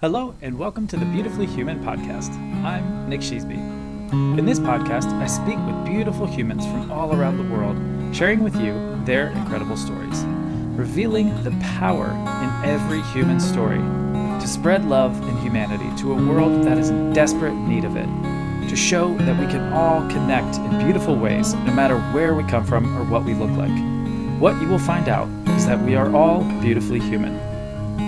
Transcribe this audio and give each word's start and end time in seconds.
Hello, 0.00 0.34
and 0.40 0.58
welcome 0.58 0.86
to 0.86 0.96
the 0.96 1.04
Beautifully 1.04 1.44
Human 1.44 1.84
podcast. 1.84 2.30
I'm 2.64 3.06
Nick 3.10 3.20
Sheesby. 3.20 3.58
In 4.38 4.46
this 4.46 4.58
podcast, 4.58 5.12
I 5.20 5.26
speak 5.26 5.58
with 5.66 5.84
beautiful 5.84 6.26
humans 6.26 6.64
from 6.64 6.90
all 6.90 7.14
around 7.14 7.36
the 7.36 7.54
world, 7.54 7.76
sharing 8.16 8.42
with 8.42 8.56
you 8.56 8.72
their 9.04 9.26
incredible 9.32 9.76
stories, 9.76 10.24
revealing 10.74 11.28
the 11.44 11.50
power 11.76 12.06
in 12.06 12.70
every 12.70 13.02
human 13.12 13.38
story 13.38 13.76
to 14.40 14.48
spread 14.48 14.86
love 14.86 15.20
and 15.28 15.38
humanity 15.40 15.94
to 16.00 16.12
a 16.12 16.26
world 16.26 16.64
that 16.64 16.78
is 16.78 16.88
in 16.88 17.12
desperate 17.12 17.52
need 17.52 17.84
of 17.84 17.94
it, 17.94 18.08
to 18.70 18.76
show 18.76 19.14
that 19.18 19.38
we 19.38 19.46
can 19.52 19.70
all 19.74 20.00
connect 20.08 20.56
in 20.56 20.78
beautiful 20.82 21.14
ways 21.14 21.52
no 21.52 21.74
matter 21.74 21.98
where 22.14 22.34
we 22.34 22.42
come 22.44 22.64
from 22.64 22.96
or 22.96 23.04
what 23.04 23.24
we 23.24 23.34
look 23.34 23.50
like. 23.50 24.40
What 24.40 24.58
you 24.62 24.68
will 24.68 24.78
find 24.78 25.10
out 25.10 25.28
is 25.50 25.66
that 25.66 25.84
we 25.84 25.94
are 25.94 26.10
all 26.16 26.42
beautifully 26.62 27.00
human. 27.00 27.49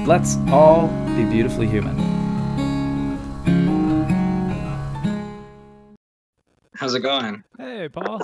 Let's 0.05 0.37
all 0.49 0.89
be 1.15 1.25
beautifully 1.25 1.69
human. 1.69 1.97
How's 6.75 6.95
it 6.95 7.01
going? 7.01 7.45
Hey, 7.57 7.89
Paul. 7.89 8.21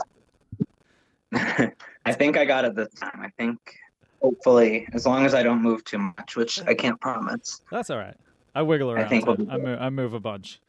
I 1.33 2.13
think 2.13 2.37
I 2.37 2.45
got 2.45 2.65
it 2.65 2.75
this 2.75 2.93
time. 2.95 3.21
I 3.23 3.31
think 3.39 3.77
hopefully, 4.21 4.89
as 4.93 5.07
long 5.07 5.25
as 5.25 5.35
I 5.35 5.45
don't 5.45 5.63
move 5.63 5.85
too 5.85 5.99
much, 5.99 6.35
which 6.35 6.61
I 6.67 6.75
can't 6.75 7.01
promise. 7.01 7.63
That's 7.71 7.91
all 7.91 7.99
right. 7.99 8.17
I 8.57 8.63
wiggle 8.63 8.91
around. 8.91 9.05
I 9.05 9.09
think 9.09 9.27
we'll 9.27 9.49
I, 9.49 9.57
move, 9.57 9.79
I 9.81 9.91
move 9.91 10.15
a 10.15 10.21
bunch. 10.21 10.61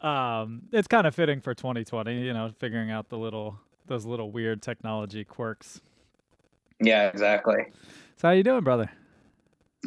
Um, 0.00 0.62
it's 0.70 0.86
kind 0.86 1.08
of 1.08 1.14
fitting 1.14 1.40
for 1.40 1.54
2020, 1.54 2.20
you 2.20 2.32
know, 2.32 2.52
figuring 2.60 2.92
out 2.92 3.08
the 3.08 3.18
little 3.18 3.58
those 3.88 4.06
little 4.06 4.30
weird 4.30 4.62
technology 4.62 5.24
quirks. 5.24 5.80
Yeah, 6.80 7.08
exactly. 7.08 7.64
So 8.16 8.28
how 8.28 8.30
you 8.34 8.44
doing, 8.44 8.62
brother? 8.62 8.92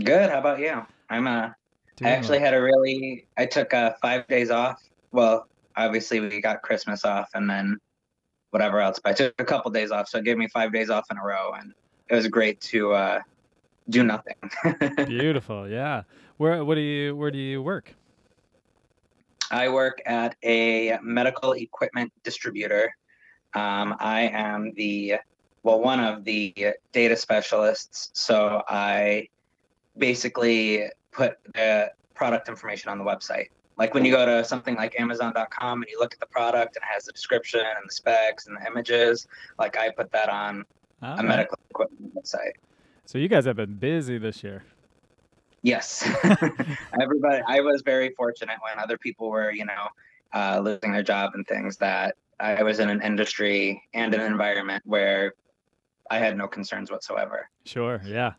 Good. 0.03 0.29
How 0.29 0.39
about 0.39 0.59
you? 0.59 0.85
I'm 1.09 1.27
uh 1.27 1.49
Doing 1.95 2.11
I 2.11 2.15
actually 2.15 2.39
well. 2.39 2.45
had 2.45 2.53
a 2.53 2.61
really 2.61 3.25
I 3.37 3.45
took 3.45 3.73
uh 3.73 3.93
five 4.01 4.27
days 4.27 4.51
off. 4.51 4.81
Well, 5.11 5.47
obviously 5.75 6.19
we 6.19 6.41
got 6.41 6.61
Christmas 6.61 7.05
off 7.05 7.29
and 7.33 7.49
then 7.49 7.77
whatever 8.49 8.81
else. 8.81 8.99
But 8.99 9.11
I 9.11 9.13
took 9.13 9.33
a 9.39 9.45
couple 9.45 9.71
days 9.71 9.91
off, 9.91 10.09
so 10.09 10.17
it 10.17 10.25
gave 10.25 10.37
me 10.37 10.47
five 10.47 10.73
days 10.73 10.89
off 10.89 11.05
in 11.11 11.17
a 11.17 11.23
row 11.23 11.53
and 11.53 11.73
it 12.09 12.15
was 12.15 12.27
great 12.27 12.59
to 12.61 12.93
uh 12.93 13.19
do 13.89 14.03
nothing. 14.03 14.35
beautiful. 15.05 15.69
Yeah. 15.69 16.03
Where 16.37 16.65
what 16.65 16.75
do 16.75 16.81
you 16.81 17.15
where 17.15 17.31
do 17.31 17.37
you 17.37 17.61
work? 17.61 17.93
I 19.51 19.69
work 19.69 20.01
at 20.05 20.35
a 20.43 20.97
medical 21.01 21.53
equipment 21.53 22.11
distributor. 22.23 22.95
Um, 23.53 23.95
I 23.99 24.21
am 24.21 24.73
the, 24.73 25.15
well, 25.63 25.79
one 25.79 25.99
of 25.99 26.25
the 26.25 26.73
data 26.91 27.15
specialists. 27.15 28.09
So 28.13 28.63
I 28.67 29.29
basically 29.97 30.89
put 31.11 31.37
the 31.53 31.91
product 32.13 32.49
information 32.49 32.89
on 32.89 32.97
the 32.97 33.03
website. 33.03 33.47
Like 33.77 33.93
when 33.93 34.05
you 34.05 34.11
go 34.11 34.25
to 34.25 34.43
something 34.43 34.75
like 34.75 34.99
Amazon.com 34.99 35.81
and 35.81 35.89
you 35.89 35.99
look 35.99 36.13
at 36.13 36.19
the 36.19 36.25
product 36.27 36.77
and 36.77 36.83
it 36.83 36.93
has 36.93 37.05
the 37.05 37.11
description 37.11 37.59
and 37.59 37.87
the 37.87 37.91
specs 37.91 38.47
and 38.47 38.55
the 38.55 38.65
images, 38.65 39.27
like 39.59 39.77
I 39.77 39.89
put 39.89 40.11
that 40.11 40.29
on 40.29 40.65
a 41.01 41.21
medical 41.21 41.57
equipment 41.69 42.15
website. 42.15 42.53
So 43.05 43.17
you 43.17 43.27
guys 43.27 43.45
have 43.45 43.57
been 43.57 43.75
busy 43.75 44.17
this 44.17 44.43
year. 44.43 44.63
Yes. 45.61 46.07
Everybody, 47.01 47.41
I 47.47 47.59
was 47.59 47.81
very 47.81 48.11
fortunate 48.11 48.57
when 48.61 48.81
other 48.81 48.97
people 48.97 49.29
were, 49.29 49.51
you 49.51 49.65
know, 49.65 49.87
uh, 50.33 50.59
losing 50.59 50.91
their 50.91 51.03
job 51.03 51.31
and 51.33 51.45
things 51.47 51.77
that 51.77 52.15
I 52.39 52.63
was 52.63 52.79
in 52.79 52.89
an 52.89 53.01
industry 53.01 53.81
and 53.93 54.13
an 54.13 54.21
environment 54.21 54.83
where 54.85 55.33
I 56.09 56.19
had 56.19 56.37
no 56.37 56.47
concerns 56.47 56.91
whatsoever. 56.91 57.49
Sure. 57.65 58.01
Yeah. 58.05 58.33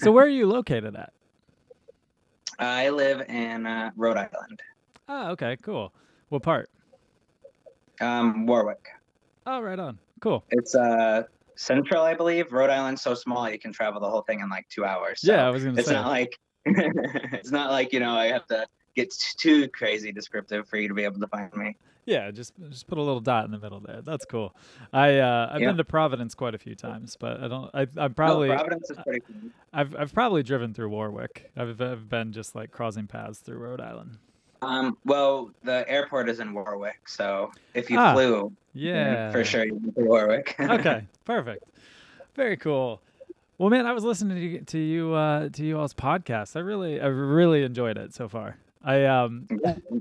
So 0.00 0.12
where 0.12 0.24
are 0.24 0.28
you 0.28 0.46
located 0.46 0.96
at? 0.96 1.12
I 2.58 2.88
live 2.90 3.22
in 3.28 3.66
uh, 3.66 3.90
Rhode 3.96 4.16
Island, 4.16 4.60
Oh, 5.08 5.30
okay, 5.32 5.56
cool. 5.62 5.92
What 6.28 6.42
part? 6.42 6.70
um, 8.00 8.46
Warwick. 8.46 8.86
Oh, 9.46 9.60
right 9.60 9.78
on. 9.78 9.98
Cool. 10.20 10.44
It's 10.50 10.74
uh, 10.74 11.24
central, 11.56 12.02
I 12.02 12.14
believe. 12.14 12.52
Rhode 12.52 12.70
Island's 12.70 13.02
so 13.02 13.14
small 13.14 13.50
you 13.50 13.58
can 13.58 13.72
travel 13.72 14.00
the 14.00 14.08
whole 14.08 14.22
thing 14.22 14.40
in 14.40 14.48
like 14.48 14.66
two 14.68 14.84
hours. 14.84 15.20
So 15.22 15.32
yeah, 15.32 15.46
I 15.46 15.50
was 15.50 15.64
gonna 15.64 15.78
it's 15.78 15.88
say. 15.88 15.94
not 15.94 16.06
like 16.08 16.38
it's 16.64 17.50
not 17.50 17.70
like 17.70 17.92
you 17.92 18.00
know 18.00 18.14
I 18.14 18.26
have 18.26 18.46
to 18.46 18.66
get 18.96 19.12
too 19.38 19.68
crazy 19.68 20.12
descriptive 20.12 20.68
for 20.68 20.76
you 20.78 20.88
to 20.88 20.94
be 20.94 21.04
able 21.04 21.20
to 21.20 21.26
find 21.28 21.52
me. 21.54 21.76
Yeah, 22.06 22.30
just 22.30 22.54
just 22.70 22.86
put 22.86 22.98
a 22.98 23.02
little 23.02 23.20
dot 23.20 23.44
in 23.44 23.50
the 23.50 23.58
middle 23.58 23.80
there. 23.80 24.00
That's 24.02 24.24
cool. 24.24 24.54
I 24.92 25.18
uh, 25.18 25.50
I've 25.52 25.60
Yeah. 25.60 25.68
been 25.68 25.76
to 25.76 25.84
Providence 25.84 26.34
quite 26.34 26.54
a 26.54 26.58
few 26.58 26.74
times, 26.74 27.16
but 27.18 27.40
I 27.42 27.48
don't. 27.48 27.70
I, 27.74 27.82
I'm 27.82 27.88
No, 27.96 28.08
probably 28.10 28.48
Providence 28.48 28.90
is 28.90 28.98
pretty 29.04 29.20
cool. 29.20 29.50
I've 29.72 29.94
I've 29.94 30.12
probably 30.14 30.42
driven 30.42 30.72
through 30.74 30.88
Warwick. 30.88 31.50
I've 31.56 31.80
I've 31.80 32.08
been 32.08 32.32
just 32.32 32.54
like 32.54 32.70
crossing 32.70 33.06
paths 33.06 33.38
through 33.38 33.58
Rhode 33.58 33.80
Island. 33.80 34.18
Um, 34.62 34.98
well, 35.04 35.50
the 35.62 35.88
airport 35.88 36.28
is 36.28 36.38
in 36.40 36.52
Warwick, 36.52 37.08
so 37.08 37.50
if 37.74 37.88
you 37.90 37.98
Ah, 37.98 38.12
flew, 38.12 38.52
Yeah, 38.74 39.30
for 39.32 39.42
sure 39.42 39.64
you 39.64 39.80
to 39.96 40.04
Warwick. 40.04 40.54
okay, 40.60 41.06
perfect. 41.24 41.64
Very 42.34 42.56
cool. 42.58 43.00
Well, 43.56 43.70
man, 43.70 43.86
I 43.86 43.92
was 43.92 44.04
listening 44.04 44.36
to 44.36 44.42
you, 44.42 44.60
to 44.60 44.78
you 44.78 45.12
uh, 45.14 45.48
to 45.50 45.64
you 45.64 45.78
all's 45.78 45.94
podcast. 45.94 46.56
I 46.56 46.60
really 46.60 47.00
I 47.00 47.06
really 47.06 47.62
enjoyed 47.62 47.96
it 47.98 48.14
so 48.14 48.28
far. 48.28 48.56
I 48.82 49.04
um 49.04 49.46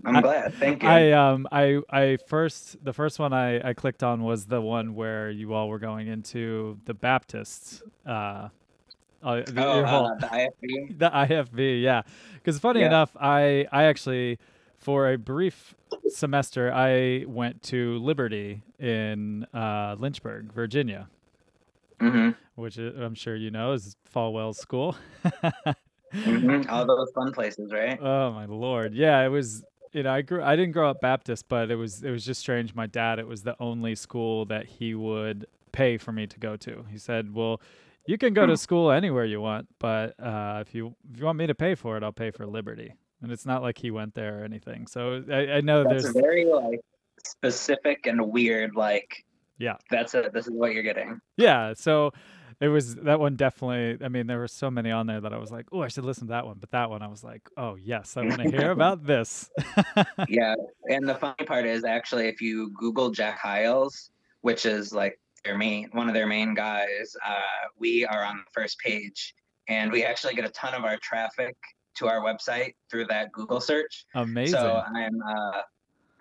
I'm 0.06 0.16
I- 0.18 0.22
glad. 0.22 0.54
Thank 0.56 0.84
you. 0.84 0.90
I 0.90 1.12
um 1.12 1.48
I 1.52 1.80
I 1.90 2.18
first 2.28 2.84
the 2.84 2.94
first 2.94 3.20
one 3.20 3.34
I 3.34 3.70
I 3.70 3.74
clicked 3.74 4.04
on 4.04 4.24
was 4.24 4.46
the 4.46 4.62
one 4.62 4.96
where 4.96 5.30
you 5.30 5.54
all 5.54 5.68
were 5.70 5.80
going 5.80 6.08
into 6.08 6.80
the 6.86 6.94
Baptists. 6.94 7.82
Uh, 8.06 8.50
uh, 9.22 9.42
the- 9.46 9.66
oh, 9.66 9.84
whole- 9.86 10.06
uh, 10.08 10.16
the 10.16 10.28
IFB. 10.28 10.98
the 10.98 11.10
IFB, 11.10 11.82
yeah. 11.82 12.04
Because 12.36 12.58
funny 12.60 12.80
Yeah. 12.80 12.88
enough, 12.88 13.16
I 13.20 13.68
I 13.72 13.84
actually 13.84 14.40
for 14.78 15.12
a 15.12 15.18
brief 15.18 15.76
semester 16.08 16.72
I 16.74 17.26
went 17.28 17.62
to 17.64 17.98
Liberty 18.00 18.62
in 18.80 19.44
uh, 19.54 19.98
Lynchburg, 20.00 20.54
Virginia, 20.54 21.10
hmm 22.00 22.30
which 22.56 22.80
i- 22.80 22.84
I'm 23.04 23.14
sure 23.16 23.36
you 23.36 23.52
know 23.52 23.74
is 23.74 23.98
Falwell's 24.14 24.58
school. 24.58 24.96
hmm 26.14 26.62
All 26.70 26.86
those 26.88 27.12
fun 27.14 27.32
places, 27.32 27.72
right? 27.72 28.00
Oh 28.02 28.32
my 28.32 28.46
lord. 28.46 28.94
Yeah, 28.94 29.22
it 29.26 29.30
was 29.30 29.64
you 29.94 30.04
know, 30.04 30.14
I 30.14 30.22
grew 30.22 30.44
I 30.44 30.56
didn't 30.56 30.72
grow 30.74 30.90
up 30.90 31.02
Baptist, 31.02 31.46
but 31.50 31.72
it 31.72 31.76
was 31.76 32.04
it 32.04 32.12
was 32.12 32.26
just 32.26 32.42
strange. 32.42 32.76
My 32.76 32.88
dad, 32.88 33.20
it 33.20 33.28
was 33.28 33.44
the 33.44 33.56
only 33.60 33.96
school 33.96 34.46
that 34.46 34.66
he 34.66 34.94
would 34.96 35.46
pay 35.72 35.98
for 35.98 36.12
me 36.12 36.28
to 36.28 36.40
go 36.40 36.56
to. 36.58 36.86
He 36.92 36.98
said, 36.98 37.34
"Well, 37.34 37.62
you 38.06 38.18
can 38.18 38.34
go 38.34 38.46
Hmm. 38.46 38.52
to 38.52 38.58
school 38.58 38.92
anywhere 38.92 39.26
you 39.26 39.42
want, 39.42 39.68
but 39.80 40.20
uh, 40.20 40.64
if 40.66 40.74
you 40.76 40.96
if 41.12 41.20
you 41.20 41.26
want 41.26 41.38
me 41.38 41.48
to 41.48 41.56
pay 41.56 41.76
for 41.76 41.98
it, 41.98 42.04
I'll 42.04 42.12
pay 42.12 42.32
for 42.32 42.46
Liberty." 42.46 42.94
And 43.22 43.32
it's 43.32 43.46
not 43.46 43.62
like 43.62 43.78
he 43.78 43.92
went 43.92 44.14
there 44.16 44.42
or 44.42 44.44
anything. 44.46 44.88
So 44.88 45.24
I, 45.30 45.58
I 45.58 45.62
know 45.62 45.84
That's 45.84 46.04
there's 46.04 46.16
very 46.16 46.46
like 46.46 46.80
specific 47.26 48.06
and 48.06 48.32
weird. 48.32 48.76
Like, 48.76 49.26
Yeah. 49.58 49.76
that's 49.90 50.16
it. 50.16 50.32
This 50.34 50.48
is 50.48 50.54
what 50.54 50.74
you're 50.74 50.84
getting. 50.84 51.20
yeah. 51.38 51.74
So 51.74 52.12
it 52.62 52.68
was 52.68 52.96
that 52.96 53.20
one 53.20 53.36
definitely. 53.36 54.04
I 54.04 54.10
mean, 54.10 54.28
there 54.28 54.40
were 54.40 54.48
so 54.48 54.70
many 54.70 54.92
on 54.92 55.08
there 55.08 55.22
that 55.22 55.34
I 55.34 55.38
was 55.38 55.52
like, 55.52 55.68
"Oh, 55.72 55.82
I 55.82 55.88
should 55.88 56.04
listen 56.04 56.28
to 56.28 56.32
that 56.32 56.46
one." 56.46 56.58
But 56.60 56.72
that 56.72 56.90
one, 56.90 57.02
I 57.02 57.08
was 57.08 57.24
like, 57.24 57.50
"Oh 57.56 57.76
yes, 57.76 58.18
I 58.18 58.22
want 58.22 58.42
to 58.42 58.50
hear 58.50 58.72
about 58.80 59.06
this." 59.06 59.50
yeah, 60.28 60.56
and 60.90 61.08
the 61.08 61.16
funny 61.16 61.46
part 61.46 61.66
is 61.66 61.86
actually 61.86 62.28
if 62.28 62.42
you 62.42 62.72
Google 62.72 63.12
Jack 63.12 63.40
Hyles, 63.40 64.12
which 64.42 64.66
is 64.66 64.94
like 64.94 65.20
their 65.46 65.58
main 65.58 65.88
one 65.94 66.10
of 66.10 66.14
their 66.14 66.28
main 66.28 66.54
guys, 66.54 67.16
uh, 67.26 67.70
we 67.78 68.06
are 68.06 68.24
on 68.24 68.38
the 68.38 68.52
first 68.52 68.78
page, 68.80 69.34
and 69.70 69.90
we 69.92 70.04
actually 70.04 70.36
get 70.36 70.44
a 70.44 70.50
ton 70.50 70.74
of 70.74 70.84
our 70.84 70.98
traffic 70.98 71.56
to 71.96 72.08
our 72.08 72.20
website 72.20 72.76
through 72.92 73.06
that 73.06 73.32
Google 73.32 73.62
search. 73.62 74.06
Amazing. 74.16 74.60
So 74.60 74.84
I'm 74.94 75.22
uh, 75.22 75.62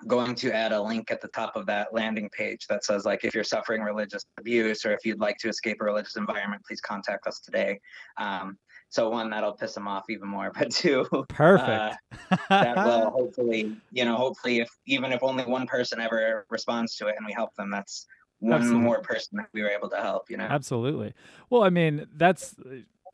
going 0.06 0.34
to 0.36 0.54
add 0.54 0.72
a 0.72 0.80
link 0.80 1.10
at 1.10 1.20
the 1.20 1.28
top 1.28 1.56
of 1.56 1.66
that 1.66 1.92
landing 1.92 2.30
page 2.30 2.66
that 2.68 2.84
says 2.84 3.04
like 3.04 3.24
if 3.24 3.34
you're 3.34 3.44
suffering 3.44 3.82
religious 3.82 4.24
abuse 4.38 4.84
or 4.84 4.92
if 4.92 5.04
you'd 5.04 5.20
like 5.20 5.36
to 5.38 5.48
escape 5.48 5.78
a 5.80 5.84
religious 5.84 6.16
environment, 6.16 6.62
please 6.66 6.80
contact 6.80 7.26
us 7.26 7.40
today. 7.40 7.80
Um, 8.16 8.58
So 8.90 9.10
one 9.10 9.28
that'll 9.30 9.52
piss 9.52 9.74
them 9.74 9.86
off 9.86 10.04
even 10.08 10.28
more, 10.28 10.50
but 10.58 10.70
two, 10.70 11.04
perfect. 11.28 11.98
Uh, 12.30 12.36
that 12.48 12.76
will 12.76 13.10
hopefully, 13.18 13.76
you 13.90 14.04
know, 14.04 14.16
hopefully, 14.16 14.60
if 14.60 14.70
even 14.86 15.12
if 15.12 15.22
only 15.22 15.44
one 15.44 15.66
person 15.66 16.00
ever 16.00 16.46
responds 16.48 16.96
to 16.96 17.08
it 17.08 17.14
and 17.18 17.26
we 17.26 17.32
help 17.32 17.54
them, 17.56 17.70
that's 17.70 18.06
one 18.40 18.60
Absolutely. 18.60 18.84
more 18.84 19.02
person 19.02 19.36
that 19.38 19.48
we 19.52 19.62
were 19.62 19.68
able 19.68 19.90
to 19.90 19.96
help. 19.96 20.30
You 20.30 20.38
know. 20.38 20.44
Absolutely. 20.44 21.12
Well, 21.50 21.64
I 21.64 21.70
mean, 21.70 22.06
that's 22.14 22.54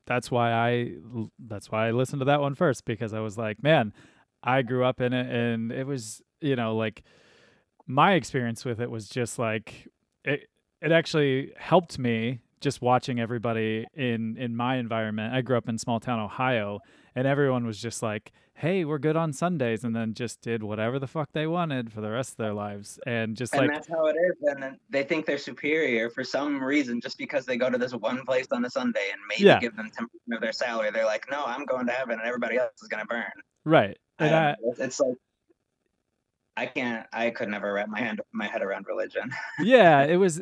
that's 0.06 0.30
why 0.30 0.52
I 0.52 0.92
that's 1.38 1.72
why 1.72 1.88
I 1.88 1.90
listened 1.90 2.20
to 2.20 2.26
that 2.26 2.40
one 2.40 2.54
first 2.54 2.84
because 2.84 3.12
I 3.12 3.20
was 3.20 3.36
like, 3.38 3.62
man, 3.62 3.92
I 4.44 4.62
grew 4.62 4.84
up 4.84 5.00
in 5.00 5.12
it, 5.12 5.34
and 5.34 5.72
it 5.72 5.86
was 5.86 6.22
you 6.40 6.54
know 6.54 6.76
like 6.76 7.02
my 7.86 8.12
experience 8.12 8.64
with 8.64 8.80
it 8.80 8.90
was 8.90 9.08
just 9.08 9.38
like 9.38 9.88
it 10.24 10.48
it 10.80 10.92
actually 10.92 11.52
helped 11.56 11.98
me 11.98 12.40
just 12.60 12.80
watching 12.80 13.18
everybody 13.18 13.86
in 13.94 14.36
in 14.36 14.54
my 14.54 14.76
environment. 14.76 15.34
I 15.34 15.40
grew 15.40 15.56
up 15.56 15.68
in 15.68 15.78
small 15.78 16.00
town 16.00 16.20
Ohio 16.20 16.80
and 17.14 17.26
everyone 17.26 17.66
was 17.66 17.78
just 17.78 18.02
like, 18.02 18.32
"Hey, 18.54 18.84
we're 18.84 18.98
good 18.98 19.16
on 19.16 19.32
Sundays," 19.32 19.84
and 19.84 19.94
then 19.94 20.14
just 20.14 20.40
did 20.40 20.62
whatever 20.62 20.98
the 20.98 21.06
fuck 21.06 21.30
they 21.32 21.46
wanted 21.46 21.92
for 21.92 22.00
the 22.00 22.10
rest 22.10 22.32
of 22.32 22.36
their 22.38 22.52
lives, 22.52 22.98
and 23.06 23.36
just 23.36 23.54
and 23.54 23.62
like 23.62 23.70
that's 23.74 23.88
how 23.88 24.06
it 24.06 24.16
is. 24.16 24.36
And 24.42 24.76
they 24.90 25.04
think 25.04 25.26
they're 25.26 25.38
superior 25.38 26.10
for 26.10 26.24
some 26.24 26.62
reason 26.62 27.00
just 27.00 27.18
because 27.18 27.46
they 27.46 27.56
go 27.56 27.70
to 27.70 27.78
this 27.78 27.94
one 27.94 28.24
place 28.24 28.46
on 28.50 28.64
a 28.64 28.70
Sunday 28.70 29.10
and 29.12 29.20
maybe 29.28 29.44
yeah. 29.44 29.60
give 29.60 29.76
them 29.76 29.90
ten 29.96 30.06
percent 30.06 30.34
of 30.34 30.40
their 30.40 30.52
salary. 30.52 30.90
They're 30.90 31.04
like, 31.04 31.26
"No, 31.30 31.44
I'm 31.44 31.64
going 31.64 31.86
to 31.86 31.92
heaven, 31.92 32.18
and 32.18 32.26
everybody 32.26 32.56
else 32.56 32.82
is 32.82 32.88
gonna 32.88 33.06
burn." 33.06 33.32
Right, 33.64 33.96
and 34.18 34.34
I, 34.34 34.54
it's 34.78 35.00
like 35.00 35.16
I 36.56 36.66
can't. 36.66 37.06
I 37.12 37.30
could 37.30 37.48
never 37.48 37.72
wrap 37.72 37.88
my 37.88 37.98
hand 37.98 38.20
my 38.32 38.46
head 38.46 38.62
around 38.62 38.86
religion. 38.86 39.30
yeah, 39.60 40.04
it 40.04 40.16
was. 40.16 40.40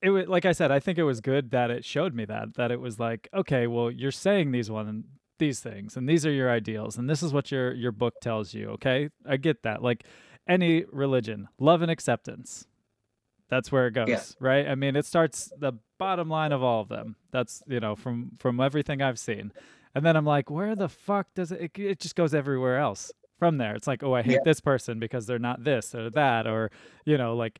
It 0.00 0.10
was 0.10 0.26
like 0.26 0.44
I 0.44 0.52
said. 0.52 0.70
I 0.70 0.80
think 0.80 0.98
it 0.98 1.04
was 1.04 1.20
good 1.20 1.50
that 1.50 1.70
it 1.70 1.84
showed 1.84 2.14
me 2.14 2.24
that 2.24 2.54
that 2.54 2.70
it 2.70 2.80
was 2.80 2.98
like, 2.98 3.28
okay, 3.32 3.66
well, 3.66 3.90
you're 3.90 4.10
saying 4.10 4.52
these 4.52 4.70
one 4.70 5.04
these 5.38 5.60
things, 5.60 5.96
and 5.96 6.08
these 6.08 6.26
are 6.26 6.32
your 6.32 6.50
ideals, 6.50 6.98
and 6.98 7.08
this 7.08 7.22
is 7.22 7.32
what 7.32 7.52
your 7.52 7.72
your 7.72 7.92
book 7.92 8.14
tells 8.20 8.54
you. 8.54 8.70
Okay, 8.70 9.10
I 9.26 9.36
get 9.36 9.62
that. 9.62 9.82
Like 9.82 10.04
any 10.48 10.84
religion, 10.90 11.48
love 11.58 11.82
and 11.82 11.90
acceptance. 11.90 12.66
That's 13.48 13.72
where 13.72 13.86
it 13.86 13.92
goes, 13.92 14.08
yeah. 14.08 14.18
right? 14.40 14.68
I 14.68 14.74
mean, 14.74 14.94
it 14.94 15.06
starts 15.06 15.50
the 15.58 15.72
bottom 15.98 16.28
line 16.28 16.52
of 16.52 16.62
all 16.62 16.82
of 16.82 16.88
them. 16.88 17.16
That's 17.30 17.62
you 17.68 17.80
know 17.80 17.94
from 17.94 18.32
from 18.38 18.60
everything 18.60 19.00
I've 19.00 19.18
seen, 19.18 19.52
and 19.98 20.06
then 20.06 20.16
I'm 20.16 20.24
like, 20.24 20.48
where 20.48 20.76
the 20.76 20.88
fuck 20.88 21.26
does 21.34 21.52
it? 21.52 21.60
It, 21.60 21.78
it 21.78 22.00
just 22.00 22.14
goes 22.14 22.32
everywhere 22.32 22.78
else 22.78 23.12
from 23.38 23.58
there. 23.58 23.74
It's 23.74 23.88
like, 23.88 24.04
oh, 24.04 24.14
I 24.14 24.22
hate 24.22 24.34
yeah. 24.34 24.38
this 24.44 24.60
person 24.60 25.00
because 25.00 25.26
they're 25.26 25.40
not 25.40 25.64
this 25.64 25.92
or 25.92 26.08
that, 26.10 26.46
or 26.46 26.70
you 27.04 27.18
know, 27.18 27.34
like 27.36 27.58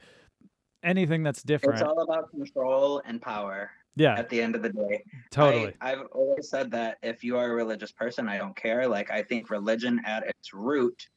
anything 0.85 1.25
that's 1.25 1.43
different. 1.43 1.81
It's 1.81 1.89
all 1.89 2.01
about 2.01 2.31
control 2.31 3.03
and 3.05 3.21
power. 3.21 3.73
Yeah. 3.97 4.17
At 4.17 4.29
the 4.29 4.41
end 4.41 4.55
of 4.55 4.63
the 4.63 4.69
day. 4.69 5.03
Totally. 5.33 5.75
I, 5.81 5.91
have 5.91 6.07
always 6.13 6.49
said 6.49 6.71
that 6.71 6.99
if 7.03 7.25
you 7.25 7.37
are 7.37 7.51
a 7.51 7.55
religious 7.55 7.91
person, 7.91 8.29
I 8.29 8.39
don't 8.39 8.55
care. 8.55 8.87
Like 8.87 9.11
I 9.11 9.25
think 9.25 9.51
religion 9.51 10.01
at 10.07 10.25
its 10.25 10.55
root 10.55 11.09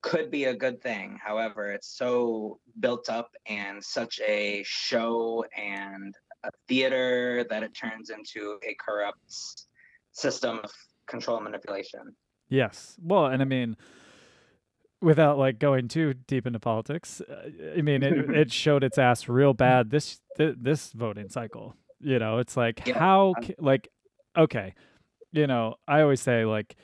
could 0.00 0.30
be 0.30 0.44
a 0.44 0.54
good 0.54 0.80
thing. 0.80 1.18
However, 1.22 1.70
it's 1.70 1.98
so 1.98 2.60
built 2.80 3.10
up 3.10 3.32
and 3.46 3.84
such 3.84 4.20
a 4.26 4.62
show 4.64 5.44
and 5.54 6.14
a 6.44 6.50
theater 6.66 7.44
that 7.50 7.62
it 7.62 7.74
turns 7.74 8.08
into 8.08 8.58
a 8.66 8.74
corrupt 8.80 9.67
system 10.18 10.60
of 10.62 10.70
control 11.08 11.36
and 11.36 11.44
manipulation. 11.44 12.14
Yes. 12.48 12.96
Well, 13.02 13.26
and 13.26 13.42
I 13.42 13.44
mean, 13.44 13.76
without 15.00 15.38
like 15.38 15.58
going 15.58 15.88
too 15.88 16.14
deep 16.14 16.46
into 16.46 16.58
politics, 16.58 17.20
uh, 17.20 17.48
I 17.76 17.82
mean, 17.82 18.02
it, 18.02 18.30
it 18.36 18.52
showed 18.52 18.84
its 18.84 18.98
ass 18.98 19.28
real 19.28 19.54
bad 19.54 19.90
this 19.90 20.20
th- 20.36 20.56
this 20.60 20.92
voting 20.92 21.28
cycle. 21.28 21.74
You 22.00 22.18
know, 22.18 22.38
it's 22.38 22.56
like 22.56 22.86
yeah. 22.86 22.98
how 22.98 23.34
like 23.58 23.88
okay, 24.36 24.74
you 25.32 25.46
know, 25.46 25.76
I 25.86 26.00
always 26.00 26.20
say 26.20 26.44
like 26.44 26.76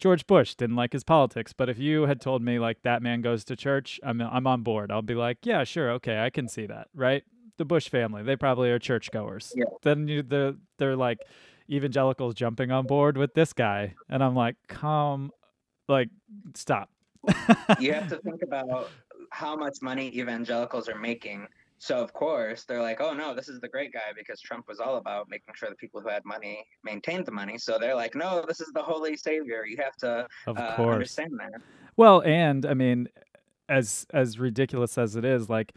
George 0.00 0.26
Bush 0.26 0.54
didn't 0.54 0.76
like 0.76 0.92
his 0.92 1.04
politics, 1.04 1.52
but 1.52 1.68
if 1.68 1.78
you 1.78 2.02
had 2.02 2.20
told 2.20 2.42
me 2.42 2.58
like 2.58 2.82
that 2.82 3.02
man 3.02 3.20
goes 3.20 3.44
to 3.44 3.56
church, 3.56 4.00
I'm 4.02 4.20
I'm 4.20 4.46
on 4.46 4.62
board. 4.62 4.90
I'll 4.90 5.02
be 5.02 5.14
like, 5.14 5.38
yeah, 5.44 5.64
sure, 5.64 5.90
okay, 5.92 6.20
I 6.20 6.30
can 6.30 6.48
see 6.48 6.66
that, 6.66 6.88
right? 6.94 7.22
The 7.58 7.64
Bush 7.64 7.88
family, 7.88 8.22
they 8.22 8.36
probably 8.36 8.70
are 8.70 8.78
churchgoers. 8.78 9.52
Yeah. 9.54 9.64
Then 9.82 10.08
you 10.08 10.22
the 10.22 10.58
they're 10.78 10.96
like 10.96 11.18
evangelicals 11.70 12.34
jumping 12.34 12.70
on 12.70 12.86
board 12.86 13.16
with 13.16 13.34
this 13.34 13.52
guy, 13.52 13.94
and 14.08 14.22
I'm 14.22 14.34
like, 14.34 14.56
come, 14.68 15.30
like, 15.88 16.08
stop. 16.54 16.90
you 17.78 17.92
have 17.92 18.08
to 18.08 18.18
think 18.24 18.42
about 18.42 18.90
how 19.30 19.56
much 19.56 19.78
money 19.80 20.16
evangelicals 20.18 20.88
are 20.88 20.98
making. 20.98 21.46
So 21.78 22.02
of 22.02 22.12
course 22.12 22.64
they're 22.64 22.82
like, 22.82 23.00
oh 23.00 23.14
no, 23.14 23.34
this 23.34 23.48
is 23.48 23.58
the 23.60 23.68
great 23.68 23.92
guy 23.92 24.12
because 24.16 24.40
Trump 24.40 24.68
was 24.68 24.80
all 24.80 24.96
about 24.96 25.30
making 25.30 25.54
sure 25.54 25.70
the 25.70 25.76
people 25.76 26.00
who 26.00 26.08
had 26.08 26.24
money 26.26 26.64
maintained 26.84 27.24
the 27.24 27.32
money. 27.32 27.56
So 27.56 27.78
they're 27.78 27.94
like, 27.94 28.14
no, 28.14 28.44
this 28.46 28.60
is 28.60 28.70
the 28.74 28.82
holy 28.82 29.16
savior. 29.16 29.64
You 29.64 29.78
have 29.78 29.96
to 29.98 30.26
of 30.46 30.58
uh, 30.58 30.76
course. 30.76 30.94
understand 30.94 31.32
that. 31.38 31.62
Well, 31.96 32.22
and 32.22 32.66
I 32.66 32.74
mean, 32.74 33.08
as 33.68 34.06
as 34.12 34.38
ridiculous 34.38 34.98
as 34.98 35.16
it 35.16 35.24
is, 35.24 35.48
like 35.48 35.72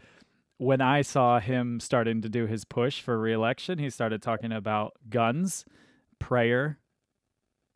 when 0.58 0.80
I 0.80 1.02
saw 1.02 1.40
him 1.40 1.80
starting 1.80 2.20
to 2.22 2.28
do 2.28 2.46
his 2.46 2.64
push 2.64 3.00
for 3.00 3.18
reelection, 3.18 3.78
he 3.78 3.88
started 3.88 4.20
talking 4.20 4.52
about 4.52 4.94
guns 5.08 5.64
prayer 6.18 6.78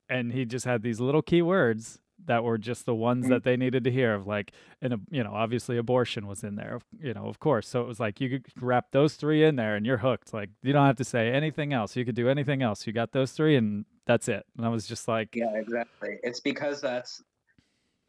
and 0.09 0.33
he 0.33 0.45
just 0.45 0.65
had 0.65 0.83
these 0.83 1.01
little 1.01 1.23
key 1.23 1.43
words 1.43 1.99
that 2.25 2.43
were 2.43 2.59
just 2.59 2.85
the 2.85 2.95
ones 2.95 3.27
mm. 3.27 3.29
that 3.29 3.45
they 3.45 3.57
needed 3.57 3.85
to 3.85 3.91
hear 3.91 4.15
of 4.15 4.27
like 4.27 4.53
and 4.83 5.07
you 5.11 5.23
know 5.23 5.33
obviously 5.33 5.77
abortion 5.77 6.27
was 6.27 6.43
in 6.43 6.57
there 6.57 6.81
you 7.01 7.15
know 7.15 7.27
of 7.27 7.39
course. 7.39 7.69
So 7.69 7.81
it 7.81 7.87
was 7.87 8.01
like 8.01 8.21
you 8.21 8.29
could 8.29 8.45
wrap 8.61 8.87
those 8.93 9.15
three 9.15 9.45
in 9.45 9.57
there 9.57 9.77
and 9.77 9.87
you're 9.87 9.99
hooked. 9.99 10.35
Like 10.35 10.51
you 10.63 10.73
don't 10.73 10.87
have 10.87 10.97
to 10.97 11.05
say 11.05 11.31
anything 11.31 11.73
else. 11.73 11.97
You 11.97 12.05
could 12.05 12.15
do 12.15 12.29
anything 12.29 12.63
else. 12.63 12.87
You 12.87 12.93
got 12.93 13.13
those 13.13 13.33
three 13.33 13.57
and 13.57 13.85
that's 14.07 14.27
it. 14.29 14.45
And 14.57 14.67
i 14.67 14.69
was 14.69 14.87
just 14.87 15.07
like 15.09 15.35
yeah 15.35 15.55
exactly. 15.55 16.19
It's 16.23 16.41
because 16.41 16.81
that's 16.81 17.23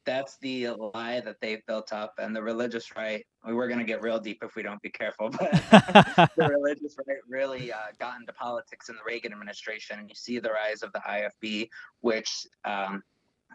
that's 0.06 0.38
the 0.42 0.69
lie 0.94 1.19
that 1.19 1.36
they've 1.42 1.66
built 1.68 1.92
up 1.94 2.13
and 2.19 2.36
the 2.36 2.42
religious 2.42 2.96
right 2.96 3.25
we're 3.46 3.68
going 3.68 3.80
to 3.80 3.86
get 3.86 4.01
real 4.01 4.19
deep 4.19 4.40
if 4.44 4.56
we 4.56 4.63
don't 4.63 4.81
be 4.81 4.90
careful 4.90 5.30
but 5.40 5.51
the 6.38 6.48
religious 6.50 6.96
right 7.07 7.18
really 7.28 7.72
uh, 7.72 7.78
got 8.00 8.19
into 8.19 8.34
politics 8.34 8.90
in 8.90 8.96
the 8.96 9.01
reagan 9.06 9.31
administration 9.31 10.00
and 10.00 10.10
you 10.10 10.16
see 10.16 10.40
the 10.40 10.50
rise 10.50 10.81
of 10.84 10.92
the 10.94 11.00
ifb 11.00 11.69
which 12.01 12.48
um, 12.66 13.04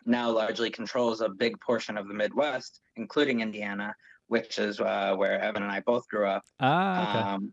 now 0.07 0.31
largely 0.31 0.71
controls 0.71 1.21
a 1.21 1.29
big 1.29 1.59
portion 1.61 1.97
of 1.97 2.09
the 2.09 2.15
midwest 2.15 2.81
including 2.97 3.41
indiana 3.41 3.95
which 4.29 4.59
is 4.59 4.81
uh, 4.81 5.15
where 5.17 5.41
evan 5.41 5.63
and 5.63 5.73
i 5.73 5.81
both 5.81 6.07
grew 6.09 6.27
up 6.27 6.43
ah, 6.61 7.11
okay. 7.11 7.29
Um, 7.29 7.53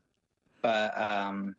but 0.62 1.02
um, 1.02 1.56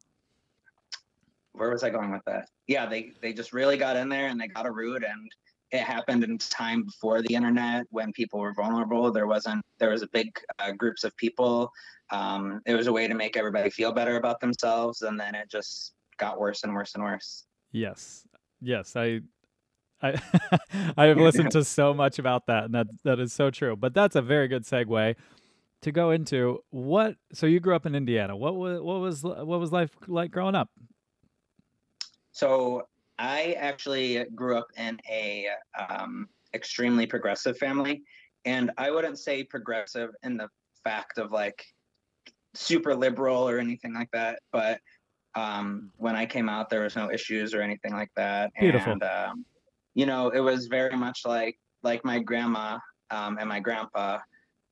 where 1.53 1.71
was 1.71 1.83
i 1.83 1.91
going 1.91 2.13
with 2.13 2.25
that 2.27 2.49
yeah 2.67 2.87
they 2.87 3.13
they 3.21 3.33
just 3.33 3.53
really 3.53 3.77
got 3.77 3.97
in 3.97 4.09
there 4.09 4.29
and 4.29 4.41
they 4.41 4.49
got 4.49 4.67
a 4.67 4.71
root 4.71 5.03
and 5.03 5.31
it 5.73 5.81
happened 5.81 6.23
in 6.23 6.37
time 6.37 6.85
before 6.85 7.23
the 7.23 7.35
internet 7.35 7.87
when 7.91 8.13
people 8.13 8.39
were 8.39 8.53
vulnerable. 8.53 9.11
There 9.11 9.27
wasn't 9.27 9.63
there 9.79 9.91
was 9.91 10.03
a 10.03 10.09
big 10.09 10.31
uh, 10.59 10.73
groups 10.73 11.03
of 11.03 11.17
people. 11.17 11.73
Um, 12.11 12.61
it 12.67 12.75
was 12.75 12.87
a 12.87 12.93
way 12.93 13.09
to 13.09 13.15
make 13.15 13.39
everybody 13.39 13.71
feel 13.71 13.91
better 13.91 14.17
about 14.17 14.39
themselves 14.41 15.01
and 15.01 15.19
then 15.19 15.35
it 15.35 15.51
just 15.51 15.95
got 16.19 16.39
worse 16.39 16.63
and 16.63 16.75
worse 16.75 16.95
and 16.95 17.03
worse. 17.03 17.47
Yes. 17.73 18.27
Yes 18.61 18.95
i 18.97 19.21
i 20.03 20.21
i 20.97 21.07
have 21.07 21.17
listened 21.17 21.51
to 21.51 21.65
so 21.65 21.95
much 21.95 22.19
about 22.19 22.47
that 22.47 22.65
and 22.65 22.75
that 22.75 22.87
that 23.05 23.19
is 23.19 23.33
so 23.33 23.51
true. 23.51 23.75
But 23.75 23.95
that's 23.95 24.15
a 24.15 24.23
very 24.23 24.49
good 24.49 24.65
segue 24.65 25.17
to 25.81 25.93
go 25.93 26.11
into 26.11 26.63
what 26.71 27.17
so 27.33 27.47
you 27.47 27.61
grew 27.61 27.75
up 27.75 27.87
in 27.87 27.95
indiana. 27.95 28.37
What 28.37 28.57
was 28.57 28.81
what 28.83 29.01
was 29.01 29.23
what 29.23 29.59
was 29.59 29.73
life 29.73 29.91
like 30.07 30.31
growing 30.31 30.55
up? 30.55 30.69
So 32.33 32.87
I 33.23 33.53
actually 33.53 34.25
grew 34.35 34.59
up 34.59 34.67
in 34.77 34.99
a 35.09 35.47
um, 35.89 36.29
extremely 36.55 37.07
progressive 37.07 37.57
family, 37.57 38.03
and 38.45 38.73
I 38.77 38.91
wouldn't 38.91 39.21
say 39.21 39.45
progressive 39.45 40.11
in 40.25 40.37
the 40.37 40.49
fact 40.83 41.19
of 41.19 41.31
like 41.31 41.65
super 42.55 42.97
liberal 42.97 43.49
or 43.49 43.61
anything 43.61 43.95
like 43.95 44.11
that, 44.13 44.41
but 44.53 44.81
um, 45.37 45.93
when 45.97 46.17
I 46.17 46.27
came 46.27 46.49
out, 46.49 46.69
there 46.69 46.83
was 46.83 46.97
no 46.97 47.11
issues 47.13 47.55
or 47.55 47.63
anything 47.63 47.93
like 47.93 48.11
that. 48.17 48.51
Beautiful. 48.59 48.93
And 48.93 49.03
um, 49.05 49.47
you 49.95 50.05
know, 50.05 50.31
it 50.31 50.41
was 50.41 50.67
very 50.67 50.97
much 50.97 51.21
like 51.25 51.57
like 51.85 52.05
my 52.05 52.19
grandma 52.19 52.79
um, 53.11 53.39
and 53.39 53.49
my 53.49 53.61
grandpa 53.61 54.19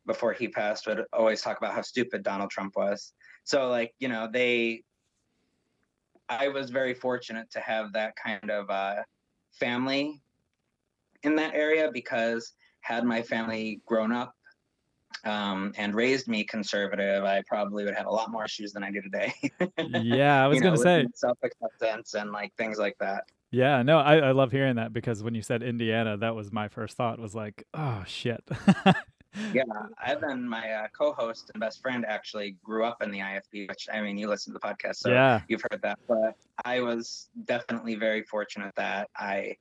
before 0.07 0.33
he 0.33 0.49
passed 0.49 0.89
would 0.89 1.05
always 1.13 1.41
talk 1.41 1.59
about 1.59 1.75
how 1.75 1.83
stupid 1.83 2.25
Donald 2.25 2.51
Trump 2.51 2.75
was. 2.77 3.13
So 3.45 3.69
like 3.69 3.93
you 4.01 4.09
know 4.09 4.29
they 4.31 4.83
I 6.31 6.49
was 6.49 6.71
very 6.71 6.95
fortunate 6.95 7.51
to 7.51 7.61
have 7.61 7.93
that 7.93 8.15
kind 8.17 8.51
of 8.51 8.71
uh, 8.71 8.97
family 9.53 10.23
in 11.25 11.35
that 11.37 11.55
area 11.55 11.91
because 11.93 12.55
had 12.83 13.05
my 13.05 13.21
family 13.21 13.83
grown 13.85 14.13
up 14.13 14.35
um, 15.25 15.73
and 15.77 15.95
raised 15.95 16.29
me 16.29 16.45
conservative, 16.45 17.25
I 17.25 17.43
probably 17.47 17.85
would 17.85 17.97
have 17.97 18.07
a 18.07 18.11
lot 18.11 18.31
more 18.31 18.45
issues 18.45 18.73
than 18.73 18.85
I 18.85 18.91
do 18.93 19.03
today. 19.03 19.35
yeah, 20.03 20.43
I 20.43 20.47
was 20.47 20.61
going 20.61 20.75
to 20.75 20.81
say 20.81 21.07
self 21.15 21.37
acceptance 21.43 22.15
and 22.15 22.31
like 22.31 22.55
things 22.57 22.79
like 22.79 22.97
that. 23.01 23.25
Yeah, 23.51 23.83
no, 23.83 23.99
I, 23.99 24.19
I 24.19 24.31
love 24.31 24.53
hearing 24.53 24.77
that 24.77 24.93
because 24.93 25.25
when 25.25 25.35
you 25.35 25.43
said 25.43 25.65
Indiana, 25.65 26.17
that 26.17 26.37
was 26.37 26.53
my 26.53 26.69
first 26.69 26.97
thought 26.97 27.19
was 27.19 27.35
like, 27.35 27.65
oh 27.75 28.05
shit. 28.07 28.43
yeah, 29.53 29.63
Evan, 30.05 30.49
my 30.49 30.73
uh, 30.73 30.89
co-host 30.97 31.51
and 31.55 31.61
best 31.61 31.81
friend, 31.81 32.05
actually 32.07 32.57
grew 32.63 32.85
up 32.85 33.03
in 33.03 33.11
the 33.11 33.19
IFB. 33.19 33.69
Which 33.69 33.87
I 33.93 34.01
mean, 34.01 34.19
you 34.19 34.29
listen 34.29 34.53
to 34.53 34.59
the 34.59 34.67
podcast, 34.67 34.97
so 34.97 35.11
yeah. 35.11 35.41
you've 35.49 35.63
heard 35.71 35.81
that. 35.83 35.99
But 36.09 36.37
I 36.65 36.81
was 36.81 37.29
definitely 37.45 37.95
very 37.95 38.23
fortunate 38.23 38.75
that 38.77 39.09
I 39.17 39.57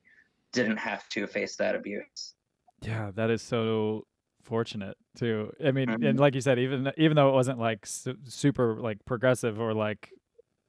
didn't 0.52 0.78
have 0.78 1.08
to 1.10 1.26
face 1.26 1.56
that 1.56 1.74
abuse. 1.74 2.34
Yeah, 2.82 3.10
that 3.14 3.30
is 3.30 3.42
so 3.42 4.06
fortunate 4.42 4.96
too. 5.16 5.52
I 5.64 5.70
mean, 5.70 5.88
Mhm. 5.88 6.08
and 6.10 6.18
like 6.18 6.34
you 6.34 6.40
said, 6.40 6.58
even 6.58 6.90
even 6.96 7.14
though 7.16 7.28
it 7.28 7.34
wasn't 7.34 7.58
like 7.58 7.86
su- 7.86 8.18
super 8.24 8.80
like 8.80 9.04
progressive 9.04 9.60
or 9.60 9.74
like 9.74 10.12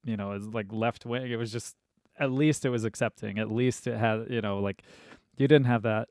you 0.04 0.18
know, 0.18 0.32
it's 0.32 0.48
like 0.48 0.66
left 0.72 1.06
wing, 1.06 1.32
it 1.32 1.36
was 1.38 1.52
just 1.52 1.76
at 2.20 2.32
least 2.32 2.66
it 2.66 2.70
was 2.70 2.84
accepting. 2.84 3.40
At 3.40 3.52
least 3.52 3.88
it 3.88 3.98
had 3.98 4.28
you 4.30 4.42
know 4.42 4.60
like 4.60 4.84
you 5.38 5.48
didn't 5.48 5.68
have 5.68 5.82
that 5.84 6.10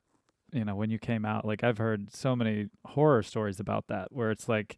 you 0.53 0.65
know 0.65 0.75
when 0.75 0.91
you 0.91 0.99
came 0.99 1.25
out. 1.25 1.45
Like 1.45 1.65
I've 1.65 1.79
heard 1.79 2.15
so 2.15 2.37
many 2.37 2.69
horror 2.87 3.23
stories 3.23 3.61
about 3.61 3.87
that 3.89 4.13
where 4.13 4.31
it's 4.31 4.49
like 4.49 4.77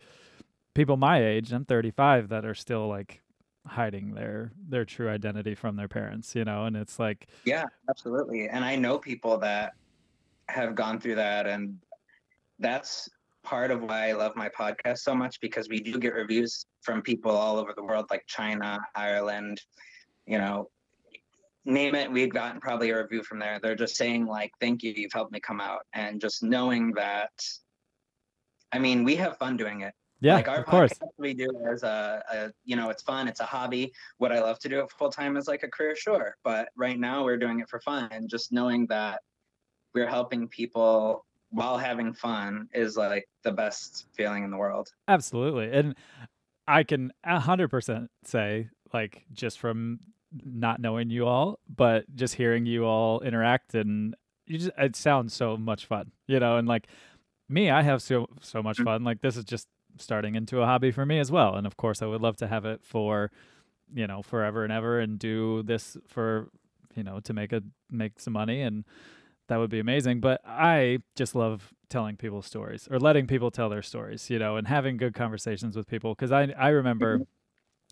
people 0.75 0.97
my 0.97 1.25
age, 1.25 1.53
I'm 1.53 1.65
35, 1.65 2.29
that 2.29 2.45
are 2.45 2.55
still 2.55 2.89
like 2.89 3.21
hiding 3.67 4.15
their 4.15 4.53
their 4.69 4.85
true 4.85 5.09
identity 5.09 5.55
from 5.55 5.77
their 5.77 5.89
parents. 5.89 6.35
You 6.35 6.45
know, 6.45 6.65
and 6.65 6.77
it's 6.77 6.99
like 6.99 7.29
Yeah, 7.45 7.65
absolutely. 7.89 8.49
And 8.49 8.65
I 8.65 8.77
know 8.77 8.99
people 8.99 9.39
that 9.39 9.73
have 10.49 10.75
gone 10.75 11.01
through 11.01 11.17
that, 11.17 11.47
and 11.47 11.79
that's 12.59 13.09
part 13.43 13.71
of 13.71 13.83
why 13.83 14.09
I 14.09 14.13
love 14.13 14.37
my 14.37 14.49
podcast 14.49 14.99
so 14.99 15.15
much 15.15 15.41
because 15.41 15.69
we 15.69 15.81
do 15.81 15.99
get 15.99 16.15
reviews 16.15 16.65
from 16.81 17.03
people 17.03 17.33
all 17.33 17.59
over 17.59 17.73
the 17.75 17.83
world, 17.83 18.07
like 18.11 18.25
China, 18.27 18.79
Ireland, 18.95 19.61
you 20.27 20.39
know, 20.39 20.69
name 21.65 21.95
it. 21.95 22.11
We've 22.11 22.33
gotten 22.33 22.61
probably 22.61 22.91
a 22.91 23.03
review 23.03 23.23
from 23.23 23.39
there. 23.39 23.59
They're 23.63 23.77
just 23.77 23.97
saying 23.97 24.27
like, 24.27 24.53
"Thank 24.61 24.83
you, 24.83 24.93
you've 24.95 25.13
helped 25.13 25.33
me 25.33 25.41
come 25.41 25.61
out," 25.61 25.83
and 25.95 26.21
just 26.21 26.43
knowing 26.43 26.93
that. 26.95 27.31
I 28.73 28.79
mean, 28.79 29.05
we 29.05 29.17
have 29.17 29.37
fun 29.37 29.57
doing 29.57 29.83
it. 29.83 29.93
yeah, 30.21 30.37
like 30.37 30.49
our 30.49 30.61
of 30.61 30.67
course. 30.67 30.93
podcast 30.93 31.09
we 31.19 31.35
do 31.35 31.51
as 31.71 31.83
a, 31.83 32.23
a 32.33 32.51
you 32.65 32.77
know 32.77 32.89
it's 32.91 33.03
fun 33.03 33.29
it's 33.29 33.41
a 33.41 33.45
hobby 33.45 33.93
what 34.19 34.31
i 34.33 34.41
love 34.41 34.59
to 34.61 34.69
do 34.69 34.79
it 34.81 34.91
full 34.99 35.11
time 35.11 35.37
is 35.37 35.49
like 35.49 35.63
a 35.65 35.69
career 35.69 35.97
sure 35.97 36.37
but 36.45 36.69
right 36.77 36.99
now 36.99 37.25
we're 37.25 37.37
doing 37.37 37.59
it 37.61 37.69
for 37.69 37.81
fun 37.81 38.09
and 38.13 38.31
just 38.31 38.53
knowing 38.53 38.87
that 38.87 39.21
we're 39.95 40.07
helping 40.07 40.47
people 40.49 41.27
while 41.51 41.77
having 41.77 42.15
fun 42.15 42.69
is 42.73 42.97
like 42.97 43.27
the 43.43 43.51
best 43.53 44.07
feeling 44.17 44.45
in 44.45 44.51
the 44.51 44.57
world 44.57 44.89
Absolutely. 45.09 45.71
And 45.73 45.95
I 46.67 46.85
can 46.85 47.13
a 47.25 47.41
100% 47.41 48.07
say, 48.25 48.69
like, 48.95 49.25
just 49.33 49.59
from 49.59 49.99
not 50.45 50.81
knowing 50.81 51.11
you 51.11 51.27
all, 51.27 51.59
but 51.69 52.05
just 52.15 52.35
hearing 52.37 52.67
you 52.67 52.85
all 52.85 53.21
interact 53.21 53.75
and 53.75 54.15
you 54.47 54.59
just, 54.59 54.71
it 54.79 54.97
sounds 54.97 55.35
so 55.35 55.57
much 55.57 55.87
fun, 55.87 56.13
you 56.27 56.41
know? 56.41 56.57
And 56.57 56.67
like 56.67 56.87
me, 57.49 57.71
I 57.71 57.83
have 57.83 58.03
so, 58.03 58.27
so 58.41 58.63
much 58.63 58.79
Mm. 58.79 58.85
fun. 58.85 59.05
Like, 59.05 59.21
this 59.21 59.37
is 59.37 59.45
just 59.45 59.69
starting 59.99 60.35
into 60.35 60.61
a 60.63 60.67
hobby 60.67 60.91
for 60.91 61.05
me 61.05 61.19
as 61.19 61.31
well. 61.31 61.55
And 61.55 61.67
of 61.67 61.77
course, 61.77 62.03
I 62.03 62.07
would 62.07 62.23
love 62.23 62.37
to 62.39 62.47
have 62.47 62.65
it 62.65 62.83
for, 62.83 63.31
you 63.95 64.07
know, 64.07 64.23
forever 64.23 64.65
and 64.65 64.73
ever 64.73 64.99
and 65.01 65.19
do 65.19 65.63
this 65.63 65.97
for, 66.07 66.49
you 66.95 67.03
know, 67.03 67.21
to 67.21 67.33
make 67.33 67.53
a, 67.53 67.63
make 67.91 68.19
some 68.21 68.33
money 68.33 68.63
and, 68.63 68.85
that 69.49 69.57
would 69.59 69.71
be 69.71 69.81
amazing. 69.81 70.21
But 70.21 70.41
I 70.47 70.99
just 71.17 71.35
love 71.35 71.75
telling 71.91 72.17
people 72.17 72.41
stories 72.43 72.89
or 72.91 72.99
letting 72.99 73.27
people 73.27 73.51
tell 73.51 73.69
their 73.69 73.83
stories, 73.83 74.31
you 74.31 74.39
know, 74.39 74.57
and 74.57 74.67
having 74.69 74.97
good 74.97 75.15
conversations 75.15 75.77
with 75.77 75.89
people. 75.89 76.15
Because 76.15 76.31
I 76.33 76.55
I 76.57 76.69
remember 76.69 77.19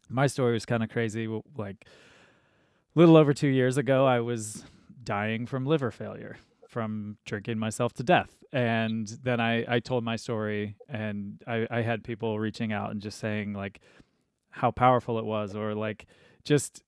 my 0.09 0.27
story 0.29 0.53
was 0.55 0.65
kind 0.65 0.83
of 0.83 0.89
crazy. 0.89 1.27
Like 1.57 1.85
little 2.95 3.17
over 3.17 3.33
two 3.33 3.49
years 3.49 3.77
ago, 3.77 4.07
I 4.07 4.21
was 4.21 4.65
dying 5.03 5.47
from 5.47 5.67
liver 5.67 5.91
failure 5.91 6.37
from 6.69 7.17
drinking 7.25 7.59
myself 7.59 7.93
to 7.95 8.05
death. 8.05 8.31
And 8.53 9.09
then 9.25 9.41
I, 9.41 9.65
I 9.69 9.81
told 9.81 10.05
my 10.05 10.17
story 10.17 10.77
and 10.89 11.43
I, 11.47 11.67
I 11.69 11.83
had 11.83 12.05
people 12.05 12.39
reaching 12.39 12.73
out 12.73 12.93
and 12.93 13.01
just 13.01 13.19
saying 13.19 13.55
like 13.55 13.81
how 14.51 14.71
powerful 14.71 15.19
it 15.19 15.25
was 15.25 15.57
or 15.57 15.75
like 15.75 16.07
just 16.45 16.83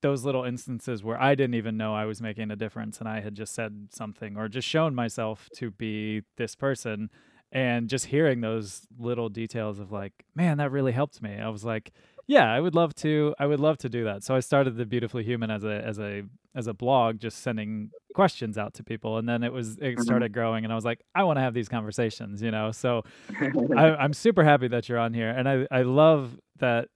those 0.00 0.24
little 0.24 0.44
instances 0.44 1.02
where 1.02 1.20
I 1.20 1.34
didn't 1.34 1.54
even 1.54 1.76
know 1.76 1.94
I 1.94 2.06
was 2.06 2.22
making 2.22 2.50
a 2.50 2.56
difference 2.56 3.00
and 3.00 3.08
I 3.08 3.20
had 3.20 3.34
just 3.34 3.54
said 3.54 3.88
something 3.90 4.36
or 4.36 4.48
just 4.48 4.66
shown 4.66 4.94
myself 4.94 5.48
to 5.56 5.70
be 5.70 6.22
this 6.36 6.54
person 6.54 7.10
and 7.52 7.88
just 7.88 8.06
hearing 8.06 8.40
those 8.40 8.86
little 8.98 9.28
details 9.28 9.78
of 9.78 9.90
like 9.90 10.12
man 10.34 10.58
that 10.58 10.70
really 10.70 10.92
helped 10.92 11.20
me 11.22 11.38
I 11.38 11.48
was 11.48 11.64
like 11.64 11.92
yeah 12.28 12.52
I 12.52 12.60
would 12.60 12.74
love 12.76 12.94
to 12.96 13.34
I 13.38 13.46
would 13.46 13.58
love 13.60 13.78
to 13.78 13.88
do 13.88 14.04
that 14.04 14.22
so 14.22 14.34
I 14.36 14.40
started 14.40 14.76
the 14.76 14.86
beautifully 14.86 15.24
human 15.24 15.50
as 15.50 15.64
a 15.64 15.82
as 15.84 15.98
a 15.98 16.22
as 16.54 16.66
a 16.68 16.74
blog 16.74 17.18
just 17.18 17.38
sending 17.38 17.90
questions 18.14 18.56
out 18.58 18.74
to 18.74 18.84
people 18.84 19.18
and 19.18 19.28
then 19.28 19.42
it 19.42 19.52
was 19.52 19.76
it 19.78 19.96
Mhm. 19.96 20.02
started 20.02 20.32
growing 20.32 20.64
and 20.64 20.72
I 20.72 20.76
was 20.76 20.84
like 20.84 21.00
I 21.14 21.24
want 21.24 21.36
to 21.38 21.40
have 21.42 21.54
these 21.54 21.68
conversations 21.68 22.40
you 22.42 22.50
know 22.50 22.70
so 22.72 23.02
I, 23.76 23.96
I'm 23.96 24.12
super 24.12 24.44
happy 24.44 24.68
that 24.68 24.88
you're 24.88 24.98
on 24.98 25.12
here, 25.14 25.30
and 25.30 25.48
I 25.48 25.66
I 25.70 25.82
love 25.82 26.38
that 26.58 26.88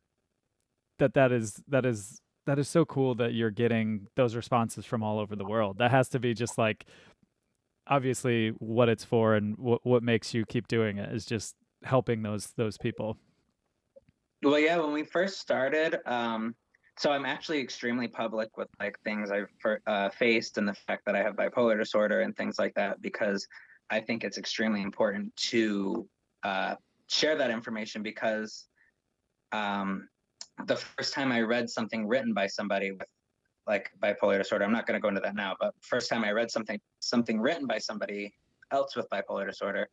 that 0.99 1.15
that 1.15 1.33
is 1.33 1.63
that 1.69 1.85
is 1.87 2.21
that 2.47 2.59
is 2.59 2.69
so 2.69 2.85
cool 2.85 3.15
that 3.17 3.33
you're 3.35 3.51
getting 3.51 4.07
those 4.17 4.35
responses 4.37 4.85
from 4.85 5.03
all 5.03 5.19
over 5.19 5.35
the 5.37 5.45
world. 5.45 5.79
That 5.79 5.91
has 5.91 6.09
to 6.11 6.19
be 6.19 6.35
just 6.35 6.59
like 6.59 6.85
obviously 7.87 8.51
what 8.59 8.89
it's 8.89 9.05
for 9.05 9.35
and 9.35 9.57
what 9.59 9.85
what 9.85 10.03
makes 10.03 10.35
you 10.35 10.45
keep 10.47 10.69
doing 10.69 10.99
it 10.99 11.13
is 11.13 11.25
just 11.27 11.55
helping 11.85 12.23
those 12.23 12.53
those 12.57 12.79
people. 12.79 13.17
Well, 14.43 14.59
yeah, 14.59 14.77
when 14.79 14.93
we 14.93 15.05
first 15.05 15.39
started, 15.39 16.01
um, 16.05 16.57
so 16.99 17.13
I'm 17.13 17.25
actually 17.25 17.61
extremely 17.61 18.09
public 18.09 18.57
with 18.57 18.69
like 18.81 18.99
things 19.05 19.31
I've 19.31 19.49
uh, 19.87 20.09
faced 20.11 20.59
and 20.59 20.67
the 20.67 20.75
fact 20.75 21.05
that 21.07 21.15
I 21.15 21.23
have 21.23 21.37
bipolar 21.37 21.79
disorder 21.79 22.23
and 22.23 22.37
things 22.37 22.59
like 22.59 22.75
that 22.75 23.01
because 23.01 23.47
I 23.91 24.01
think 24.01 24.25
it's 24.25 24.39
extremely 24.39 24.83
important 24.83 25.35
to 25.37 26.09
uh, 26.43 26.75
share 27.07 27.37
that 27.37 27.51
information 27.51 28.03
because 28.03 28.67
um, 29.53 30.09
the 30.67 30.77
first 30.77 31.15
time 31.15 31.31
I 31.31 31.43
read 31.43 31.71
something 31.71 32.09
written 32.09 32.35
by 32.35 32.49
somebody 32.49 32.91
with 32.91 33.07
like 33.69 33.91
bipolar 34.03 34.39
disorder, 34.39 34.65
I'm 34.65 34.73
not 34.73 34.89
going 34.89 34.99
to 34.99 35.01
go 35.01 35.09
into 35.09 35.21
that 35.21 35.37
now, 35.37 35.55
but 35.61 35.73
first 35.83 36.11
time 36.11 36.25
I 36.25 36.33
read 36.33 36.51
something 36.51 36.81
something 36.99 37.41
written 37.41 37.69
by 37.69 37.79
somebody 37.79 38.35
else 38.73 38.97
with 38.97 39.09
bipolar 39.09 39.47
disorder, 39.47 39.89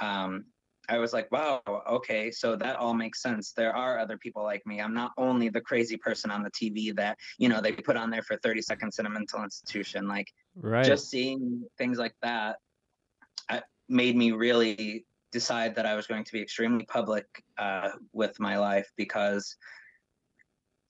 um, 0.00 0.44
I 0.88 0.98
was 0.98 1.12
like, 1.12 1.30
wow, 1.30 1.62
okay, 1.88 2.30
so 2.30 2.56
that 2.56 2.76
all 2.76 2.94
makes 2.94 3.22
sense. 3.22 3.52
There 3.52 3.74
are 3.74 3.98
other 3.98 4.18
people 4.18 4.42
like 4.42 4.66
me. 4.66 4.80
I'm 4.80 4.94
not 4.94 5.12
only 5.16 5.48
the 5.48 5.60
crazy 5.60 5.96
person 5.96 6.30
on 6.30 6.42
the 6.42 6.50
TV 6.50 6.94
that, 6.96 7.18
you 7.38 7.48
know, 7.48 7.60
they 7.60 7.72
put 7.72 7.96
on 7.96 8.10
there 8.10 8.22
for 8.22 8.36
30 8.38 8.62
seconds 8.62 8.98
in 8.98 9.06
a 9.06 9.10
mental 9.10 9.42
institution. 9.42 10.08
Like 10.08 10.28
Right. 10.54 10.84
just 10.84 11.08
seeing 11.08 11.64
things 11.78 11.98
like 11.98 12.14
that 12.22 12.56
uh, 13.48 13.60
made 13.88 14.16
me 14.16 14.32
really 14.32 15.06
decide 15.30 15.74
that 15.76 15.86
I 15.86 15.94
was 15.94 16.06
going 16.06 16.24
to 16.24 16.32
be 16.32 16.42
extremely 16.42 16.84
public 16.84 17.26
uh, 17.58 17.90
with 18.12 18.38
my 18.38 18.58
life 18.58 18.90
because 18.96 19.56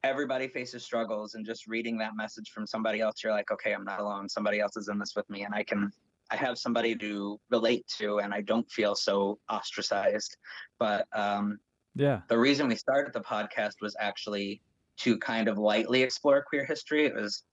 everybody 0.05 0.49
faces 0.49 0.83
struggles 0.83 1.35
and 1.35 1.47
just 1.47 1.67
reading 1.69 1.97
that 1.99 2.17
message 2.17 2.51
from 2.51 2.67
somebody 2.67 3.01
else 3.01 3.23
you're 3.23 3.33
like 3.33 3.53
okay 3.53 3.73
i'm 3.73 3.85
not 3.85 4.01
alone 4.01 4.29
somebody 4.29 4.59
else 4.59 4.77
is 4.77 4.89
in 4.89 4.99
this 4.99 5.15
with 5.15 5.29
me 5.31 5.45
and 5.45 5.55
i 5.55 5.63
can 5.63 5.93
i 6.33 6.37
have 6.37 6.59
somebody 6.59 6.95
to 6.95 7.39
relate 7.51 7.87
to 7.87 8.19
and 8.21 8.33
i 8.33 8.41
don't 8.41 8.71
feel 8.71 8.95
so 8.95 9.39
ostracized 9.51 10.37
but 10.79 11.07
um, 11.15 11.59
yeah. 11.95 12.21
the 12.29 12.39
reason 12.39 12.69
we 12.69 12.77
started 12.77 13.13
the 13.13 13.21
podcast 13.21 13.75
was 13.81 13.95
actually 14.01 14.61
to 14.97 15.19
kind 15.19 15.49
of 15.49 15.59
lightly 15.59 16.03
explore 16.03 16.43
queer 16.49 16.65
history 16.65 17.05
it 17.07 17.15
was 17.15 17.45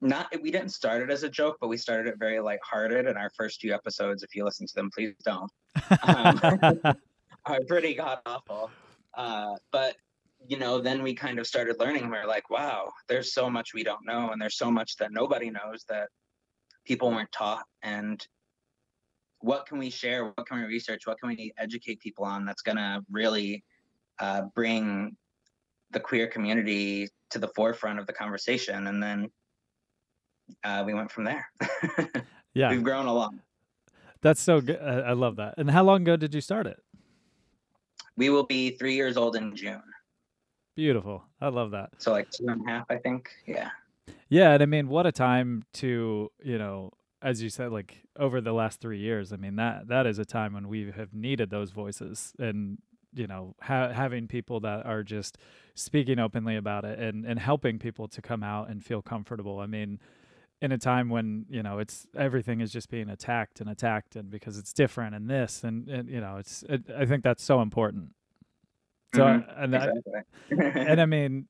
not 0.00 0.26
we 0.42 0.50
didn't 0.50 0.70
start 0.70 1.00
it 1.00 1.10
as 1.10 1.22
a 1.22 1.28
joke 1.28 1.56
but 1.60 1.68
we 1.68 1.76
started 1.76 2.10
it 2.10 2.18
very 2.18 2.40
lighthearted 2.40 3.06
and 3.06 3.16
our 3.16 3.30
first 3.36 3.60
few 3.60 3.72
episodes 3.72 4.22
if 4.22 4.34
you 4.34 4.44
listen 4.44 4.66
to 4.66 4.74
them 4.74 4.90
please 4.94 5.14
don't 5.24 5.50
um, 6.02 6.40
are 7.46 7.60
pretty 7.68 7.94
god 7.94 8.18
awful. 8.26 8.70
Uh, 9.16 9.54
but 9.70 9.96
you 10.46 10.58
know, 10.58 10.78
then 10.78 11.02
we 11.02 11.14
kind 11.14 11.38
of 11.38 11.46
started 11.46 11.76
learning. 11.78 12.02
and 12.02 12.10
We're 12.10 12.26
like, 12.26 12.50
wow, 12.50 12.90
there's 13.08 13.32
so 13.32 13.48
much 13.48 13.72
we 13.72 13.82
don't 13.82 14.04
know, 14.04 14.30
and 14.30 14.40
there's 14.40 14.58
so 14.58 14.70
much 14.70 14.96
that 14.96 15.10
nobody 15.10 15.50
knows 15.50 15.84
that 15.88 16.08
people 16.84 17.10
weren't 17.10 17.32
taught. 17.32 17.64
And 17.82 18.26
what 19.40 19.66
can 19.66 19.78
we 19.78 19.90
share? 19.90 20.26
What 20.26 20.46
can 20.46 20.58
we 20.58 20.64
research? 20.64 21.06
What 21.06 21.18
can 21.18 21.28
we 21.30 21.52
educate 21.58 22.00
people 22.00 22.24
on 22.24 22.44
that's 22.44 22.62
gonna 22.62 23.02
really 23.10 23.64
uh, 24.18 24.42
bring 24.54 25.16
the 25.90 26.00
queer 26.00 26.26
community 26.26 27.08
to 27.30 27.38
the 27.38 27.48
forefront 27.48 27.98
of 27.98 28.06
the 28.06 28.12
conversation? 28.12 28.86
And 28.86 29.02
then 29.02 29.30
uh, 30.62 30.82
we 30.86 30.94
went 30.94 31.10
from 31.10 31.24
there. 31.24 31.48
yeah. 32.54 32.70
We've 32.70 32.82
grown 32.82 33.06
a 33.06 33.12
lot. 33.12 33.34
That's 34.22 34.40
so 34.40 34.60
good. 34.60 34.80
I, 34.80 35.00
I 35.00 35.12
love 35.12 35.36
that. 35.36 35.54
And 35.58 35.70
how 35.70 35.84
long 35.84 36.02
ago 36.02 36.16
did 36.16 36.34
you 36.34 36.40
start 36.40 36.66
it? 36.66 36.78
We 38.16 38.30
will 38.30 38.46
be 38.46 38.70
three 38.70 38.94
years 38.94 39.16
old 39.16 39.36
in 39.36 39.54
June. 39.54 39.82
Beautiful. 40.76 41.24
I 41.40 41.48
love 41.48 41.70
that. 41.72 41.90
So 41.98 42.12
like 42.12 42.30
two 42.30 42.46
and 42.48 42.66
a 42.66 42.70
half, 42.70 42.86
I 42.90 42.96
think. 42.96 43.30
Yeah. 43.46 43.70
Yeah, 44.28 44.52
and 44.52 44.62
I 44.62 44.66
mean, 44.66 44.88
what 44.88 45.06
a 45.06 45.12
time 45.12 45.64
to, 45.74 46.30
you 46.42 46.58
know, 46.58 46.90
as 47.22 47.42
you 47.42 47.48
said, 47.48 47.72
like 47.72 48.02
over 48.18 48.40
the 48.40 48.52
last 48.52 48.80
three 48.80 48.98
years. 48.98 49.32
I 49.32 49.36
mean, 49.36 49.56
that 49.56 49.88
that 49.88 50.06
is 50.06 50.18
a 50.18 50.24
time 50.24 50.52
when 50.52 50.68
we 50.68 50.92
have 50.94 51.14
needed 51.14 51.50
those 51.50 51.70
voices, 51.70 52.32
and 52.38 52.78
you 53.14 53.26
know, 53.26 53.54
ha- 53.62 53.92
having 53.92 54.26
people 54.26 54.60
that 54.60 54.84
are 54.84 55.02
just 55.02 55.38
speaking 55.74 56.18
openly 56.18 56.56
about 56.56 56.84
it 56.84 56.98
and 56.98 57.24
and 57.24 57.38
helping 57.38 57.78
people 57.78 58.08
to 58.08 58.20
come 58.20 58.42
out 58.42 58.68
and 58.68 58.84
feel 58.84 59.02
comfortable. 59.02 59.60
I 59.60 59.66
mean, 59.66 60.00
in 60.60 60.72
a 60.72 60.78
time 60.78 61.08
when 61.08 61.46
you 61.48 61.62
know 61.62 61.78
it's 61.78 62.06
everything 62.16 62.60
is 62.60 62.72
just 62.72 62.88
being 62.90 63.08
attacked 63.08 63.60
and 63.60 63.68
attacked 63.70 64.16
and 64.16 64.30
because 64.30 64.58
it's 64.58 64.72
different 64.72 65.14
and 65.14 65.28
this 65.28 65.62
and, 65.64 65.88
and 65.88 66.08
you 66.08 66.20
know 66.20 66.36
it's 66.38 66.62
it, 66.68 66.82
i 66.96 67.04
think 67.04 67.22
that's 67.22 67.42
so 67.44 67.60
important 67.60 68.10
so 69.14 69.24
Mhm, 69.24 69.62
and 69.62 69.76
I, 69.76 69.88
and 70.90 71.00
i 71.00 71.06
mean 71.06 71.48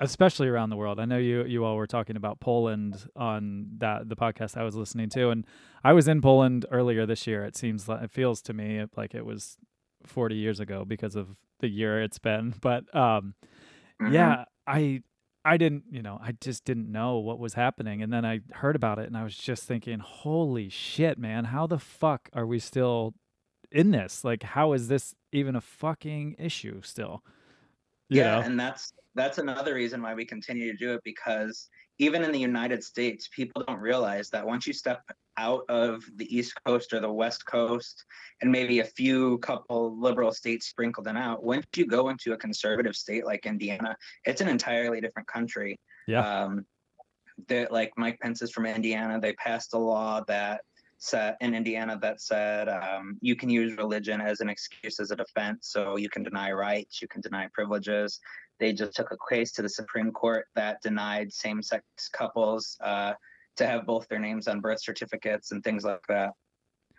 especially 0.00 0.48
around 0.48 0.70
the 0.70 0.76
world. 0.76 1.00
I 1.00 1.04
know 1.04 1.18
you 1.18 1.44
you 1.44 1.64
all 1.64 1.76
were 1.76 1.86
talking 1.86 2.16
about 2.16 2.40
poland 2.40 3.08
on 3.16 3.66
that 3.78 4.08
the 4.08 4.16
podcast 4.16 4.56
i 4.56 4.62
was 4.62 4.74
listening 4.76 5.08
to 5.10 5.30
and 5.30 5.44
i 5.82 5.92
was 5.92 6.06
in 6.08 6.20
poland 6.20 6.64
earlier 6.70 7.04
this 7.06 7.26
year 7.26 7.44
it 7.44 7.56
seems 7.56 7.88
like 7.88 8.02
it 8.02 8.10
feels 8.10 8.40
to 8.42 8.52
me 8.52 8.84
like 8.96 9.14
it 9.14 9.24
was 9.24 9.56
40 10.04 10.34
years 10.36 10.60
ago 10.60 10.84
because 10.84 11.16
of 11.16 11.36
the 11.60 11.68
year 11.68 12.00
it's 12.02 12.18
been 12.18 12.54
but 12.60 12.82
um 12.94 13.34
Mhm. 14.00 14.12
yeah 14.12 14.44
i 14.66 15.02
i 15.44 15.56
didn't 15.56 15.84
you 15.90 16.02
know 16.02 16.18
i 16.22 16.32
just 16.40 16.64
didn't 16.64 16.90
know 16.92 17.18
what 17.18 17.40
was 17.40 17.54
happening 17.54 18.00
and 18.02 18.12
then 18.12 18.24
i 18.24 18.40
heard 18.52 18.76
about 18.76 18.98
it 19.00 19.06
and 19.06 19.16
i 19.16 19.24
was 19.24 19.36
just 19.36 19.64
thinking 19.64 19.98
holy 19.98 20.68
shit 20.68 21.18
man 21.18 21.46
how 21.46 21.66
the 21.66 21.78
fuck 21.80 22.28
are 22.32 22.46
we 22.46 22.58
still 22.60 23.14
in 23.70 23.90
this? 23.90 24.24
Like 24.24 24.42
how 24.44 24.72
is 24.72 24.88
this 24.88 25.14
even 25.30 25.54
a 25.54 25.60
fucking 25.60 26.36
issue 26.38 26.80
still 26.82 27.22
yeah 28.08 28.36
know 28.36 28.40
and 28.40 28.58
that's 28.58 28.92
that's 29.14 29.38
another 29.38 29.74
reason 29.74 30.00
why 30.02 30.14
we 30.14 30.24
continue 30.24 30.70
to 30.70 30.78
do 30.78 30.94
it 30.94 31.00
because 31.04 31.68
even 31.98 32.22
in 32.22 32.32
the 32.32 32.38
united 32.38 32.82
states 32.82 33.28
people 33.34 33.62
don't 33.66 33.80
realize 33.80 34.30
that 34.30 34.46
once 34.46 34.66
you 34.66 34.72
step 34.72 35.02
out 35.36 35.62
of 35.68 36.02
the 36.16 36.36
east 36.36 36.52
coast 36.66 36.92
or 36.92 37.00
the 37.00 37.12
west 37.12 37.44
coast 37.46 38.04
and 38.40 38.50
maybe 38.50 38.80
a 38.80 38.84
few 38.84 39.38
couple 39.38 39.98
liberal 39.98 40.32
states 40.32 40.66
sprinkled 40.66 41.06
in 41.06 41.16
out 41.16 41.42
once 41.42 41.64
you 41.76 41.86
go 41.86 42.08
into 42.08 42.32
a 42.32 42.36
conservative 42.36 42.96
state 42.96 43.24
like 43.24 43.46
indiana 43.46 43.96
it's 44.24 44.40
an 44.40 44.48
entirely 44.48 45.00
different 45.00 45.28
country 45.28 45.78
Yeah. 46.06 46.44
um 46.44 46.64
that 47.46 47.70
like 47.70 47.92
mike 47.96 48.18
pence 48.20 48.42
is 48.42 48.50
from 48.50 48.66
indiana 48.66 49.20
they 49.20 49.32
passed 49.34 49.74
a 49.74 49.78
law 49.78 50.24
that 50.26 50.62
said 50.98 51.36
in 51.40 51.54
indiana 51.54 51.98
that 52.00 52.20
said 52.20 52.68
um, 52.68 53.16
you 53.20 53.36
can 53.36 53.48
use 53.48 53.76
religion 53.76 54.20
as 54.20 54.40
an 54.40 54.48
excuse 54.48 55.00
as 55.00 55.10
a 55.10 55.16
defense 55.16 55.68
so 55.68 55.96
you 55.96 56.08
can 56.08 56.22
deny 56.22 56.50
rights 56.50 57.00
you 57.00 57.08
can 57.08 57.20
deny 57.20 57.48
privileges 57.54 58.20
they 58.58 58.72
just 58.72 58.94
took 58.94 59.12
a 59.12 59.16
case 59.30 59.52
to 59.52 59.62
the 59.62 59.68
Supreme 59.68 60.10
Court 60.10 60.46
that 60.54 60.82
denied 60.82 61.32
same-sex 61.32 61.84
couples 62.12 62.76
uh, 62.80 63.12
to 63.56 63.66
have 63.66 63.86
both 63.86 64.08
their 64.08 64.18
names 64.18 64.48
on 64.48 64.60
birth 64.60 64.80
certificates 64.80 65.52
and 65.52 65.62
things 65.62 65.84
like 65.84 66.06
that. 66.08 66.32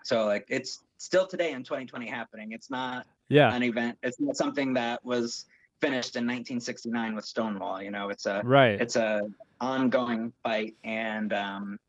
So 0.03 0.25
like 0.25 0.45
it's 0.47 0.83
still 0.97 1.27
today 1.27 1.51
in 1.51 1.63
2020 1.63 2.07
happening. 2.07 2.51
It's 2.51 2.69
not 2.69 3.05
yeah 3.27 3.53
an 3.53 3.63
event. 3.63 3.97
It's 4.01 4.19
not 4.19 4.37
something 4.37 4.73
that 4.73 5.03
was 5.03 5.45
finished 5.81 6.15
in 6.15 6.23
1969 6.23 7.15
with 7.15 7.25
Stonewall. 7.25 7.81
You 7.81 7.91
know, 7.91 8.09
it's 8.09 8.25
a 8.25 8.41
right 8.43 8.79
it's 8.79 8.95
a 8.95 9.23
ongoing 9.59 10.31
fight, 10.41 10.75
and 10.85 11.33
um, 11.33 11.79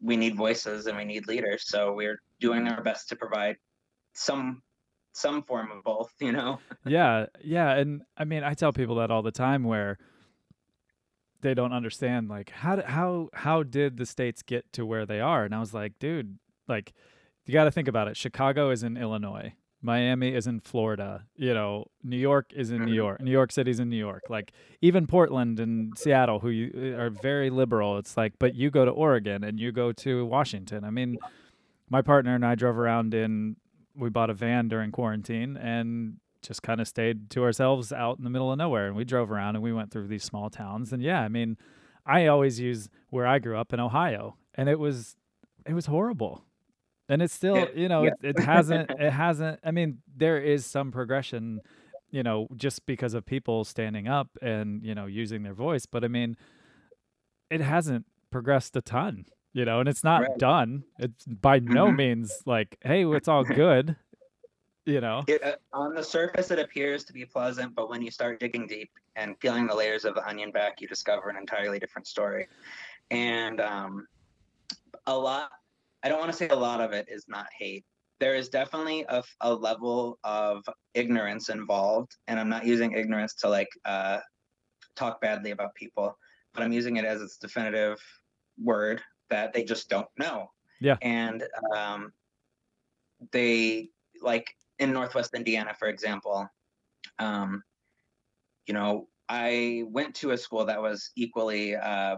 we 0.00 0.16
need 0.16 0.36
voices 0.36 0.86
and 0.86 0.96
we 0.96 1.04
need 1.04 1.26
leaders. 1.26 1.64
So 1.66 1.92
we're 1.92 2.20
doing 2.40 2.68
our 2.68 2.82
best 2.82 3.08
to 3.10 3.16
provide 3.16 3.56
some 4.14 4.62
some 5.12 5.42
form 5.42 5.70
of 5.70 5.82
both. 5.84 6.12
You 6.20 6.32
know. 6.32 6.58
yeah 6.86 7.26
yeah 7.42 7.72
and 7.76 8.02
i 8.16 8.24
mean 8.24 8.44
i 8.44 8.54
tell 8.54 8.72
people 8.72 8.96
that 8.96 9.10
all 9.10 9.22
the 9.22 9.32
time 9.32 9.64
where 9.64 9.98
they 11.44 11.54
don't 11.54 11.72
understand 11.72 12.28
like 12.28 12.50
how 12.50 12.82
how 12.82 13.28
how 13.34 13.62
did 13.62 13.98
the 13.98 14.06
states 14.06 14.42
get 14.42 14.64
to 14.72 14.84
where 14.84 15.04
they 15.06 15.20
are 15.20 15.44
and 15.44 15.54
i 15.54 15.60
was 15.60 15.74
like 15.74 15.92
dude 15.98 16.38
like 16.68 16.94
you 17.44 17.52
got 17.52 17.64
to 17.64 17.70
think 17.70 17.86
about 17.86 18.08
it 18.08 18.16
chicago 18.16 18.70
is 18.70 18.82
in 18.82 18.96
illinois 18.96 19.52
miami 19.84 20.34
is 20.34 20.46
in 20.46 20.58
florida 20.60 21.24
you 21.36 21.52
know 21.52 21.84
new 22.02 22.16
york 22.16 22.50
is 22.56 22.70
in 22.70 22.84
new 22.86 22.92
Mhm. 22.92 23.02
york 23.04 23.20
new 23.20 23.30
york 23.30 23.52
city's 23.52 23.78
in 23.78 23.88
new 23.90 23.96
york. 24.08 24.22
Like 24.30 24.52
even 24.80 25.06
portland 25.06 25.60
and 25.60 25.96
seattle 25.96 26.38
who 26.40 26.48
you, 26.48 26.96
are 26.98 27.10
very 27.10 27.50
liberal 27.50 27.98
it's 27.98 28.16
like 28.16 28.32
but 28.38 28.54
you 28.54 28.70
go 28.70 28.84
to 28.84 28.90
oregon 28.90 29.44
and 29.44 29.60
you 29.60 29.70
go 29.72 29.92
to 29.92 30.24
washington. 30.24 30.84
I 30.84 30.90
mean 30.90 31.18
my 31.90 32.00
partner 32.02 32.34
and 32.34 32.44
i 32.46 32.54
drove 32.54 32.78
around 32.78 33.12
in 33.14 33.56
we 33.94 34.08
bought 34.08 34.30
a 34.30 34.34
van 34.34 34.68
during 34.68 34.90
quarantine 34.90 35.56
and 35.56 36.16
just 36.42 36.62
kind 36.62 36.80
of 36.80 36.88
stayed 36.88 37.30
to 37.30 37.42
ourselves 37.42 37.92
out 37.92 38.18
in 38.18 38.24
the 38.24 38.30
middle 38.30 38.50
of 38.52 38.58
nowhere. 38.58 38.86
And 38.88 38.96
we 38.96 39.04
drove 39.04 39.30
around 39.30 39.54
and 39.56 39.62
we 39.62 39.72
went 39.72 39.90
through 39.90 40.08
these 40.08 40.24
small 40.24 40.48
towns. 40.50 40.92
And 40.92 41.02
yeah 41.02 41.20
i 41.20 41.28
mean 41.28 41.56
i 42.06 42.26
always 42.26 42.58
use 42.58 42.88
where 43.10 43.26
i 43.26 43.38
grew 43.38 43.56
up 43.58 43.72
in 43.74 43.80
ohio. 43.80 44.36
And 44.54 44.68
it 44.68 44.78
was 44.78 45.16
it 45.66 45.74
was 45.74 45.86
horrible 45.86 46.44
and 47.08 47.22
it's 47.22 47.34
still 47.34 47.68
you 47.74 47.88
know 47.88 48.04
yeah. 48.04 48.10
it, 48.22 48.36
it 48.36 48.42
hasn't 48.42 48.90
it 48.98 49.10
hasn't 49.10 49.60
i 49.64 49.70
mean 49.70 49.98
there 50.16 50.38
is 50.38 50.64
some 50.66 50.90
progression 50.90 51.60
you 52.10 52.22
know 52.22 52.46
just 52.56 52.86
because 52.86 53.14
of 53.14 53.24
people 53.26 53.64
standing 53.64 54.08
up 54.08 54.28
and 54.40 54.82
you 54.84 54.94
know 54.94 55.06
using 55.06 55.42
their 55.42 55.54
voice 55.54 55.86
but 55.86 56.04
i 56.04 56.08
mean 56.08 56.36
it 57.50 57.60
hasn't 57.60 58.06
progressed 58.30 58.76
a 58.76 58.82
ton 58.82 59.24
you 59.52 59.64
know 59.64 59.80
and 59.80 59.88
it's 59.88 60.04
not 60.04 60.22
Right. 60.22 60.38
done 60.38 60.84
it's 60.98 61.24
by 61.24 61.58
no 61.58 61.86
Mhm. 61.88 61.96
means 61.96 62.42
like 62.46 62.78
hey 62.82 63.04
it's 63.04 63.28
all 63.28 63.44
good 63.44 63.96
you 64.86 65.00
know 65.00 65.24
It, 65.26 65.42
uh, 65.42 65.56
on 65.72 65.94
the 65.94 66.02
surface, 66.02 66.50
it 66.50 66.58
appears 66.58 67.04
to 67.04 67.12
be 67.14 67.24
pleasant, 67.24 67.74
but 67.74 67.88
when 67.88 68.02
you 68.02 68.10
start 68.10 68.38
digging 68.38 68.66
deep 68.66 68.90
and 69.16 69.38
peeling 69.40 69.66
the 69.66 69.74
layers 69.74 70.04
of 70.04 70.14
the 70.14 70.28
onion 70.28 70.50
back, 70.50 70.82
you 70.82 70.86
discover 70.88 71.30
an 71.30 71.36
entirely 71.36 71.78
different 71.78 72.06
story. 72.06 72.48
And 73.10 73.62
um, 73.62 74.06
a 75.06 75.16
lot, 75.16 75.48
I 76.04 76.08
don't 76.08 76.20
want 76.20 76.30
to 76.30 76.36
say 76.36 76.48
a 76.48 76.54
lot 76.54 76.80
of 76.80 76.92
it 76.92 77.06
is 77.08 77.24
not 77.26 77.46
hate. 77.58 77.84
There 78.20 78.36
is 78.36 78.48
definitely 78.48 79.04
a, 79.08 79.24
a 79.40 79.52
level 79.52 80.18
of 80.22 80.62
ignorance 80.92 81.48
involved. 81.48 82.14
And 82.28 82.38
I'm 82.38 82.50
not 82.50 82.66
using 82.66 82.92
ignorance 82.92 83.34
to 83.36 83.48
like 83.48 83.70
uh, 83.84 84.18
talk 84.94 85.20
badly 85.20 85.50
about 85.50 85.74
people, 85.74 86.16
but 86.52 86.62
I'm 86.62 86.72
using 86.72 86.98
it 86.98 87.04
as 87.06 87.22
its 87.22 87.38
definitive 87.38 87.98
word 88.62 89.02
that 89.30 89.52
they 89.52 89.64
just 89.64 89.88
don't 89.88 90.06
know. 90.18 90.50
Yeah. 90.80 90.96
And 91.02 91.42
um, 91.74 92.12
they, 93.32 93.88
like, 94.20 94.54
in 94.78 94.92
Northwest 94.92 95.34
Indiana, 95.34 95.74
for 95.78 95.88
example, 95.88 96.46
um, 97.18 97.62
you 98.66 98.74
know, 98.74 99.08
I 99.28 99.84
went 99.86 100.14
to 100.16 100.32
a 100.32 100.36
school 100.36 100.66
that 100.66 100.82
was 100.82 101.10
equally 101.16 101.74
uh, 101.74 102.16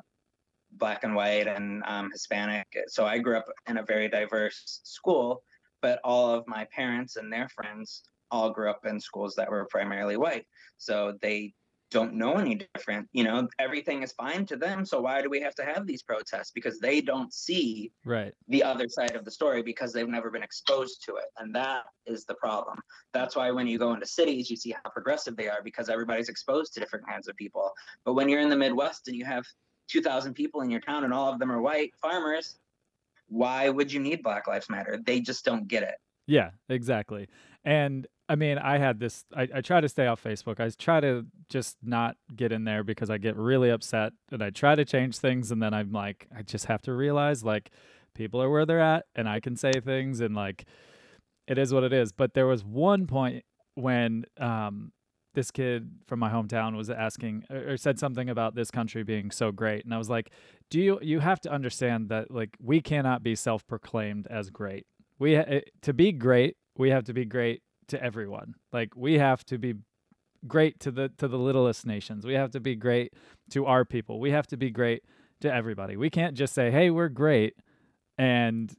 black 0.78 1.04
and 1.04 1.14
white 1.14 1.46
and 1.46 1.82
um, 1.86 2.10
Hispanic. 2.10 2.66
So 2.88 3.06
I 3.06 3.18
grew 3.18 3.36
up 3.36 3.46
in 3.68 3.78
a 3.78 3.82
very 3.82 4.08
diverse 4.08 4.80
school, 4.84 5.42
but 5.82 6.00
all 6.04 6.30
of 6.30 6.46
my 6.46 6.66
parents 6.74 7.16
and 7.16 7.32
their 7.32 7.48
friends 7.48 8.02
all 8.30 8.50
grew 8.50 8.70
up 8.70 8.84
in 8.86 9.00
schools 9.00 9.34
that 9.36 9.50
were 9.50 9.66
primarily 9.66 10.16
white. 10.16 10.46
So 10.78 11.16
they 11.22 11.54
don't 11.90 12.14
know 12.14 12.34
any 12.34 12.66
different. 12.74 13.08
You 13.12 13.24
know, 13.24 13.48
everything 13.58 14.02
is 14.02 14.12
fine 14.12 14.44
to 14.46 14.56
them. 14.56 14.84
So 14.84 15.00
why 15.00 15.22
do 15.22 15.30
we 15.30 15.40
have 15.40 15.54
to 15.56 15.64
have 15.64 15.86
these 15.86 16.02
protests? 16.02 16.50
Because 16.50 16.80
they 16.80 17.00
don't 17.00 17.32
see 17.32 17.92
right 18.04 18.34
the 18.48 18.62
other 18.62 18.88
side 18.88 19.14
of 19.14 19.24
the 19.24 19.30
story 19.30 19.62
because 19.62 19.92
they've 19.92 20.08
never 20.08 20.30
been 20.30 20.42
exposed 20.42 21.04
to 21.04 21.16
it. 21.16 21.26
And 21.38 21.54
that 21.54 21.84
is 22.06 22.24
the 22.24 22.34
problem. 22.34 22.78
That's 23.14 23.36
why 23.36 23.50
when 23.50 23.66
you 23.66 23.78
go 23.78 23.94
into 23.94 24.06
cities, 24.06 24.50
you 24.50 24.56
see 24.56 24.72
how 24.72 24.90
progressive 24.90 25.36
they 25.36 25.48
are 25.48 25.62
because 25.62 25.88
everybody's 25.88 26.28
exposed 26.28 26.74
to 26.74 26.80
different 26.80 27.06
kinds 27.06 27.28
of 27.28 27.36
people. 27.36 27.72
But 28.04 28.14
when 28.14 28.28
you're 28.28 28.40
in 28.40 28.50
the 28.50 28.56
Midwest 28.56 29.06
and 29.06 29.16
you 29.16 29.24
have 29.24 29.44
2,000 29.88 30.34
people 30.34 30.60
in 30.62 30.70
your 30.70 30.80
town 30.80 31.04
and 31.04 31.12
all 31.12 31.32
of 31.32 31.38
them 31.38 31.50
are 31.50 31.60
white 31.60 31.94
farmers, 32.00 32.56
why 33.28 33.68
would 33.68 33.92
you 33.92 34.00
need 34.00 34.22
Black 34.22 34.46
Lives 34.46 34.68
Matter? 34.68 34.98
They 35.04 35.20
just 35.20 35.44
don't 35.44 35.66
get 35.66 35.82
it. 35.82 35.96
Yeah, 36.26 36.50
exactly. 36.68 37.28
And 37.64 38.06
I 38.28 38.34
mean, 38.34 38.58
I 38.58 38.78
had 38.78 38.98
this, 38.98 39.24
I, 39.36 39.48
I 39.54 39.60
try 39.60 39.80
to 39.80 39.88
stay 39.88 40.06
off 40.06 40.22
Facebook. 40.22 40.60
I 40.60 40.68
try 40.70 41.00
to 41.00 41.26
just 41.48 41.76
not 41.82 42.16
get 42.34 42.52
in 42.52 42.64
there 42.64 42.82
because 42.82 43.10
I 43.10 43.18
get 43.18 43.36
really 43.36 43.70
upset 43.70 44.12
and 44.32 44.42
I 44.42 44.50
try 44.50 44.74
to 44.74 44.84
change 44.84 45.18
things. 45.18 45.50
And 45.52 45.62
then 45.62 45.72
I'm 45.72 45.92
like, 45.92 46.26
I 46.36 46.42
just 46.42 46.66
have 46.66 46.82
to 46.82 46.92
realize 46.92 47.44
like 47.44 47.70
people 48.14 48.42
are 48.42 48.50
where 48.50 48.66
they're 48.66 48.80
at 48.80 49.06
and 49.14 49.28
I 49.28 49.40
can 49.40 49.56
say 49.56 49.72
things 49.72 50.20
and 50.20 50.34
like 50.34 50.64
it 51.46 51.58
is 51.58 51.72
what 51.72 51.84
it 51.84 51.92
is. 51.92 52.12
But 52.12 52.34
there 52.34 52.46
was 52.46 52.64
one 52.64 53.06
point 53.06 53.44
when 53.74 54.24
um, 54.38 54.92
this 55.36 55.52
kid 55.52 55.90
from 56.08 56.18
my 56.18 56.28
hometown 56.30 56.76
was 56.76 56.90
asking 56.90 57.44
or 57.48 57.70
or 57.74 57.76
said 57.76 58.00
something 58.00 58.28
about 58.28 58.56
this 58.56 58.72
country 58.72 59.04
being 59.04 59.30
so 59.30 59.52
great. 59.52 59.84
And 59.84 59.94
I 59.94 59.98
was 59.98 60.10
like, 60.10 60.30
do 60.70 60.80
you, 60.80 60.98
you 61.00 61.20
have 61.20 61.40
to 61.42 61.50
understand 61.52 62.08
that 62.08 62.32
like 62.32 62.56
we 62.60 62.80
cannot 62.80 63.22
be 63.22 63.36
self 63.36 63.64
proclaimed 63.68 64.26
as 64.28 64.50
great. 64.50 64.84
We 65.20 65.36
ha- 65.36 65.44
eh, 65.46 65.60
to 65.82 65.92
be 65.94 66.10
great 66.12 66.56
we 66.78 66.90
have 66.90 67.04
to 67.04 67.14
be 67.14 67.24
great 67.24 67.62
to 67.88 68.02
everyone. 68.02 68.54
Like 68.72 68.90
we 68.96 69.18
have 69.18 69.44
to 69.46 69.56
be 69.58 69.74
great 70.46 70.78
to 70.80 70.90
the 70.90 71.10
to 71.18 71.28
the 71.28 71.38
littlest 71.38 71.86
nations. 71.86 72.26
We 72.26 72.34
have 72.34 72.50
to 72.50 72.60
be 72.60 72.74
great 72.74 73.12
to 73.52 73.64
our 73.66 73.84
people. 73.84 74.18
We 74.20 74.30
have 74.32 74.46
to 74.48 74.56
be 74.56 74.70
great 74.70 75.02
to 75.42 75.52
everybody. 75.52 75.96
We 75.96 76.10
can't 76.10 76.34
just 76.34 76.52
say 76.54 76.70
hey 76.70 76.90
we're 76.90 77.08
great 77.08 77.54
and 78.18 78.72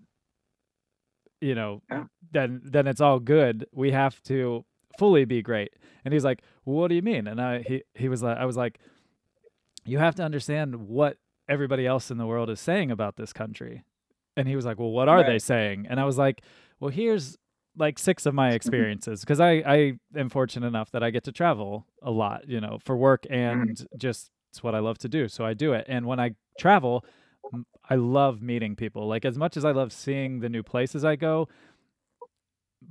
you 1.42 1.56
know 1.56 1.82
Yeah. 1.90 2.06
then 2.32 2.62
then 2.64 2.88
it's 2.88 3.02
all 3.02 3.20
good. 3.20 3.66
We 3.72 3.92
have 3.92 4.22
to 4.24 4.66
fully 5.00 5.26
be 5.26 5.42
great 5.42 5.72
and 6.08 6.14
he's 6.14 6.24
like 6.24 6.42
well, 6.64 6.78
what 6.78 6.88
do 6.88 6.96
you 6.96 7.02
mean? 7.02 7.28
And 7.28 7.42
i 7.42 7.62
he, 7.62 7.84
he 7.94 8.08
was 8.08 8.24
like 8.24 8.38
i 8.38 8.46
was 8.46 8.56
like 8.56 8.80
you 9.84 9.98
have 9.98 10.16
to 10.16 10.24
understand 10.24 10.88
what 10.88 11.18
everybody 11.50 11.86
else 11.86 12.10
in 12.10 12.18
the 12.18 12.26
world 12.26 12.50
is 12.50 12.60
saying 12.60 12.92
about 12.92 13.16
this 13.16 13.32
country. 13.32 13.84
And 14.36 14.48
he 14.48 14.56
was 14.56 14.66
like 14.66 14.80
well 14.80 14.92
what 14.92 15.10
are 15.10 15.24
they 15.24 15.40
saying? 15.40 15.86
And 15.90 16.00
i 16.00 16.06
was 16.06 16.18
like 16.18 16.42
well 16.80 16.92
here's 16.92 17.38
like 17.76 18.00
six 18.00 18.26
of 18.26 18.34
my 18.34 18.52
experiences 18.60 19.20
because 19.20 19.40
I, 19.40 19.52
I 19.66 19.94
am 20.16 20.30
fortunate 20.30 20.66
enough 20.66 20.90
that 20.92 21.04
i 21.04 21.12
get 21.12 21.24
to 21.26 21.32
travel 21.32 21.86
a 22.02 22.10
lot 22.10 22.48
you 22.48 22.60
know 22.60 22.80
for 22.84 22.98
work 22.98 23.28
and 23.30 23.70
mm. 23.70 23.86
just 23.98 24.32
it's 24.50 24.64
what 24.64 24.74
i 24.74 24.80
love 24.80 24.98
to 25.00 25.10
do 25.10 25.28
so 25.28 25.46
i 25.46 25.54
do 25.54 25.74
it. 25.74 25.86
And 25.88 26.06
when 26.06 26.20
i 26.20 26.32
travel 26.58 27.06
I 27.90 27.96
love 27.96 28.42
meeting 28.42 28.76
people. 28.76 29.08
Like 29.08 29.26
as 29.26 29.38
much 29.38 29.58
as 29.58 29.66
I 29.66 29.72
love 29.72 29.92
seeing 29.92 30.40
the 30.40 30.50
new 30.50 30.64
places 30.64 31.06
I 31.06 31.16
go, 31.16 31.48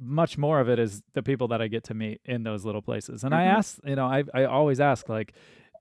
much 0.01 0.37
more 0.37 0.61
of 0.61 0.69
it 0.69 0.79
is 0.79 1.03
the 1.15 1.23
people 1.23 1.49
that 1.49 1.63
I 1.63 1.69
get 1.69 1.85
to 1.85 1.95
meet 1.95 2.21
in 2.25 2.43
those 2.43 2.65
little 2.65 2.83
places. 2.83 3.25
And 3.25 3.33
mm-hmm. 3.33 3.43
I 3.43 3.45
ask, 3.45 3.79
you 3.85 3.97
know, 3.97 4.07
I 4.07 4.25
I 4.35 4.45
always 4.45 4.81
ask 4.81 5.09
like, 5.09 5.33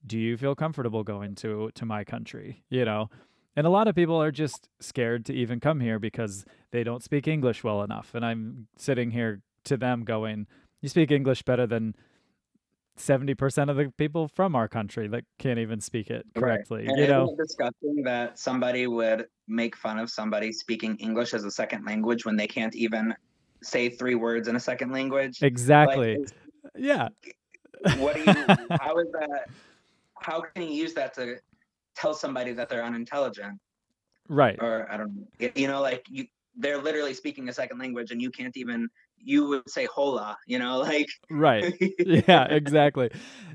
do 0.05 0.17
you 0.19 0.37
feel 0.37 0.55
comfortable 0.55 1.03
going 1.03 1.35
to 1.35 1.71
to 1.75 1.85
my 1.85 2.03
country? 2.03 2.63
You 2.69 2.85
know, 2.85 3.09
and 3.55 3.65
a 3.65 3.69
lot 3.69 3.87
of 3.87 3.95
people 3.95 4.21
are 4.21 4.31
just 4.31 4.69
scared 4.79 5.25
to 5.25 5.33
even 5.33 5.59
come 5.59 5.79
here 5.79 5.99
because 5.99 6.45
they 6.71 6.83
don't 6.83 7.03
speak 7.03 7.27
English 7.27 7.63
well 7.63 7.83
enough. 7.83 8.13
And 8.13 8.25
I'm 8.25 8.67
sitting 8.77 9.11
here 9.11 9.41
to 9.65 9.77
them 9.77 10.03
going, 10.03 10.47
you 10.81 10.89
speak 10.89 11.11
English 11.11 11.43
better 11.43 11.65
than 11.65 11.95
70% 12.97 13.69
of 13.69 13.75
the 13.75 13.91
people 13.97 14.27
from 14.27 14.55
our 14.55 14.67
country 14.67 15.07
that 15.09 15.23
can't 15.37 15.59
even 15.59 15.81
speak 15.81 16.09
it 16.09 16.25
correctly. 16.35 16.87
Right. 16.87 16.97
you 16.97 17.07
know, 17.07 17.35
disgusting 17.37 18.03
that 18.03 18.39
somebody 18.39 18.87
would 18.87 19.27
make 19.47 19.75
fun 19.75 19.99
of 19.99 20.09
somebody 20.09 20.51
speaking 20.51 20.97
English 20.97 21.33
as 21.33 21.43
a 21.43 21.51
second 21.51 21.85
language 21.85 22.25
when 22.25 22.35
they 22.35 22.47
can't 22.47 22.75
even 22.75 23.13
say 23.61 23.89
three 23.89 24.15
words 24.15 24.47
in 24.47 24.55
a 24.55 24.59
second 24.59 24.91
language. 24.91 25.41
Exactly. 25.41 26.17
Like, 26.17 26.29
yeah. 26.75 27.09
What 27.97 28.15
do 28.15 28.21
you, 28.21 28.33
how 28.79 28.97
is 28.97 29.11
that, 29.11 29.45
how 30.19 30.41
can 30.41 30.63
you 30.63 30.69
use 30.69 30.93
that 30.93 31.13
to 31.15 31.37
tell 31.95 32.13
somebody 32.13 32.53
that 32.53 32.69
they're 32.69 32.83
unintelligent? 32.83 33.59
Right. 34.27 34.57
Or 34.59 34.87
I 34.91 34.97
don't 34.97 35.27
you 35.55 35.67
know, 35.67 35.81
like 35.81 36.05
you, 36.09 36.25
they're 36.57 36.81
literally 36.81 37.13
speaking 37.13 37.49
a 37.49 37.53
second 37.53 37.79
language 37.79 38.11
and 38.11 38.21
you 38.21 38.31
can't 38.31 38.55
even 38.57 38.87
you 39.17 39.47
would 39.47 39.69
say 39.69 39.85
hola 39.85 40.37
you 40.45 40.59
know 40.59 40.79
like 40.81 41.09
right 41.29 41.73
yeah 42.05 42.45
exactly 42.45 43.09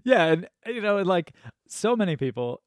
yeah 0.05 0.27
and 0.27 0.49
you 0.67 0.81
know 0.81 1.01
like 1.03 1.33
so 1.67 1.95
many 1.97 2.17
people 2.17 2.61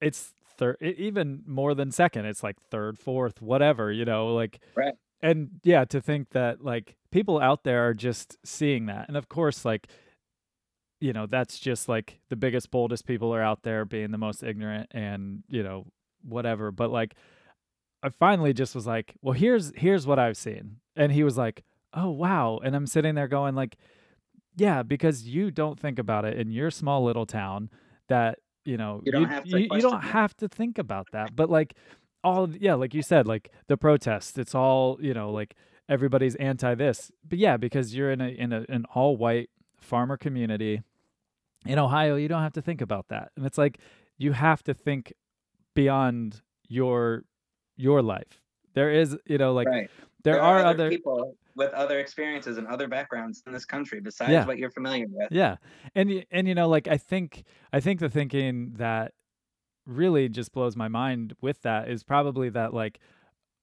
it's 0.00 0.32
third 0.56 0.76
even 0.80 1.42
more 1.46 1.74
than 1.74 1.90
second 1.90 2.24
it's 2.24 2.42
like 2.42 2.56
third 2.70 2.98
fourth 2.98 3.40
whatever 3.40 3.92
you 3.92 4.04
know 4.04 4.34
like 4.34 4.60
right 4.74 4.94
and 5.22 5.50
yeah 5.64 5.84
to 5.84 6.00
think 6.00 6.30
that 6.30 6.62
like 6.64 6.96
people 7.10 7.40
out 7.40 7.64
there 7.64 7.88
are 7.88 7.94
just 7.94 8.36
seeing 8.44 8.86
that. 8.86 9.08
And 9.08 9.16
of 9.16 9.28
course 9.28 9.64
like 9.64 9.88
you 11.00 11.12
know 11.12 11.26
that's 11.26 11.58
just 11.58 11.88
like 11.88 12.18
the 12.28 12.36
biggest 12.36 12.70
boldest 12.70 13.06
people 13.06 13.34
are 13.34 13.42
out 13.42 13.62
there 13.62 13.84
being 13.84 14.10
the 14.10 14.18
most 14.18 14.42
ignorant 14.42 14.88
and 14.92 15.42
you 15.48 15.62
know 15.62 15.86
whatever. 16.22 16.70
But 16.70 16.90
like 16.90 17.14
i 18.00 18.08
finally 18.08 18.52
just 18.52 18.76
was 18.76 18.86
like 18.86 19.14
well 19.22 19.34
here's 19.34 19.72
here's 19.76 20.06
what 20.06 20.18
i've 20.18 20.36
seen. 20.36 20.76
And 20.96 21.12
he 21.12 21.24
was 21.24 21.36
like 21.36 21.64
oh 21.94 22.10
wow. 22.10 22.60
And 22.62 22.76
i'm 22.76 22.86
sitting 22.86 23.14
there 23.14 23.28
going 23.28 23.54
like 23.54 23.76
yeah 24.56 24.82
because 24.82 25.26
you 25.26 25.50
don't 25.50 25.78
think 25.78 25.98
about 25.98 26.24
it 26.24 26.38
in 26.38 26.50
your 26.50 26.70
small 26.70 27.04
little 27.04 27.26
town 27.26 27.70
that 28.08 28.38
you 28.64 28.76
know 28.76 29.00
you 29.04 29.12
don't, 29.12 29.22
you, 29.22 29.26
have, 29.28 29.44
to 29.44 29.60
you, 29.60 29.68
you 29.72 29.80
don't 29.80 30.02
have 30.02 30.36
to 30.36 30.48
think 30.48 30.78
about 30.78 31.08
that. 31.12 31.34
But 31.34 31.48
like 31.48 31.74
all 32.24 32.48
yeah 32.56 32.74
like 32.74 32.94
you 32.94 33.02
said 33.02 33.26
like 33.26 33.50
the 33.68 33.76
protests 33.76 34.36
it's 34.38 34.54
all 34.54 34.98
you 35.00 35.14
know 35.14 35.30
like 35.30 35.54
everybody's 35.88 36.34
anti 36.36 36.74
this 36.74 37.10
but 37.26 37.38
yeah 37.38 37.56
because 37.56 37.94
you're 37.94 38.10
in 38.10 38.20
a 38.20 38.28
in 38.28 38.52
a, 38.52 38.64
an 38.68 38.84
all 38.94 39.16
white 39.16 39.50
farmer 39.80 40.16
community 40.16 40.82
in 41.64 41.78
ohio 41.78 42.16
you 42.16 42.28
don't 42.28 42.42
have 42.42 42.52
to 42.52 42.62
think 42.62 42.80
about 42.80 43.08
that 43.08 43.30
and 43.36 43.46
it's 43.46 43.58
like 43.58 43.78
you 44.16 44.32
have 44.32 44.62
to 44.62 44.74
think 44.74 45.12
beyond 45.74 46.42
your 46.68 47.22
your 47.76 48.02
life 48.02 48.40
there 48.74 48.90
is 48.90 49.16
you 49.26 49.38
know 49.38 49.52
like 49.52 49.68
right. 49.68 49.90
there, 50.24 50.34
there, 50.34 50.42
are, 50.42 50.58
are 50.58 50.66
other, 50.66 50.84
other 50.84 50.90
people 50.90 51.36
with 51.58 51.72
other 51.72 51.98
experiences 51.98 52.56
and 52.56 52.66
other 52.68 52.88
backgrounds 52.88 53.42
in 53.46 53.52
this 53.52 53.64
country 53.64 54.00
besides 54.00 54.30
yeah. 54.30 54.46
what 54.46 54.56
you're 54.58 54.70
familiar 54.70 55.06
with. 55.10 55.28
Yeah. 55.30 55.56
And 55.94 56.24
and 56.30 56.48
you 56.48 56.54
know 56.54 56.68
like 56.68 56.88
I 56.88 56.96
think 56.96 57.44
I 57.72 57.80
think 57.80 58.00
the 58.00 58.08
thinking 58.08 58.74
that 58.76 59.12
really 59.88 60.28
just 60.28 60.52
blows 60.52 60.76
my 60.76 60.88
mind 60.88 61.34
with 61.40 61.62
that 61.62 61.88
is 61.88 62.02
probably 62.02 62.50
that 62.50 62.74
like 62.74 62.98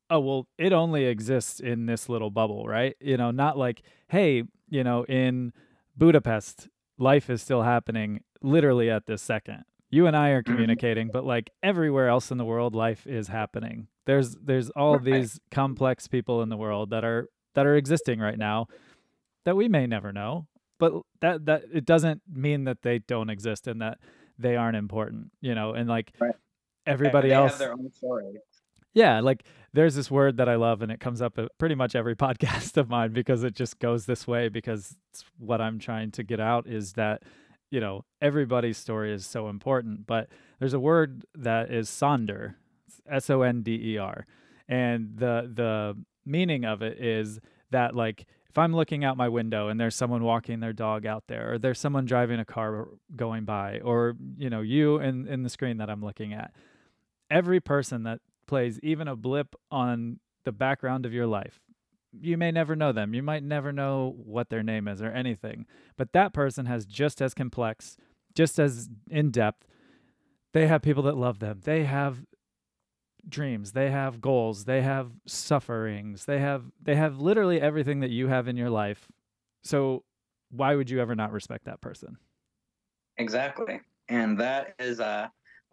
oh 0.09 0.19
well 0.19 0.47
it 0.57 0.73
only 0.73 1.05
exists 1.05 1.59
in 1.59 1.85
this 1.85 2.09
little 2.09 2.29
bubble, 2.29 2.65
right? 2.67 2.95
You 2.99 3.17
know, 3.17 3.31
not 3.31 3.57
like 3.57 3.81
hey, 4.09 4.43
you 4.69 4.83
know, 4.83 5.03
in 5.05 5.53
Budapest 5.97 6.67
life 6.97 7.29
is 7.29 7.41
still 7.41 7.61
happening 7.61 8.21
literally 8.41 8.89
at 8.89 9.05
this 9.05 9.21
second. 9.21 9.63
You 9.89 10.07
and 10.07 10.17
I 10.17 10.29
are 10.29 10.41
mm-hmm. 10.41 10.51
communicating, 10.51 11.09
but 11.11 11.25
like 11.25 11.51
everywhere 11.63 12.09
else 12.09 12.31
in 12.31 12.37
the 12.37 12.45
world 12.45 12.75
life 12.75 13.07
is 13.07 13.27
happening. 13.27 13.87
There's 14.05 14.35
there's 14.35 14.69
all 14.71 14.95
right. 14.95 15.03
these 15.03 15.39
complex 15.51 16.07
people 16.07 16.41
in 16.41 16.49
the 16.49 16.57
world 16.57 16.89
that 16.89 17.05
are 17.05 17.29
that 17.53 17.65
are 17.65 17.75
existing 17.75 18.19
right 18.19 18.37
now 18.37 18.67
that 19.45 19.55
we 19.55 19.69
may 19.69 19.85
never 19.85 20.11
know 20.11 20.47
but 20.77 20.93
that 21.21 21.45
that 21.45 21.63
it 21.73 21.85
doesn't 21.85 22.21
mean 22.31 22.65
that 22.65 22.81
they 22.81 22.99
don't 22.99 23.29
exist 23.29 23.67
and 23.67 23.81
that 23.81 23.97
they 24.37 24.55
aren't 24.55 24.77
important 24.77 25.31
you 25.41 25.55
know 25.55 25.73
and 25.73 25.89
like 25.89 26.11
right. 26.19 26.35
everybody 26.85 27.31
else 27.31 27.57
their 27.57 27.73
own 27.73 27.91
story 27.93 28.35
yeah 28.93 29.19
like 29.19 29.43
there's 29.73 29.95
this 29.95 30.09
word 30.09 30.37
that 30.37 30.49
i 30.49 30.55
love 30.55 30.81
and 30.81 30.91
it 30.91 30.99
comes 30.99 31.21
up 31.21 31.37
at 31.37 31.49
pretty 31.57 31.75
much 31.75 31.95
every 31.95 32.15
podcast 32.25 32.77
of 32.77 32.89
mine 32.89 33.13
because 33.13 33.43
it 33.43 33.55
just 33.55 33.79
goes 33.79 34.05
this 34.05 34.27
way 34.27 34.49
because 34.49 34.97
what 35.37 35.61
i'm 35.61 35.79
trying 35.79 36.11
to 36.11 36.23
get 36.23 36.39
out 36.39 36.67
is 36.67 36.93
that 36.93 37.23
you 37.71 37.79
know 37.79 38.03
everybody's 38.21 38.77
story 38.77 39.13
is 39.13 39.25
so 39.25 39.49
important 39.49 40.05
but 40.05 40.29
there's 40.59 40.73
a 40.73 40.79
word 40.79 41.25
that 41.35 41.71
is 41.71 41.89
sonder 41.89 42.55
s-o-n-d-e-r 43.09 44.25
and 44.67 45.17
the 45.17 45.49
the 45.53 45.95
meaning 46.25 46.65
of 46.65 46.81
it 46.81 46.99
is 46.99 47.39
that 47.71 47.95
like 47.95 48.25
if 48.55 48.59
I'm 48.59 48.73
looking 48.73 49.03
out 49.03 49.17
my 49.17 49.27
window 49.27 49.67
and 49.67 49.77
there's 49.77 49.95
someone 49.95 50.23
walking 50.23 50.61
their 50.61 50.71
dog 50.71 51.05
out 51.05 51.25
there, 51.27 51.51
or 51.53 51.57
there's 51.57 51.77
someone 51.77 52.05
driving 52.05 52.39
a 52.39 52.45
car 52.45 52.87
going 53.13 53.43
by, 53.43 53.81
or 53.83 54.15
you 54.37 54.49
know 54.49 54.61
you 54.61 54.97
in 54.97 55.27
in 55.27 55.43
the 55.43 55.49
screen 55.49 55.75
that 55.79 55.89
I'm 55.89 56.01
looking 56.01 56.31
at, 56.31 56.53
every 57.29 57.59
person 57.59 58.03
that 58.03 58.21
plays 58.47 58.79
even 58.81 59.09
a 59.09 59.15
blip 59.17 59.55
on 59.69 60.21
the 60.45 60.53
background 60.53 61.05
of 61.05 61.11
your 61.11 61.27
life, 61.27 61.59
you 62.17 62.37
may 62.37 62.49
never 62.49 62.77
know 62.77 62.93
them. 62.93 63.13
You 63.13 63.21
might 63.21 63.43
never 63.43 63.73
know 63.73 64.15
what 64.23 64.47
their 64.49 64.63
name 64.63 64.87
is 64.87 65.01
or 65.01 65.11
anything, 65.11 65.65
but 65.97 66.13
that 66.13 66.31
person 66.31 66.65
has 66.65 66.85
just 66.85 67.21
as 67.21 67.33
complex, 67.33 67.97
just 68.35 68.57
as 68.57 68.87
in 69.09 69.31
depth. 69.31 69.67
They 70.53 70.67
have 70.67 70.81
people 70.81 71.03
that 71.03 71.17
love 71.17 71.39
them. 71.39 71.59
They 71.65 71.83
have 71.83 72.19
dreams. 73.29 73.71
They 73.71 73.89
have 73.91 74.21
goals. 74.21 74.65
They 74.65 74.81
have 74.81 75.11
sufferings. 75.25 76.25
They 76.25 76.39
have 76.39 76.63
they 76.81 76.95
have 76.95 77.19
literally 77.19 77.61
everything 77.61 78.01
that 78.01 78.09
you 78.09 78.27
have 78.27 78.47
in 78.47 78.57
your 78.57 78.69
life. 78.69 79.07
So 79.63 80.03
why 80.51 80.75
would 80.75 80.89
you 80.89 81.01
ever 81.01 81.15
not 81.15 81.31
respect 81.31 81.65
that 81.65 81.81
person? 81.81 82.17
Exactly. 83.17 83.81
And 84.09 84.39
that 84.39 84.75
is 84.79 84.99
uh 84.99 85.27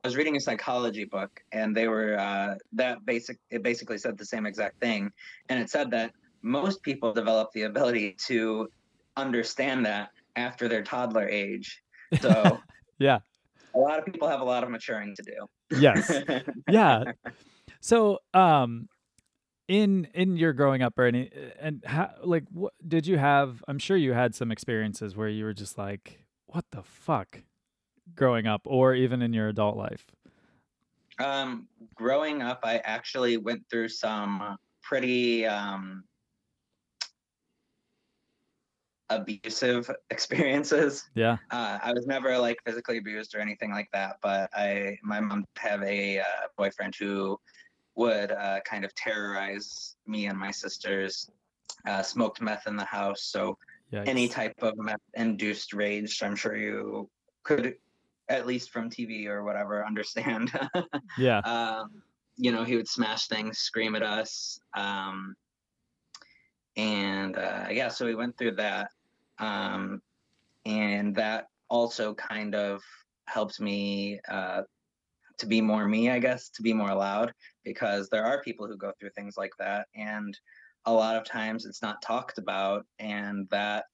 I 0.05 0.09
was 0.09 0.17
reading 0.17 0.37
a 0.37 0.41
psychology 0.41 1.05
book, 1.05 1.41
and 1.53 1.77
they 1.77 1.87
were 1.87 2.19
uh, 2.19 2.57
that 2.73 3.07
basic. 3.07 3.38
It 3.51 3.62
basically 3.62 3.99
said 3.99 4.19
the 4.19 4.25
same 4.25 4.47
exact 4.47 4.81
thing, 4.81 5.12
and 5.49 5.61
it 5.61 5.71
said 5.71 5.93
that 5.93 6.12
most 6.43 6.83
people 6.83 7.12
develop 7.12 7.53
the 7.53 7.62
ability 7.62 8.17
to 8.27 8.69
understand 9.17 9.87
that 9.87 10.09
after 10.35 10.67
their 10.67 10.83
toddler 10.83 11.29
age. 11.29 11.81
So, 12.21 12.59
yeah, 12.99 13.21
a 13.77 13.79
lot 13.79 14.01
of 14.01 14.05
people 14.05 14.27
have 14.27 14.41
a 14.41 14.45
lot 14.45 14.65
of 14.65 14.71
maturing 14.71 15.15
to 15.15 15.23
do. 15.23 15.47
Yes. 15.79 16.23
yeah. 16.69 17.05
So, 17.85 18.21
um, 18.33 18.89
in 19.67 20.07
in 20.15 20.37
your 20.37 20.53
growing 20.53 20.83
up, 20.83 20.95
Bernie, 20.95 21.31
and 21.59 21.83
how, 21.85 22.11
like, 22.23 22.45
what 22.53 22.75
did 22.87 23.09
you 23.09 23.19
have? 23.19 23.65
I'm 23.67 23.79
sure 23.81 23.97
you 23.97 24.13
had 24.13 24.37
some 24.37 24.53
experiences 24.53 25.17
where 25.17 25.29
you 25.29 25.45
were 25.45 25.53
just 25.53 25.77
like, 25.77 26.25
"What 26.47 26.65
the 26.71 26.85
fuck," 26.85 27.43
growing 28.15 28.47
up, 28.47 28.63
or 28.67 28.95
even 28.95 29.21
in 29.21 29.33
your 29.33 29.49
adult 29.49 29.77
life. 29.77 30.07
Um, 31.19 31.67
growing 31.97 32.41
up, 32.41 32.61
I 32.63 32.79
actually 32.79 33.37
went 33.37 33.69
through 33.69 33.89
some 33.89 34.57
pretty 34.83 35.45
um 35.47 36.05
abusive 39.20 39.90
experiences. 40.11 41.09
Yeah. 41.14 41.38
Uh, 41.51 41.79
I 41.83 41.92
was 41.92 42.07
never 42.07 42.38
like 42.38 42.59
physically 42.64 42.98
abused 42.98 43.35
or 43.35 43.40
anything 43.40 43.70
like 43.70 43.88
that, 43.92 44.16
but 44.22 44.51
I 44.55 44.98
my 45.03 45.20
mom 45.20 45.44
have 45.59 45.83
a 45.83 46.20
uh, 46.20 46.25
boyfriend 46.57 46.94
who 46.94 47.38
would 47.94 48.33
uh, 48.33 48.61
kind 48.64 48.85
of 48.85 48.94
terrorize 48.94 49.96
me 50.07 50.27
and 50.27 50.38
my 50.38 50.51
sisters. 50.51 51.31
Uh, 51.87 52.03
smoked 52.03 52.40
meth 52.40 52.66
in 52.66 52.77
the 52.77 52.85
house, 52.85 53.25
so 53.25 53.57
Yikes. 53.92 54.07
any 54.07 54.29
type 54.29 54.55
of 54.62 54.77
meth-induced 54.77 55.72
rage, 55.72 56.22
I'm 56.22 56.37
sure 56.37 56.57
you 56.57 57.11
could, 57.42 57.75
at 58.29 58.46
least 58.46 58.70
from 58.70 58.88
TV 58.88 59.27
or 59.27 59.42
whatever, 59.42 59.85
understand. 59.87 60.53
yeah. 61.18 61.40
Um, 61.44 62.03
you 62.37 62.51
know, 62.51 62.64
he 62.64 62.77
would 62.77 62.88
smash 62.88 63.27
things, 63.27 63.59
scream 63.59 63.94
at 63.94 64.03
us. 64.03 64.59
Um, 64.75 65.35
and 66.77 67.37
uh, 67.37 67.66
yeah, 67.70 67.88
so 67.88 68.07
we 68.07 68.14
went 68.14 68.37
through 68.38 68.53
that. 68.53 68.90
Um, 69.43 70.01
and 70.65 71.15
that 71.17 71.49
also 71.69 72.15
kind 72.15 72.55
of 72.55 72.81
helps 73.27 73.61
me 73.61 74.21
uh, 74.31 74.63
to 75.39 75.47
be 75.47 75.61
more 75.61 75.87
me, 75.87 76.11
I 76.11 76.19
guess, 76.19 76.49
to 76.51 76.63
be 76.63 76.73
more 76.73 76.95
loud, 76.95 77.35
because 77.65 78.09
there 78.09 78.25
are 78.25 78.43
people 78.43 78.67
who 78.67 78.77
go 78.77 78.93
through 78.99 79.11
things 79.11 79.35
like 79.37 79.53
that. 79.59 79.89
And 79.95 80.39
a 80.87 80.93
lot 80.93 81.17
of 81.17 81.25
times 81.25 81.67
it's 81.67 81.83
not 81.83 82.01
talked 82.01 82.39
about. 82.39 82.87
And 82.99 83.49
that 83.51 83.85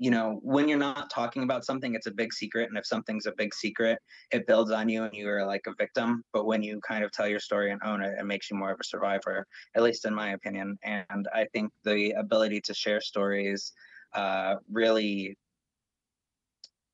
you 0.00 0.12
know, 0.12 0.38
when 0.42 0.68
you're 0.68 0.78
not 0.78 1.10
talking 1.10 1.42
about 1.42 1.64
something, 1.64 1.94
it's 1.94 2.06
a 2.06 2.12
big 2.12 2.32
secret. 2.32 2.68
And 2.68 2.78
if 2.78 2.86
something's 2.86 3.26
a 3.26 3.32
big 3.32 3.52
secret, 3.52 3.98
it 4.30 4.46
builds 4.46 4.70
on 4.70 4.88
you 4.88 5.02
and 5.02 5.12
you 5.12 5.28
are 5.28 5.44
like 5.44 5.66
a 5.66 5.74
victim. 5.76 6.22
But 6.32 6.46
when 6.46 6.62
you 6.62 6.80
kind 6.86 7.02
of 7.02 7.10
tell 7.10 7.26
your 7.26 7.40
story 7.40 7.72
and 7.72 7.80
own 7.84 8.02
it, 8.02 8.16
it 8.18 8.24
makes 8.24 8.48
you 8.48 8.56
more 8.56 8.70
of 8.70 8.78
a 8.80 8.84
survivor, 8.84 9.44
at 9.74 9.82
least 9.82 10.04
in 10.04 10.14
my 10.14 10.30
opinion. 10.30 10.78
And 10.84 11.28
I 11.34 11.46
think 11.52 11.72
the 11.82 12.12
ability 12.12 12.60
to 12.62 12.74
share 12.74 13.00
stories 13.00 13.72
uh, 14.14 14.56
really 14.70 15.36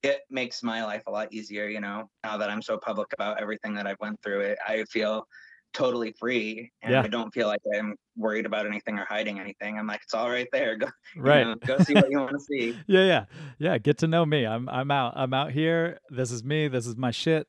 it 0.02 0.20
makes 0.30 0.62
my 0.62 0.84
life 0.84 1.02
a 1.06 1.10
lot 1.10 1.32
easier 1.32 1.66
you 1.66 1.80
know 1.80 2.08
now 2.22 2.36
that 2.36 2.50
i'm 2.50 2.60
so 2.60 2.76
public 2.76 3.12
about 3.14 3.40
everything 3.40 3.74
that 3.74 3.86
i've 3.86 3.96
went 4.00 4.20
through 4.22 4.40
it 4.40 4.58
i 4.66 4.84
feel 4.84 5.26
totally 5.74 6.14
free 6.18 6.70
and 6.82 6.92
yeah. 6.92 7.02
I 7.02 7.08
don't 7.08 7.34
feel 7.34 7.48
like 7.48 7.60
I'm 7.76 7.96
worried 8.16 8.46
about 8.46 8.64
anything 8.64 8.98
or 8.98 9.04
hiding 9.04 9.40
anything. 9.40 9.76
I'm 9.76 9.86
like, 9.86 10.00
it's 10.02 10.14
all 10.14 10.30
right 10.30 10.48
there. 10.52 10.76
Go 10.78 10.86
right. 11.16 11.40
You 11.40 11.44
know, 11.46 11.54
go 11.56 11.78
see 11.80 11.94
what 11.94 12.10
you 12.10 12.20
want 12.20 12.32
to 12.32 12.40
see. 12.48 12.78
yeah, 12.86 13.04
yeah. 13.04 13.24
Yeah. 13.58 13.78
Get 13.78 13.98
to 13.98 14.06
know 14.06 14.24
me. 14.24 14.46
I'm 14.46 14.68
I'm 14.68 14.90
out. 14.90 15.14
I'm 15.16 15.34
out 15.34 15.50
here. 15.50 15.98
This 16.08 16.30
is 16.30 16.42
me. 16.42 16.68
This 16.68 16.86
is 16.86 16.96
my 16.96 17.10
shit. 17.10 17.46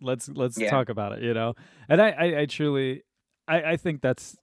Let's 0.00 0.28
let's 0.28 0.58
yeah. 0.58 0.68
talk 0.68 0.90
about 0.90 1.12
it, 1.12 1.22
you 1.22 1.32
know? 1.32 1.54
And 1.88 2.02
I, 2.02 2.10
I, 2.10 2.40
I 2.40 2.46
truly 2.46 3.04
I, 3.46 3.62
I 3.62 3.76
think 3.76 4.02
that's 4.02 4.36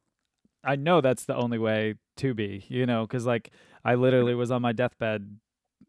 I 0.63 0.75
know 0.77 1.01
that's 1.01 1.25
the 1.25 1.35
only 1.35 1.59
way 1.59 1.95
to 2.17 2.33
be, 2.33 2.65
you 2.67 2.85
know, 2.85 3.05
because 3.05 3.25
like 3.25 3.51
I 3.83 3.95
literally 3.95 4.35
was 4.35 4.51
on 4.51 4.61
my 4.61 4.71
deathbed 4.71 5.37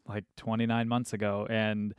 like 0.09 0.25
29 0.37 0.89
months 0.89 1.13
ago 1.13 1.47
and 1.49 1.95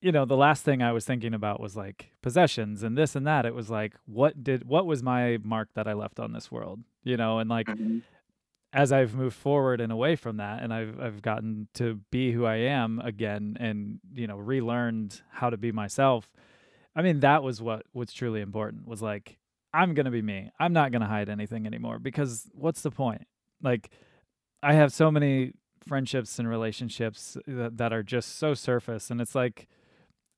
you 0.00 0.12
know, 0.12 0.24
the 0.24 0.36
last 0.36 0.64
thing 0.64 0.82
I 0.82 0.92
was 0.92 1.04
thinking 1.04 1.34
about 1.34 1.60
was 1.60 1.76
like 1.76 2.12
possessions 2.22 2.82
and 2.82 2.96
this 2.96 3.16
and 3.16 3.26
that. 3.26 3.46
It 3.46 3.54
was 3.54 3.70
like, 3.70 3.94
what 4.04 4.44
did, 4.44 4.68
what 4.68 4.86
was 4.86 5.02
my 5.02 5.38
mark 5.42 5.70
that 5.74 5.88
I 5.88 5.94
left 5.94 6.20
on 6.20 6.32
this 6.32 6.50
world, 6.50 6.80
you 7.02 7.16
know? 7.16 7.38
And 7.38 7.48
like, 7.48 7.66
mm-hmm. 7.66 7.98
as 8.72 8.92
I've 8.92 9.14
moved 9.14 9.36
forward 9.36 9.80
and 9.80 9.90
away 9.90 10.14
from 10.14 10.36
that, 10.36 10.62
and 10.62 10.72
I've, 10.72 11.00
I've 11.00 11.22
gotten 11.22 11.68
to 11.74 12.00
be 12.10 12.32
who 12.32 12.44
I 12.44 12.56
am 12.56 13.00
again 13.00 13.56
and, 13.58 13.98
you 14.14 14.26
know, 14.26 14.36
relearned 14.36 15.22
how 15.30 15.50
to 15.50 15.56
be 15.56 15.72
myself. 15.72 16.30
I 16.94 17.02
mean, 17.02 17.20
that 17.20 17.42
was 17.42 17.60
what 17.62 17.84
was 17.92 18.12
truly 18.12 18.42
important 18.42 18.86
was 18.86 19.02
like, 19.02 19.38
I'm 19.76 19.92
going 19.92 20.06
to 20.06 20.10
be 20.10 20.22
me. 20.22 20.50
I'm 20.58 20.72
not 20.72 20.90
going 20.90 21.02
to 21.02 21.06
hide 21.06 21.28
anything 21.28 21.66
anymore 21.66 21.98
because 21.98 22.48
what's 22.54 22.80
the 22.80 22.90
point? 22.90 23.26
Like, 23.62 23.90
I 24.62 24.72
have 24.72 24.90
so 24.90 25.10
many 25.10 25.52
friendships 25.86 26.38
and 26.38 26.48
relationships 26.48 27.36
that, 27.46 27.76
that 27.76 27.92
are 27.92 28.02
just 28.02 28.38
so 28.38 28.54
surface. 28.54 29.10
And 29.10 29.20
it's 29.20 29.34
like, 29.34 29.68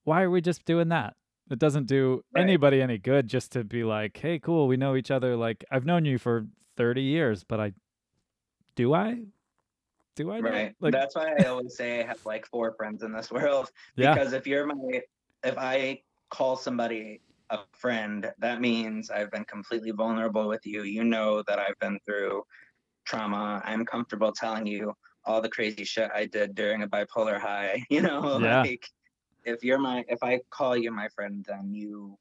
why 0.02 0.22
are 0.22 0.30
we 0.30 0.40
just 0.40 0.64
doing 0.64 0.88
that? 0.88 1.14
It 1.52 1.60
doesn't 1.60 1.86
do 1.86 2.24
right. 2.34 2.42
anybody 2.42 2.82
any 2.82 2.98
good 2.98 3.28
just 3.28 3.52
to 3.52 3.62
be 3.62 3.84
like, 3.84 4.16
hey, 4.16 4.40
cool, 4.40 4.66
we 4.66 4.76
know 4.76 4.96
each 4.96 5.12
other. 5.12 5.36
Like, 5.36 5.64
I've 5.70 5.86
known 5.86 6.04
you 6.04 6.18
for 6.18 6.46
30 6.76 7.02
years, 7.02 7.44
but 7.44 7.60
I, 7.60 7.72
do 8.74 8.92
I? 8.92 9.20
Do 10.16 10.32
I? 10.32 10.40
Know? 10.40 10.50
Right. 10.50 10.74
Like, 10.80 10.92
That's 10.92 11.14
why 11.14 11.32
I 11.38 11.44
always 11.44 11.76
say 11.76 12.00
I 12.00 12.06
have 12.06 12.26
like 12.26 12.44
four 12.44 12.72
friends 12.72 13.04
in 13.04 13.12
this 13.12 13.30
world. 13.30 13.70
Because 13.94 14.32
yeah. 14.32 14.38
if 14.38 14.48
you're 14.48 14.66
my, 14.66 15.00
if 15.44 15.56
I 15.56 16.02
call 16.28 16.56
somebody 16.56 17.20
a 17.50 17.58
friend, 17.72 18.30
that 18.38 18.60
means 18.60 19.10
I've 19.10 19.30
been 19.30 19.44
completely 19.44 19.90
vulnerable 19.90 20.48
with 20.48 20.66
you. 20.66 20.82
You 20.82 21.04
know 21.04 21.42
that 21.46 21.58
I've 21.58 21.78
been 21.78 21.98
through 22.04 22.44
trauma. 23.04 23.62
I'm 23.64 23.84
comfortable 23.84 24.32
telling 24.32 24.66
you 24.66 24.94
all 25.24 25.40
the 25.40 25.48
crazy 25.48 25.84
shit 25.84 26.10
I 26.14 26.26
did 26.26 26.54
during 26.54 26.82
a 26.82 26.88
bipolar 26.88 27.38
high. 27.40 27.84
You 27.90 28.02
know, 28.02 28.38
yeah. 28.38 28.62
like 28.62 28.86
if 29.44 29.64
you're 29.64 29.78
my 29.78 30.04
if 30.08 30.22
I 30.22 30.40
call 30.50 30.76
you 30.76 30.90
my 30.90 31.08
friend, 31.08 31.44
then 31.48 31.72
you 31.72 32.18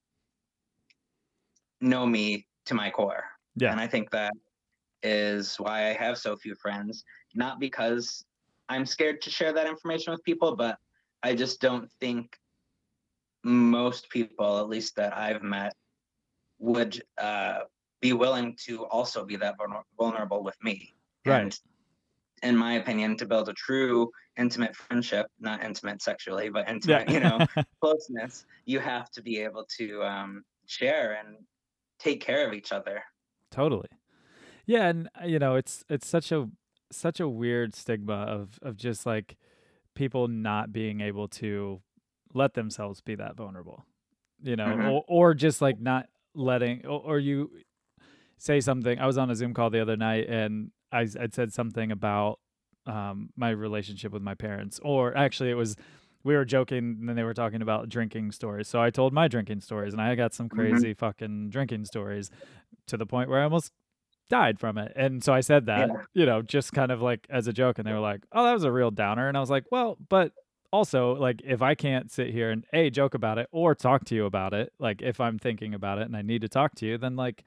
know 1.81 2.05
me 2.05 2.47
to 2.65 2.73
my 2.73 2.89
core. 2.89 3.23
Yeah. 3.55 3.71
And 3.71 3.79
I 3.79 3.87
think 3.87 4.11
that 4.11 4.33
is 5.03 5.55
why 5.57 5.89
I 5.89 5.93
have 5.93 6.17
so 6.17 6.35
few 6.35 6.55
friends. 6.55 7.03
Not 7.35 7.59
because 7.59 8.25
I'm 8.69 8.85
scared 8.85 9.21
to 9.23 9.29
share 9.29 9.53
that 9.53 9.67
information 9.67 10.11
with 10.11 10.23
people, 10.23 10.55
but 10.55 10.77
I 11.23 11.35
just 11.35 11.59
don't 11.61 11.91
think 11.99 12.37
most 13.43 14.09
people, 14.09 14.59
at 14.59 14.69
least 14.69 14.95
that 14.95 15.15
I've 15.15 15.43
met, 15.43 15.73
would 16.59 17.01
uh, 17.17 17.59
be 18.01 18.13
willing 18.13 18.55
to 18.65 18.85
also 18.85 19.25
be 19.25 19.35
that 19.37 19.55
vulnerable 19.97 20.43
with 20.43 20.55
me. 20.63 20.95
Right. 21.25 21.41
And 21.41 21.59
in 22.43 22.55
my 22.55 22.73
opinion, 22.73 23.17
to 23.17 23.25
build 23.25 23.49
a 23.49 23.53
true 23.53 24.11
intimate 24.37 24.75
friendship, 24.75 25.27
not 25.39 25.63
intimate 25.63 26.01
sexually, 26.01 26.49
but 26.49 26.69
intimate, 26.69 27.09
yeah. 27.09 27.13
you 27.13 27.19
know, 27.19 27.63
closeness, 27.81 28.45
you 28.65 28.79
have 28.79 29.09
to 29.11 29.21
be 29.21 29.39
able 29.39 29.65
to 29.77 30.03
um, 30.03 30.43
share 30.67 31.17
and 31.19 31.37
take 31.99 32.21
care 32.21 32.47
of 32.47 32.53
each 32.53 32.71
other. 32.71 33.01
Totally. 33.51 33.87
Yeah, 34.65 34.87
and 34.87 35.09
uh, 35.19 35.25
you 35.25 35.39
know, 35.39 35.55
it's 35.55 35.83
it's 35.89 36.07
such 36.07 36.31
a 36.31 36.49
such 36.91 37.19
a 37.19 37.27
weird 37.27 37.73
stigma 37.73 38.13
of 38.13 38.59
of 38.61 38.75
just 38.75 39.05
like 39.05 39.37
people 39.95 40.27
not 40.27 40.71
being 40.71 41.01
able 41.01 41.27
to 41.27 41.81
let 42.33 42.53
themselves 42.53 43.01
be 43.01 43.15
that 43.15 43.35
vulnerable. 43.35 43.85
You 44.41 44.55
know, 44.55 44.67
mm-hmm. 44.67 44.89
or 44.89 45.03
or 45.07 45.33
just 45.33 45.61
like 45.61 45.79
not 45.79 46.07
letting 46.35 46.85
or, 46.85 47.01
or 47.03 47.19
you 47.19 47.51
say 48.37 48.59
something. 48.59 48.99
I 48.99 49.07
was 49.07 49.17
on 49.17 49.29
a 49.31 49.35
Zoom 49.35 49.53
call 49.53 49.69
the 49.69 49.81
other 49.81 49.97
night 49.97 50.27
and 50.29 50.71
I 50.91 51.07
I'd 51.19 51.33
said 51.33 51.53
something 51.53 51.91
about 51.91 52.39
um, 52.85 53.29
my 53.35 53.49
relationship 53.49 54.11
with 54.11 54.21
my 54.21 54.35
parents, 54.35 54.79
or 54.83 55.15
actually 55.17 55.49
it 55.49 55.55
was 55.55 55.75
we 56.23 56.35
were 56.35 56.45
joking 56.45 56.97
and 56.99 57.09
then 57.09 57.15
they 57.15 57.23
were 57.23 57.33
talking 57.33 57.61
about 57.61 57.89
drinking 57.89 58.31
stories. 58.31 58.67
So 58.67 58.81
I 58.81 58.89
told 58.89 59.13
my 59.13 59.27
drinking 59.27 59.61
stories, 59.61 59.93
and 59.93 60.01
I 60.01 60.15
got 60.15 60.33
some 60.33 60.49
mm-hmm. 60.49 60.59
crazy 60.59 60.89
mm-hmm. 60.91 61.05
fucking 61.05 61.49
drinking 61.49 61.85
stories 61.85 62.29
to 62.87 62.97
the 62.97 63.05
point 63.05 63.29
where 63.29 63.39
I 63.39 63.43
almost 63.43 63.71
died 64.29 64.59
from 64.59 64.77
it. 64.77 64.91
And 64.95 65.23
so 65.23 65.33
I 65.33 65.39
said 65.39 65.67
that, 65.67 65.89
yeah. 65.89 66.01
you 66.13 66.25
know, 66.25 66.41
just 66.41 66.73
kind 66.73 66.91
of 66.91 67.01
like 67.01 67.25
as 67.29 67.47
a 67.47 67.53
joke, 67.53 67.79
and 67.79 67.87
they 67.87 67.93
were 67.93 67.99
like, 67.99 68.21
"Oh, 68.31 68.43
that 68.43 68.53
was 68.53 68.63
a 68.63 68.71
real 68.71 68.91
downer," 68.91 69.27
and 69.27 69.37
I 69.37 69.39
was 69.39 69.49
like, 69.49 69.65
"Well, 69.71 69.97
but." 70.09 70.31
Also, 70.71 71.15
like 71.15 71.41
if 71.45 71.61
I 71.61 71.75
can't 71.75 72.11
sit 72.11 72.29
here 72.29 72.51
and 72.51 72.65
a 72.73 72.89
joke 72.89 73.13
about 73.13 73.37
it 73.37 73.47
or 73.51 73.73
talk 73.73 74.03
to 74.05 74.15
you 74.15 74.25
about 74.25 74.53
it, 74.53 74.73
like 74.79 75.01
if 75.01 75.19
I'm 75.21 75.39
thinking 75.39 75.73
about 75.73 75.97
it 75.99 76.03
and 76.03 76.15
I 76.15 76.21
need 76.21 76.41
to 76.41 76.49
talk 76.49 76.75
to 76.75 76.85
you, 76.85 76.97
then 76.97 77.15
like 77.15 77.45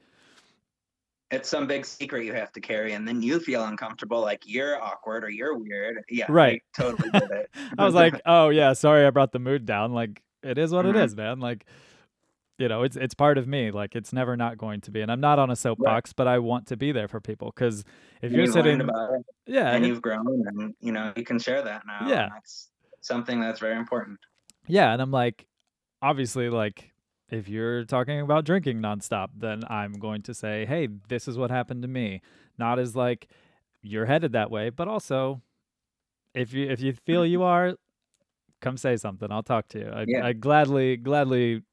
it's 1.29 1.47
some 1.47 1.65
big 1.65 1.85
secret 1.85 2.25
you 2.25 2.33
have 2.33 2.51
to 2.51 2.59
carry 2.59 2.93
and 2.93 3.07
then 3.07 3.21
you 3.21 3.39
feel 3.39 3.63
uncomfortable 3.63 4.19
like 4.19 4.43
you're 4.45 4.81
awkward 4.81 5.23
or 5.23 5.29
you're 5.29 5.57
weird. 5.57 6.03
Yeah 6.09 6.25
right. 6.29 6.61
I 6.77 6.81
totally 6.81 7.09
get 7.11 7.31
it. 7.31 7.49
I 7.77 7.85
was 7.85 7.93
like 7.93 8.19
oh 8.25 8.49
yeah 8.49 8.73
sorry 8.73 9.05
i 9.05 9.09
brought 9.09 9.31
the 9.31 9.39
mood 9.39 9.65
down. 9.65 9.93
Like 9.93 10.21
it 10.43 10.57
is 10.57 10.71
what 10.71 10.85
mm-hmm. 10.85 10.97
it 10.97 11.03
is 11.03 11.15
man. 11.15 11.39
Like 11.39 11.65
you 12.57 12.67
know 12.67 12.83
it's 12.83 12.97
it's 12.97 13.13
part 13.13 13.37
of 13.37 13.47
me. 13.47 13.71
Like 13.71 13.95
it's 13.95 14.11
never 14.11 14.35
not 14.35 14.57
going 14.57 14.81
to 14.81 14.91
be 14.91 15.01
and 15.01 15.11
i'm 15.11 15.21
not 15.21 15.39
on 15.39 15.49
a 15.49 15.55
soapbox 15.55 16.09
right. 16.09 16.15
but 16.15 16.27
i 16.27 16.37
want 16.39 16.67
to 16.67 16.77
be 16.77 16.91
there 16.91 17.07
for 17.07 17.19
people 17.19 17.51
because 17.55 17.79
if 18.21 18.23
and 18.23 18.33
you're 18.33 18.45
you 18.45 18.51
sitting 18.51 18.81
about 18.81 19.13
it, 19.13 19.25
yeah 19.47 19.71
and 19.71 19.85
you've 19.85 20.01
grown 20.01 20.43
and 20.47 20.73
you 20.79 20.91
know 20.91 21.13
you 21.15 21.23
can 21.23 21.39
share 21.39 21.61
that 21.61 21.83
now 21.85 22.07
yeah 22.07 22.29
something 23.01 23.39
that's 23.39 23.59
very 23.59 23.75
important 23.75 24.19
yeah 24.67 24.93
and 24.93 25.01
i'm 25.01 25.11
like 25.11 25.47
obviously 26.01 26.49
like 26.49 26.91
if 27.31 27.47
you're 27.47 27.85
talking 27.85 28.19
about 28.19 28.43
drinking 28.43 28.79
nonstop, 28.79 29.29
then 29.37 29.63
I'm 29.69 29.93
going 29.93 30.21
to 30.23 30.33
say, 30.33 30.65
hey, 30.65 30.89
this 31.07 31.29
is 31.29 31.37
what 31.37 31.49
happened 31.49 31.81
to 31.81 31.87
me. 31.87 32.21
Not 32.57 32.77
as 32.77 32.93
like 32.93 33.29
you're 33.81 34.05
headed 34.05 34.33
that 34.33 34.51
way, 34.51 34.69
but 34.69 34.89
also 34.89 35.41
if 36.35 36.53
you 36.53 36.69
if 36.69 36.81
you 36.81 36.93
feel 36.93 37.25
you 37.25 37.43
are, 37.43 37.75
come 38.59 38.77
say 38.77 38.97
something. 38.97 39.31
I'll 39.31 39.43
talk 39.43 39.67
to 39.69 39.79
you. 39.79 39.87
I, 39.87 40.05
yeah. 40.07 40.25
I 40.25 40.33
gladly 40.33 40.97
gladly 40.97 41.63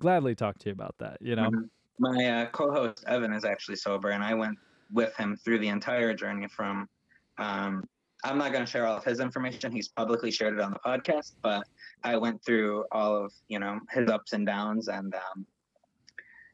gladly 0.00 0.34
talk 0.34 0.58
to 0.60 0.66
you 0.66 0.72
about 0.72 0.96
that. 0.98 1.18
You 1.20 1.36
know, 1.36 1.50
mm-hmm. 1.50 1.66
my 1.98 2.42
uh, 2.42 2.46
co-host 2.46 3.04
Evan 3.06 3.32
is 3.32 3.44
actually 3.44 3.76
sober, 3.76 4.10
and 4.10 4.24
I 4.24 4.34
went 4.34 4.58
with 4.92 5.14
him 5.16 5.36
through 5.36 5.58
the 5.58 5.68
entire 5.68 6.14
journey 6.14 6.48
from 6.48 6.88
um, 7.36 7.84
I'm 8.24 8.38
not 8.38 8.52
going 8.52 8.64
to 8.64 8.70
share 8.70 8.86
all 8.86 8.96
of 8.96 9.04
his 9.04 9.20
information. 9.20 9.70
He's 9.70 9.88
publicly 9.88 10.30
shared 10.30 10.54
it 10.54 10.60
on 10.60 10.72
the 10.72 10.78
podcast, 10.78 11.34
but 11.40 11.64
I 12.02 12.16
went 12.16 12.44
through 12.44 12.84
all 12.90 13.24
of 13.24 13.32
you 13.48 13.58
know 13.58 13.78
his 13.90 14.08
ups 14.08 14.32
and 14.32 14.44
downs, 14.46 14.88
and 14.88 15.14
um, 15.14 15.46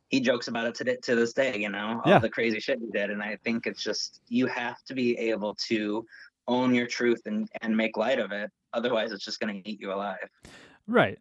he 0.09 0.21
jokes 0.21 0.49
about 0.49 0.67
it 0.67 0.75
to, 0.77 0.97
to 0.97 1.15
this 1.15 1.33
day. 1.33 1.59
You 1.59 1.71
know 1.71 2.03
all 2.05 2.11
yeah. 2.11 2.19
the 2.19 2.29
crazy 2.29 2.61
shit 2.61 2.79
he 2.81 2.91
did, 2.91 3.11
and 3.11 3.23
I 3.23 3.39
think 3.45 3.67
it's 3.67 3.83
just 3.83 4.21
you 4.29 4.47
have 4.47 4.83
to 4.85 4.95
be 4.95 5.17
able 5.19 5.55
to 5.69 6.05
own 6.47 6.75
your 6.75 6.87
truth 6.87 7.23
and 7.27 7.49
and 7.63 7.77
make 7.77 7.97
light 7.97 8.19
of 8.19 8.33
it. 8.33 8.51
Otherwise, 8.75 9.13
it's 9.13 9.25
just 9.25 9.41
going 9.41 9.63
to 9.63 9.71
eat 9.71 9.81
you 9.81 9.93
alive. 9.93 10.29
Right. 10.87 11.19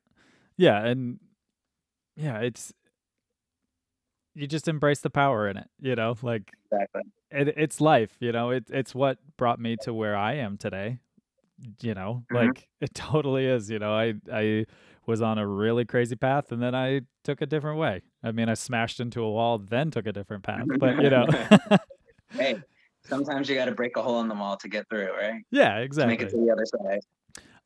Yeah, 0.57 0.83
and 0.85 1.19
yeah, 2.17 2.39
it's 2.39 2.73
you 4.35 4.47
just 4.47 4.67
embrace 4.67 4.99
the 4.99 5.09
power 5.09 5.47
in 5.47 5.57
it. 5.57 5.67
You 5.79 5.95
know, 5.95 6.15
like 6.21 6.51
exactly 6.71 7.03
it, 7.33 7.53
it's 7.57 7.81
life, 7.81 8.15
you 8.19 8.31
know. 8.31 8.51
It, 8.51 8.65
it's 8.69 8.93
what 8.93 9.17
brought 9.37 9.59
me 9.59 9.75
to 9.83 9.93
where 9.93 10.15
I 10.15 10.35
am 10.35 10.57
today. 10.57 10.99
You 11.81 11.93
know, 11.93 12.23
mm-hmm. 12.31 12.47
like 12.47 12.67
it 12.81 12.93
totally 12.93 13.45
is. 13.45 13.69
You 13.69 13.79
know, 13.79 13.93
I 13.93 14.13
I 14.31 14.65
was 15.05 15.21
on 15.21 15.37
a 15.37 15.47
really 15.47 15.85
crazy 15.85 16.15
path, 16.15 16.51
and 16.51 16.61
then 16.61 16.75
I 16.75 17.01
took 17.23 17.41
a 17.41 17.45
different 17.45 17.79
way. 17.79 18.01
I 18.23 18.31
mean, 18.31 18.49
I 18.49 18.53
smashed 18.53 18.99
into 18.99 19.21
a 19.21 19.31
wall, 19.31 19.57
then 19.57 19.91
took 19.91 20.07
a 20.07 20.13
different 20.13 20.43
path. 20.43 20.65
But 20.79 21.01
you 21.01 21.09
know, 21.09 21.27
hey, 22.31 22.57
sometimes 23.05 23.49
you 23.49 23.55
got 23.55 23.65
to 23.65 23.71
break 23.71 23.97
a 23.97 24.01
hole 24.01 24.21
in 24.21 24.27
the 24.27 24.35
wall 24.35 24.57
to 24.57 24.67
get 24.67 24.89
through, 24.89 25.11
right? 25.13 25.41
Yeah, 25.51 25.77
exactly. 25.79 26.17
To 26.17 26.23
make 26.23 26.27
it 26.27 26.35
to 26.35 26.45
the 26.45 26.51
other 26.51 26.65
side. 26.65 27.01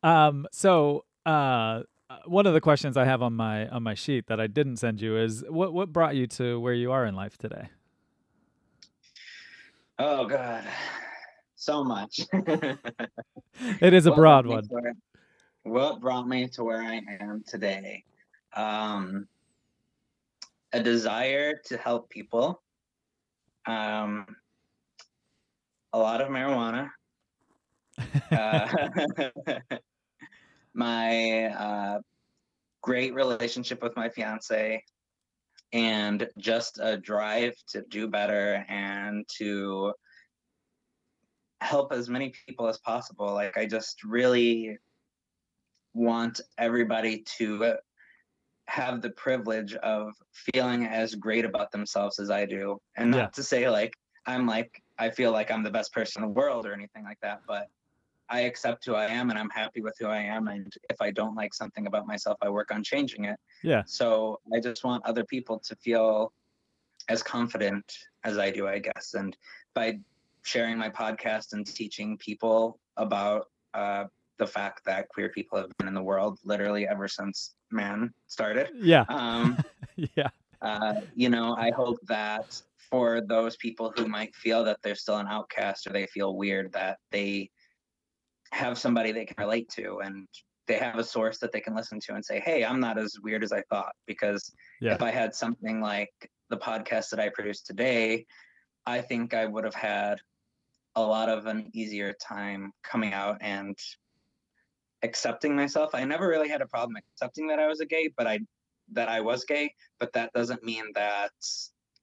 Um. 0.03 0.47
So, 0.51 1.05
uh, 1.25 1.83
one 2.25 2.45
of 2.45 2.53
the 2.53 2.61
questions 2.61 2.97
I 2.97 3.05
have 3.05 3.21
on 3.21 3.33
my 3.33 3.67
on 3.67 3.83
my 3.83 3.93
sheet 3.93 4.27
that 4.27 4.39
I 4.39 4.47
didn't 4.47 4.77
send 4.77 5.01
you 5.01 5.17
is 5.17 5.43
what 5.49 5.73
what 5.73 5.91
brought 5.91 6.15
you 6.15 6.27
to 6.27 6.59
where 6.59 6.73
you 6.73 6.91
are 6.91 7.05
in 7.05 7.15
life 7.15 7.37
today? 7.37 7.69
Oh 9.99 10.25
God. 10.27 10.63
so 11.55 11.83
much. 11.83 12.21
it 13.81 13.93
is 13.93 14.05
a 14.05 14.11
broad 14.11 14.45
one. 14.45 14.65
Where, 14.69 14.93
what 15.63 16.01
brought 16.01 16.27
me 16.27 16.47
to 16.49 16.63
where 16.63 16.81
I 16.81 17.01
am 17.19 17.43
today? 17.47 18.03
Um, 18.55 19.27
a 20.71 20.81
desire 20.81 21.59
to 21.65 21.77
help 21.77 22.09
people. 22.09 22.61
Um, 23.65 24.27
a 25.93 25.97
lot 25.97 26.21
of 26.21 26.29
marijuana. 26.29 26.89
uh, 28.31 28.89
my 30.73 31.45
uh, 31.45 31.99
great 32.81 33.15
relationship 33.15 33.81
with 33.81 33.95
my 33.95 34.09
fiance 34.09 34.83
and 35.73 36.27
just 36.37 36.79
a 36.81 36.97
drive 36.97 37.53
to 37.69 37.83
do 37.89 38.07
better 38.07 38.65
and 38.69 39.27
to 39.37 39.93
help 41.61 41.91
as 41.91 42.09
many 42.09 42.33
people 42.47 42.67
as 42.67 42.77
possible. 42.79 43.33
Like 43.33 43.57
I 43.57 43.65
just 43.65 44.03
really 44.03 44.77
want 45.93 46.41
everybody 46.57 47.23
to 47.37 47.75
have 48.67 49.01
the 49.01 49.09
privilege 49.11 49.73
of 49.75 50.13
feeling 50.31 50.85
as 50.85 51.15
great 51.15 51.45
about 51.45 51.71
themselves 51.71 52.19
as 52.19 52.29
I 52.29 52.45
do. 52.45 52.77
And 52.95 53.11
not 53.11 53.17
yeah. 53.17 53.27
to 53.27 53.43
say 53.43 53.69
like 53.69 53.93
I'm 54.25 54.45
like 54.45 54.81
I 54.99 55.09
feel 55.09 55.31
like 55.31 55.51
I'm 55.51 55.63
the 55.63 55.71
best 55.71 55.93
person 55.93 56.23
in 56.23 56.29
the 56.29 56.33
world 56.33 56.65
or 56.65 56.73
anything 56.73 57.03
like 57.03 57.19
that, 57.21 57.41
but 57.47 57.67
I 58.29 58.41
accept 58.41 58.85
who 58.85 58.95
I 58.95 59.05
am 59.05 59.29
and 59.29 59.39
I'm 59.39 59.49
happy 59.49 59.81
with 59.81 59.95
who 59.99 60.07
I 60.07 60.19
am. 60.19 60.47
And 60.47 60.73
if 60.89 61.01
I 61.01 61.11
don't 61.11 61.35
like 61.35 61.53
something 61.53 61.87
about 61.87 62.07
myself, 62.07 62.37
I 62.41 62.49
work 62.49 62.71
on 62.71 62.83
changing 62.83 63.25
it. 63.25 63.39
Yeah. 63.63 63.83
So 63.85 64.39
I 64.53 64.59
just 64.59 64.83
want 64.83 65.05
other 65.05 65.23
people 65.23 65.59
to 65.59 65.75
feel 65.75 66.33
as 67.09 67.23
confident 67.23 67.99
as 68.23 68.37
I 68.37 68.51
do, 68.51 68.67
I 68.67 68.79
guess. 68.79 69.13
And 69.13 69.35
by 69.73 69.99
sharing 70.43 70.77
my 70.77 70.89
podcast 70.89 71.53
and 71.53 71.65
teaching 71.65 72.17
people 72.17 72.79
about 72.97 73.49
uh, 73.73 74.05
the 74.37 74.47
fact 74.47 74.83
that 74.85 75.09
queer 75.09 75.29
people 75.29 75.57
have 75.57 75.75
been 75.77 75.87
in 75.87 75.93
the 75.93 76.03
world 76.03 76.39
literally 76.43 76.87
ever 76.87 77.07
since 77.07 77.55
man 77.71 78.13
started. 78.27 78.69
Yeah. 78.75 79.05
Um, 79.09 79.57
yeah. 79.95 80.29
Uh, 80.61 80.95
you 81.15 81.29
know, 81.29 81.55
I 81.55 81.71
hope 81.71 81.97
that 82.07 82.61
for 82.89 83.21
those 83.21 83.55
people 83.57 83.93
who 83.95 84.07
might 84.07 84.33
feel 84.35 84.63
that 84.63 84.81
they're 84.81 84.95
still 84.95 85.17
an 85.17 85.27
outcast 85.27 85.87
or 85.87 85.91
they 85.91 86.07
feel 86.07 86.35
weird, 86.35 86.71
that 86.73 86.99
they 87.11 87.49
have 88.51 88.77
somebody 88.77 89.11
they 89.11 89.25
can 89.25 89.35
relate 89.37 89.69
to 89.69 89.99
and 89.99 90.27
they 90.67 90.75
have 90.75 90.97
a 90.97 91.03
source 91.03 91.37
that 91.39 91.51
they 91.51 91.61
can 91.61 91.75
listen 91.75 91.99
to 92.01 92.13
and 92.13 92.23
say, 92.23 92.39
hey, 92.39 92.65
I'm 92.65 92.79
not 92.79 92.97
as 92.97 93.15
weird 93.23 93.43
as 93.43 93.51
I 93.51 93.61
thought. 93.69 93.93
Because 94.05 94.51
yeah. 94.81 94.93
if 94.93 95.01
I 95.01 95.11
had 95.11 95.33
something 95.33 95.81
like 95.81 96.11
the 96.49 96.57
podcast 96.57 97.09
that 97.09 97.19
I 97.19 97.29
produced 97.29 97.65
today, 97.65 98.25
I 98.85 99.01
think 99.01 99.33
I 99.33 99.45
would 99.45 99.63
have 99.63 99.75
had 99.75 100.19
a 100.95 101.01
lot 101.01 101.29
of 101.29 101.45
an 101.45 101.69
easier 101.73 102.13
time 102.21 102.71
coming 102.83 103.13
out 103.13 103.37
and 103.41 103.77
accepting 105.03 105.55
myself. 105.55 105.91
I 105.93 106.03
never 106.03 106.27
really 106.27 106.49
had 106.49 106.61
a 106.61 106.67
problem 106.67 106.97
accepting 106.97 107.47
that 107.47 107.59
I 107.59 107.67
was 107.67 107.79
a 107.79 107.85
gay, 107.85 108.09
but 108.17 108.27
I 108.27 108.39
that 108.93 109.09
I 109.09 109.19
was 109.21 109.43
gay, 109.43 109.73
but 109.99 110.13
that 110.13 110.31
doesn't 110.33 110.63
mean 110.63 110.85
that 110.95 111.31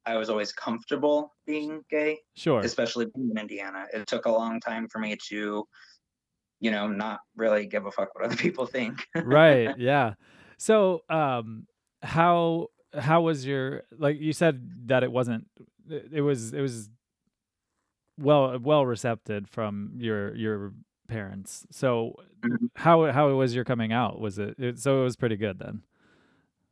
I 0.07 0.17
was 0.17 0.29
always 0.29 0.53
comfortable 0.53 1.35
being 1.47 1.81
gay. 1.91 2.19
Sure. 2.37 2.61
Especially 2.61 3.07
being 3.15 3.31
in 3.31 3.39
Indiana. 3.39 3.87
It 3.93 4.07
took 4.07 4.27
a 4.27 4.31
long 4.31 4.61
time 4.61 4.87
for 4.89 4.99
me 4.99 5.17
to 5.29 5.67
you 6.65 6.71
know, 6.71 6.87
not 6.89 7.21
really 7.37 7.67
give 7.67 7.85
a 7.85 7.93
fuck 7.93 8.15
what 8.15 8.25
other 8.25 8.37
people 8.47 8.67
think. 8.67 9.07
right. 9.15 9.77
Yeah. 9.79 10.15
So, 10.57 11.03
um, 11.11 11.67
how 12.03 12.69
how 12.99 13.21
was 13.21 13.45
your 13.45 13.83
like 13.99 14.19
you 14.19 14.33
said 14.33 14.89
that 14.89 15.03
it 15.03 15.13
wasn't 15.13 15.47
it 15.91 16.23
was 16.23 16.55
it 16.55 16.61
was 16.61 16.89
well 18.19 18.59
well 18.59 18.87
recepted 18.87 19.47
from 19.49 19.93
your 19.99 20.35
your 20.37 20.73
parents. 21.07 21.67
So 21.71 22.15
mm-hmm. 22.41 22.67
how 22.77 23.13
how 23.13 23.29
was 23.35 23.55
your 23.55 23.65
coming 23.65 23.93
out? 23.93 24.19
Was 24.19 24.39
it, 24.39 24.55
it 24.59 24.79
so 24.79 25.01
it 25.01 25.05
was 25.05 25.17
pretty 25.17 25.37
good 25.37 25.59
then? 25.59 25.83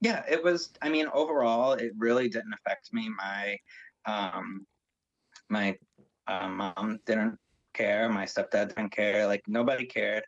Yeah, 0.00 0.22
it 0.26 0.42
was 0.42 0.70
I 0.80 0.88
mean 0.88 1.06
overall 1.12 1.74
it 1.74 1.92
really 1.98 2.30
didn't 2.30 2.54
affect 2.54 2.94
me. 2.94 3.10
My 3.10 3.58
um 4.06 4.66
my 5.50 5.76
uh, 6.26 6.48
mom 6.48 7.00
didn't 7.04 7.38
care. 7.72 8.08
My 8.08 8.24
stepdad 8.24 8.68
didn't 8.68 8.90
care. 8.90 9.26
Like 9.26 9.42
nobody 9.46 9.86
cared. 9.86 10.24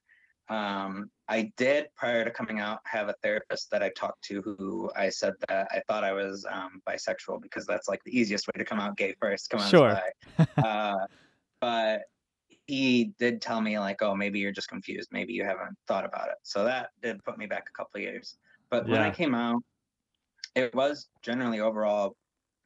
Um, 0.49 1.11
I 1.29 1.53
did 1.57 1.87
prior 1.97 2.25
to 2.25 2.31
coming 2.31 2.61
out 2.61 2.81
have 2.85 3.09
a 3.09 3.15
therapist 3.23 3.71
that 3.71 3.83
I 3.83 3.91
talked 3.91 4.23
to 4.25 4.43
who 4.43 4.91
I 4.95 5.09
said 5.09 5.33
that 5.49 5.69
I 5.71 5.81
thought 5.89 6.05
I 6.05 6.13
was 6.13 6.45
um, 6.51 6.83
bisexual 6.87 7.41
because 7.41 7.65
that's 7.65 7.89
like 7.89 8.03
the 8.05 8.17
easiest 8.19 8.47
way 8.47 8.53
to 8.59 8.65
come 8.65 8.79
out 8.79 8.97
gay 8.97 9.15
first. 9.21 9.49
Come 9.49 9.61
out 9.61 9.71
sure. 9.71 9.99
uh, 10.59 11.07
but 11.61 12.03
he 12.67 13.13
did 13.19 13.41
tell 13.41 13.61
me 13.61 13.79
like, 13.79 14.03
oh, 14.03 14.15
maybe 14.15 14.39
you're 14.39 14.53
just 14.53 14.69
confused. 14.69 15.09
Maybe 15.13 15.33
you 15.33 15.45
haven't 15.45 15.77
thought 15.87 16.05
about 16.05 16.29
it. 16.29 16.37
So 16.43 16.65
that 16.65 16.91
did 17.03 17.23
put 17.25 17.39
me 17.39 17.47
back 17.47 17.67
a 17.69 17.77
couple 17.77 18.01
years. 18.01 18.37
But 18.71 18.87
yeah. 18.87 18.93
when 18.93 19.03
I 19.03 19.11
came 19.11 19.35
out, 19.35 19.63
it 20.55 20.75
was 20.75 21.09
generally 21.23 21.61
overall 21.61 22.17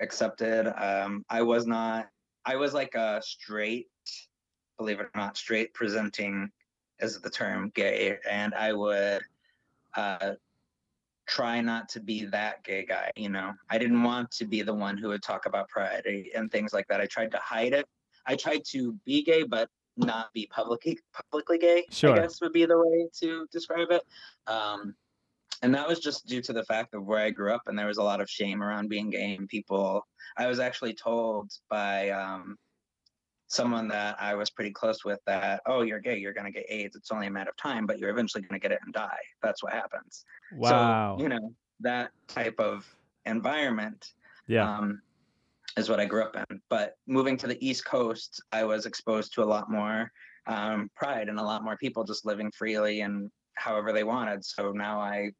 accepted. 0.00 0.66
Um, 0.66 1.24
I 1.28 1.42
was 1.42 1.66
not. 1.66 2.08
I 2.44 2.56
was 2.56 2.74
like 2.74 2.94
a 2.94 3.20
straight 3.22 3.88
believe 4.78 5.00
it 5.00 5.06
or 5.06 5.10
not, 5.14 5.36
straight 5.36 5.74
presenting 5.74 6.50
is 7.00 7.20
the 7.20 7.30
term 7.30 7.70
gay, 7.74 8.18
and 8.28 8.54
I 8.54 8.72
would 8.72 9.22
uh, 9.94 10.34
try 11.26 11.60
not 11.60 11.88
to 11.90 12.00
be 12.00 12.24
that 12.26 12.64
gay 12.64 12.84
guy. 12.84 13.10
You 13.16 13.28
know, 13.28 13.52
I 13.70 13.78
didn't 13.78 14.02
want 14.02 14.30
to 14.32 14.46
be 14.46 14.62
the 14.62 14.74
one 14.74 14.96
who 14.96 15.08
would 15.08 15.22
talk 15.22 15.46
about 15.46 15.68
pride 15.68 16.04
and 16.34 16.50
things 16.50 16.72
like 16.72 16.86
that. 16.88 17.00
I 17.00 17.06
tried 17.06 17.30
to 17.32 17.38
hide 17.38 17.72
it. 17.72 17.86
I 18.26 18.36
tried 18.36 18.62
to 18.70 18.94
be 19.04 19.22
gay, 19.22 19.42
but 19.42 19.68
not 19.96 20.32
be 20.32 20.46
publicly 20.46 20.98
publicly 21.12 21.58
gay. 21.58 21.84
Sure. 21.90 22.14
I 22.14 22.20
guess 22.20 22.40
would 22.40 22.52
be 22.52 22.66
the 22.66 22.78
way 22.78 23.08
to 23.20 23.46
describe 23.52 23.90
it. 23.90 24.02
Um, 24.46 24.94
and 25.62 25.74
that 25.74 25.88
was 25.88 25.98
just 25.98 26.26
due 26.26 26.40
to 26.42 26.52
the 26.52 26.64
fact 26.64 26.94
of 26.94 27.04
where 27.04 27.18
I 27.18 27.30
grew 27.30 27.52
up, 27.52 27.62
and 27.66 27.78
there 27.78 27.86
was 27.86 27.98
a 27.98 28.02
lot 28.02 28.20
of 28.20 28.30
shame 28.30 28.62
around 28.62 28.88
being 28.88 29.10
gay. 29.10 29.34
And 29.34 29.48
people, 29.48 30.06
I 30.36 30.46
was 30.46 30.60
actually 30.60 30.94
told 30.94 31.50
by 31.68 32.10
um, 32.10 32.56
someone 33.48 33.88
that 33.88 34.16
I 34.20 34.34
was 34.34 34.50
pretty 34.50 34.70
close 34.70 35.04
with 35.04 35.18
that, 35.26 35.62
oh, 35.66 35.82
you're 35.82 36.00
gay, 36.00 36.18
you're 36.18 36.34
going 36.34 36.46
to 36.46 36.52
get 36.52 36.66
AIDS. 36.68 36.96
It's 36.96 37.10
only 37.10 37.26
a 37.26 37.30
matter 37.30 37.50
of 37.50 37.56
time, 37.56 37.86
but 37.86 37.98
you're 37.98 38.10
eventually 38.10 38.42
going 38.42 38.60
to 38.60 38.62
get 38.62 38.72
it 38.72 38.78
and 38.84 38.94
die. 38.94 39.18
That's 39.42 39.62
what 39.62 39.72
happens. 39.72 40.24
Wow. 40.52 41.16
So, 41.16 41.22
you 41.22 41.28
know, 41.28 41.52
that 41.80 42.10
type 42.28 42.60
of 42.60 42.86
environment 43.26 44.12
yeah. 44.46 44.78
Um, 44.78 45.02
is 45.76 45.88
what 45.88 46.00
I 46.00 46.06
grew 46.06 46.22
up 46.22 46.36
in. 46.36 46.60
But 46.68 46.96
moving 47.06 47.36
to 47.38 47.46
the 47.46 47.66
East 47.66 47.84
Coast, 47.84 48.42
I 48.52 48.64
was 48.64 48.86
exposed 48.86 49.34
to 49.34 49.42
a 49.42 49.44
lot 49.44 49.70
more 49.70 50.10
um, 50.46 50.90
pride 50.96 51.28
and 51.28 51.38
a 51.38 51.42
lot 51.42 51.62
more 51.62 51.76
people 51.76 52.04
just 52.04 52.24
living 52.24 52.50
freely 52.50 53.02
and 53.02 53.30
however 53.54 53.92
they 53.92 54.04
wanted. 54.04 54.44
So 54.44 54.72
now 54.72 54.98
I 54.98 55.30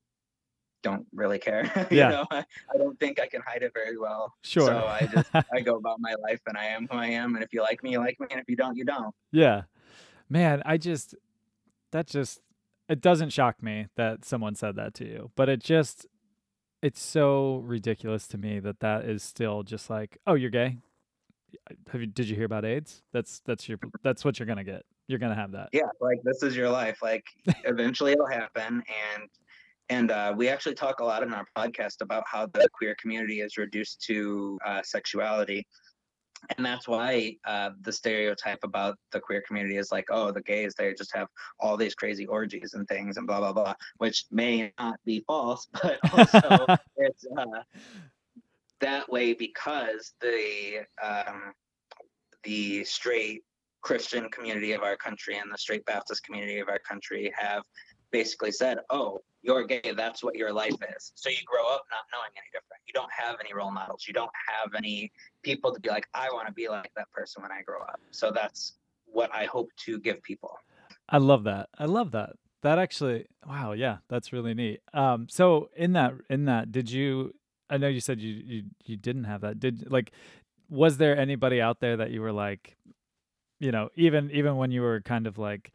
don't 0.83 1.07
really 1.15 1.39
care. 1.39 1.65
Yeah. 1.91 2.11
you 2.11 2.17
know, 2.17 2.27
I, 2.31 2.45
I, 2.75 2.79
don't 2.79 2.99
think 3.01 3.21
I 3.21 3.27
can 3.27 3.41
hide 3.47 3.63
it 3.63 3.73
very 3.73 3.97
well. 3.99 4.35
Sure. 4.43 4.67
So 4.67 4.87
I 4.87 5.09
just 5.13 5.31
I 5.53 5.61
go 5.61 5.77
about 5.77 6.01
my 6.01 6.15
life 6.23 6.41
and 6.47 6.57
I 6.57 6.67
am 6.67 6.87
who 6.91 6.97
I 6.97 7.07
am. 7.07 7.35
And 7.35 7.43
if 7.43 7.53
you 7.53 7.63
like 7.63 7.83
me, 7.83 7.93
you 7.93 7.99
like 7.99 8.21
me. 8.21 8.27
And 8.31 8.41
if 8.41 8.49
you 8.49 8.57
don't, 8.57 8.77
you 8.77 8.85
don't. 8.85 9.15
Yeah. 9.33 9.63
Man, 10.29 10.63
I 10.65 10.77
just 10.77 11.15
that 11.93 12.07
just 12.07 12.41
it 12.89 13.01
doesn't 13.01 13.31
shock 13.31 13.63
me 13.63 13.87
that 13.97 14.25
someone 14.25 14.55
said 14.55 14.77
that 14.77 14.95
to 14.95 15.07
you, 15.07 15.31
but 15.37 15.49
it 15.49 15.63
just 15.63 16.07
it's 16.83 17.03
so 17.03 17.63
ridiculous 17.65 18.27
to 18.29 18.39
me 18.39 18.61
that 18.61 18.81
that 18.81 19.05
is 19.05 19.23
still 19.23 19.63
just 19.63 19.91
like, 19.91 20.19
oh, 20.27 20.35
you're 20.35 20.51
gay. 20.51 20.79
Have 21.91 22.01
you? 22.01 22.07
Did 22.07 22.29
you 22.29 22.37
hear 22.37 22.45
about 22.45 22.65
AIDS? 22.65 23.03
That's 23.13 23.41
that's 23.47 23.69
your 23.69 23.79
that's 24.03 24.25
what 24.25 24.39
you're 24.39 24.47
gonna 24.47 24.65
get. 24.65 24.85
You're 25.07 25.19
gonna 25.19 25.35
have 25.35 25.53
that. 25.53 25.71
Yeah, 25.73 25.89
like 26.01 26.23
this 26.23 26.43
is 26.43 26.55
your 26.55 26.69
life. 26.69 26.99
Like 27.03 27.25
eventually 27.65 28.13
it'll 28.13 28.27
happen, 28.27 28.83
and 29.17 29.29
and 29.91 30.11
uh, 30.11 30.35
we 30.37 30.49
actually 30.49 30.75
talk 30.75 31.01
a 31.01 31.05
lot 31.05 31.23
in 31.23 31.33
our 31.33 31.47
podcast 31.57 32.03
about 32.03 32.25
how 32.27 32.47
the 32.47 32.69
queer 32.73 32.95
community 33.01 33.41
is 33.41 33.57
reduced 33.57 34.03
to 34.03 34.59
uh, 34.65 34.83
sexuality. 34.83 35.67
And 36.57 36.65
that's 36.65 36.87
why 36.87 37.37
uh, 37.47 37.71
the 37.81 37.93
stereotype 37.93 38.61
about 38.63 38.97
the 39.13 39.19
queer 39.19 39.43
community 39.47 39.77
is 39.77 39.91
like, 39.91 40.05
oh, 40.11 40.31
the 40.31 40.43
gays, 40.43 40.75
they 40.77 40.95
just 40.95 41.15
have 41.17 41.27
all 41.59 41.77
these 41.77 41.95
crazy 41.95 42.27
orgies 42.27 42.75
and 42.75 42.87
things 42.87 43.17
and 43.17 43.27
blah, 43.27 43.41
blah, 43.41 43.53
blah, 43.53 43.75
which 43.97 44.27
may 44.31 44.73
not 44.79 45.01
be 45.05 45.25
false, 45.27 45.67
but 45.83 45.99
also 46.13 46.67
it's 46.97 47.25
uh, 47.37 47.63
that 48.81 49.09
way 49.11 49.33
because 49.33 50.13
the, 50.21 50.87
um, 51.03 51.55
the 52.45 52.85
straight 52.85 53.43
Christian 53.81 54.29
community 54.31 54.73
of 54.73 54.83
our 54.83 54.97
country 54.97 55.39
and 55.39 55.51
the 55.53 55.59
straight 55.59 55.85
Baptist 55.87 56.23
community 56.23 56.59
of 56.59 56.69
our 56.69 56.81
country 56.81 57.33
have 57.37 57.63
basically 58.11 58.53
said, 58.53 58.79
oh, 58.91 59.21
you're 59.43 59.65
gay, 59.65 59.93
that's 59.97 60.23
what 60.23 60.35
your 60.35 60.53
life 60.53 60.75
is. 60.97 61.13
So 61.15 61.31
you 61.31 61.39
grow 61.47 61.67
up 61.69 61.85
not 61.91 62.05
knowing 62.13 62.31
any 62.37 62.49
different. 62.53 62.83
You 62.87 62.93
don't 62.93 63.11
have 63.13 63.37
any 63.41 63.55
role 63.55 63.71
models. 63.71 64.05
You 64.07 64.15
don't 64.15 64.31
have 64.47 64.75
any 64.75 65.13
people 65.43 65.73
to 65.73 65.81
be 65.81 65.89
like, 65.89 66.07
I 66.15 66.29
want 66.33 66.47
to 66.49 66.53
be 66.53 66.69
like 66.69 66.91
that 66.97 67.11
person 67.13 67.43
when 67.43 67.53
I 67.53 67.63
grow 67.63 67.81
up. 67.81 68.01
So 68.11 68.31
that's 68.31 68.75
what 69.07 69.33
I 69.35 69.45
hope 69.45 69.71
to 69.87 69.99
give 70.01 70.23
people. 70.23 70.59
I 71.09 71.19
love 71.19 71.45
that. 71.45 71.69
I 71.79 71.87
love 71.87 72.13
that. 72.13 72.31
That 72.63 72.79
actually, 72.79 73.27
wow, 73.47 73.73
yeah, 73.73 73.99
that's 74.09 74.33
really 74.33 74.53
neat. 74.53 74.81
Um, 74.93 75.29
so 75.31 75.71
in 75.77 75.93
that, 75.93 76.15
in 76.29 76.47
that, 76.47 76.73
did 76.73 76.91
you? 76.91 77.35
I 77.71 77.77
know 77.77 77.87
you 77.89 78.01
said 78.01 78.21
you 78.21 78.33
you 78.33 78.63
you 78.85 78.97
didn't 78.97 79.25
have 79.25 79.43
that. 79.43 79.61
Did 79.61 79.91
like, 79.91 80.11
was 80.69 80.97
there 80.97 81.17
anybody 81.17 81.61
out 81.61 81.81
there 81.81 81.97
that 81.99 82.11
you 82.11 82.21
were 82.21 82.33
like, 82.33 82.77
you 83.61 83.71
know, 83.71 83.91
even 83.95 84.31
even 84.33 84.57
when 84.57 84.73
you 84.73 84.83
were 84.83 85.01
kind 85.01 85.27
of 85.27 85.39
like 85.39 85.73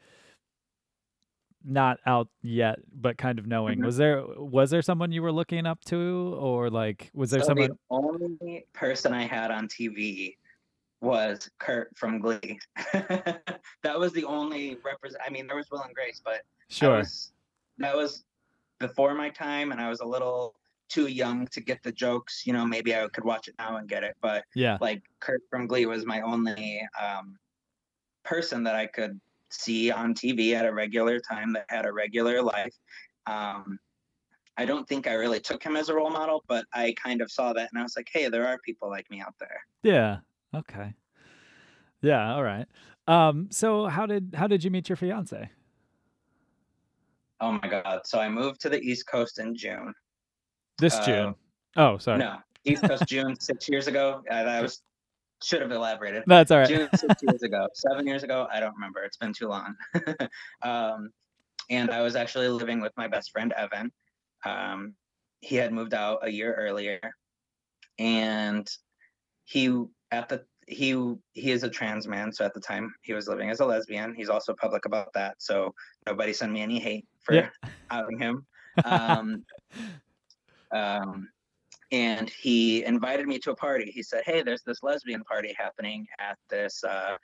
not 1.63 1.99
out 2.05 2.29
yet, 2.41 2.79
but 2.93 3.17
kind 3.17 3.39
of 3.39 3.47
knowing. 3.47 3.79
Mhm. 3.79 3.85
Was 3.85 3.97
there 3.97 4.23
was 4.25 4.69
there 4.69 4.81
someone 4.81 5.11
you 5.11 5.21
were 5.21 5.31
looking 5.31 5.65
up 5.65 5.83
to, 5.85 6.35
or 6.39 6.69
like 6.69 7.09
was 7.13 7.31
there 7.31 7.41
So 7.41 7.47
someone? 7.47 7.69
the 7.69 7.77
only 7.89 8.65
person 8.73 9.13
I 9.13 9.23
had 9.23 9.51
on 9.51 9.67
TV 9.67 10.37
was 11.01 11.49
Kurt 11.59 11.97
from 11.97 12.19
Glee. 12.19 12.59
that 12.93 13.99
was 13.99 14.13
the 14.13 14.23
only 14.25 14.75
represent. 14.83 15.21
I 15.25 15.29
mean, 15.29 15.47
there 15.47 15.57
was 15.57 15.69
Will 15.71 15.81
and 15.81 15.93
Grace, 15.95 16.21
but 16.23 16.43
Sure. 16.69 16.97
was, 16.99 17.33
that 17.77 17.95
was 17.95 18.23
before 18.79 19.13
my 19.13 19.29
time, 19.29 19.71
and 19.71 19.81
I 19.81 19.89
was 19.89 19.99
a 19.99 20.05
little 20.05 20.55
too 20.89 21.07
young 21.07 21.47
to 21.47 21.61
get 21.61 21.83
the 21.83 21.91
jokes. 21.91 22.45
You 22.45 22.53
know, 22.53 22.65
maybe 22.65 22.95
I 22.95 23.07
could 23.09 23.25
watch 23.25 23.47
it 23.47 23.55
now 23.57 23.77
and 23.77 23.87
get 23.89 24.03
it, 24.03 24.15
but 24.21 24.45
Yeah. 24.55 24.77
like 24.81 25.03
Kurt 25.19 25.41
from 25.49 25.67
Glee 25.67 25.85
was 25.87 26.05
my 26.05 26.21
only 26.21 26.87
um, 27.01 27.37
person 28.23 28.63
that 28.63 28.75
I 28.75 28.87
could 28.87 29.19
see 29.53 29.91
on 29.91 30.13
TV 30.13 30.53
at 30.53 30.65
a 30.65 30.73
regular 30.73 31.19
time 31.19 31.53
that 31.53 31.65
had 31.69 31.85
a 31.85 31.91
regular 31.93 32.41
life. 32.41 32.73
Um, 33.27 33.79
I 34.57 34.65
don't 34.65 34.87
think 34.87 35.07
I 35.07 35.13
really 35.13 35.39
took 35.39 35.63
him 35.63 35.75
as 35.75 35.89
a 35.89 35.95
role 35.95 36.11
model, 36.11 36.43
but 36.47 36.65
I 36.73 36.93
kind 37.01 37.21
of 37.21 37.31
saw 37.31 37.53
that 37.53 37.69
and 37.71 37.79
I 37.79 37.83
was 37.83 37.95
like, 37.95 38.09
hey, 38.11 38.29
there 38.29 38.47
are 38.47 38.59
people 38.59 38.89
like 38.89 39.09
me 39.09 39.21
out 39.21 39.33
there. 39.39 39.61
Yeah. 39.81 40.17
Okay. 40.55 40.93
Yeah. 42.01 42.35
All 42.35 42.43
right. 42.43 42.67
Um. 43.07 43.47
So 43.51 43.87
how 43.87 44.05
did 44.05 44.35
how 44.37 44.47
did 44.47 44.63
you 44.63 44.71
meet 44.71 44.87
your 44.89 44.95
fiance? 44.95 45.49
Oh 47.41 47.51
my 47.51 47.67
God. 47.67 48.01
So 48.05 48.19
I 48.19 48.29
moved 48.29 48.61
to 48.61 48.69
the 48.69 48.79
East 48.79 49.07
Coast 49.07 49.39
in 49.39 49.55
June. 49.55 49.93
This 50.77 50.95
Uh, 50.95 51.05
June. 51.05 51.35
Oh, 51.75 51.97
sorry. 51.97 52.19
No, 52.19 52.37
East 52.63 52.83
Coast 52.83 53.05
June 53.07 53.37
six 53.39 53.67
years 53.67 53.87
ago. 53.87 54.23
Uh, 54.29 54.35
I 54.35 54.61
was 54.61 54.81
should 55.43 55.61
have 55.61 55.71
elaborated. 55.71 56.23
That's 56.27 56.51
all 56.51 56.59
right. 56.59 56.69
June 56.69 56.89
six 56.93 57.15
years 57.21 57.43
ago, 57.43 57.67
seven 57.73 58.07
years 58.07 58.23
ago. 58.23 58.47
I 58.51 58.59
don't 58.59 58.73
remember. 58.73 59.03
It's 59.03 59.17
been 59.17 59.33
too 59.33 59.47
long. 59.47 59.75
um, 60.61 61.09
and 61.69 61.91
I 61.91 62.01
was 62.01 62.15
actually 62.15 62.47
living 62.49 62.81
with 62.81 62.91
my 62.97 63.07
best 63.07 63.31
friend 63.31 63.53
Evan. 63.53 63.91
Um, 64.45 64.93
he 65.41 65.55
had 65.55 65.73
moved 65.73 65.93
out 65.93 66.19
a 66.23 66.29
year 66.29 66.53
earlier, 66.53 66.99
and 67.99 68.67
he 69.45 69.83
at 70.11 70.29
the 70.29 70.43
he 70.67 70.91
he 71.33 71.51
is 71.51 71.63
a 71.63 71.69
trans 71.69 72.07
man. 72.07 72.31
So 72.31 72.45
at 72.45 72.53
the 72.53 72.61
time 72.61 72.93
he 73.01 73.13
was 73.13 73.27
living 73.27 73.49
as 73.49 73.59
a 73.59 73.65
lesbian. 73.65 74.13
He's 74.15 74.29
also 74.29 74.53
public 74.59 74.85
about 74.85 75.13
that. 75.13 75.35
So 75.39 75.73
nobody 76.07 76.33
send 76.33 76.53
me 76.53 76.61
any 76.61 76.79
hate 76.79 77.05
for 77.23 77.35
Yeah. 77.35 77.49
outing 77.91 78.19
him. 78.19 78.45
Um, 78.85 79.45
um, 80.73 81.29
and 81.93 82.27
he 82.27 82.83
invited 82.83 83.27
me 83.27 83.37
to 83.37 83.51
a 83.51 83.55
party. 83.55 83.91
He 83.91 84.01
said, 84.01 84.23
"Hey, 84.25 84.41
there's 84.41 84.63
this 84.63 84.81
lesbian 84.81 85.23
party 85.23 85.55
happening 85.57 86.07
at 86.19 86.37
this 86.49 86.83
uh, 86.83 87.15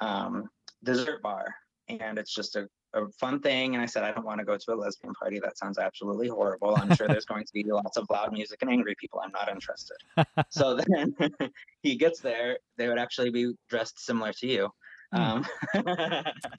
um, 0.00 0.48
dessert 0.84 1.20
bar, 1.22 1.52
and 1.88 2.16
it's 2.16 2.32
just 2.32 2.54
a, 2.54 2.68
a 2.94 3.08
fun 3.20 3.40
thing." 3.40 3.74
And 3.74 3.82
I 3.82 3.86
said, 3.86 4.04
"I 4.04 4.12
don't 4.12 4.24
want 4.24 4.38
to 4.38 4.44
go 4.44 4.56
to 4.56 4.72
a 4.72 4.76
lesbian 4.76 5.12
party. 5.14 5.40
That 5.40 5.58
sounds 5.58 5.78
absolutely 5.78 6.28
horrible. 6.28 6.76
I'm 6.76 6.94
sure 6.94 7.08
there's 7.08 7.24
going 7.24 7.44
to 7.44 7.52
be 7.52 7.64
lots 7.70 7.96
of 7.96 8.06
loud 8.10 8.32
music 8.32 8.62
and 8.62 8.70
angry 8.70 8.94
people. 8.98 9.20
I'm 9.22 9.32
not 9.32 9.50
interested." 9.50 9.96
so 10.50 10.76
then 10.76 11.16
he 11.82 11.96
gets 11.96 12.20
there. 12.20 12.58
They 12.78 12.88
would 12.88 12.98
actually 12.98 13.30
be 13.30 13.54
dressed 13.68 13.98
similar 13.98 14.32
to 14.34 14.46
you. 14.46 14.70
Hmm. 15.12 15.20
Um, 15.20 15.46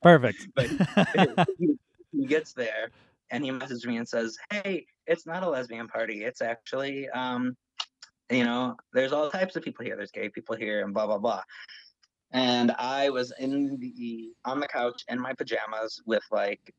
Perfect. 0.03 0.49
but 0.53 0.68
he, 1.57 1.78
he 2.11 2.26
gets 2.26 2.53
there 2.53 2.89
and 3.32 3.43
he 3.43 3.51
messages 3.51 3.86
me 3.86 3.97
and 3.97 4.07
says, 4.07 4.38
"Hey, 4.51 4.86
it's 5.07 5.26
not 5.26 5.43
a 5.43 5.49
lesbian 5.49 5.88
party. 5.88 6.23
It's 6.23 6.41
actually, 6.41 7.09
um, 7.09 7.55
you 8.30 8.43
know, 8.43 8.76
there's 8.93 9.13
all 9.13 9.30
types 9.30 9.55
of 9.55 9.63
people 9.63 9.86
here. 9.86 9.95
There's 9.95 10.11
gay 10.11 10.30
people 10.30 10.55
here, 10.55 10.84
and 10.84 10.93
blah 10.93 11.07
blah 11.07 11.17
blah." 11.17 11.43
And 12.32 12.71
I 12.78 13.09
was 13.09 13.34
in 13.39 13.78
the 13.80 14.34
on 14.45 14.59
the 14.59 14.67
couch 14.67 15.03
in 15.09 15.19
my 15.19 15.34
pajamas 15.34 16.01
with 16.05 16.23
like 16.32 16.73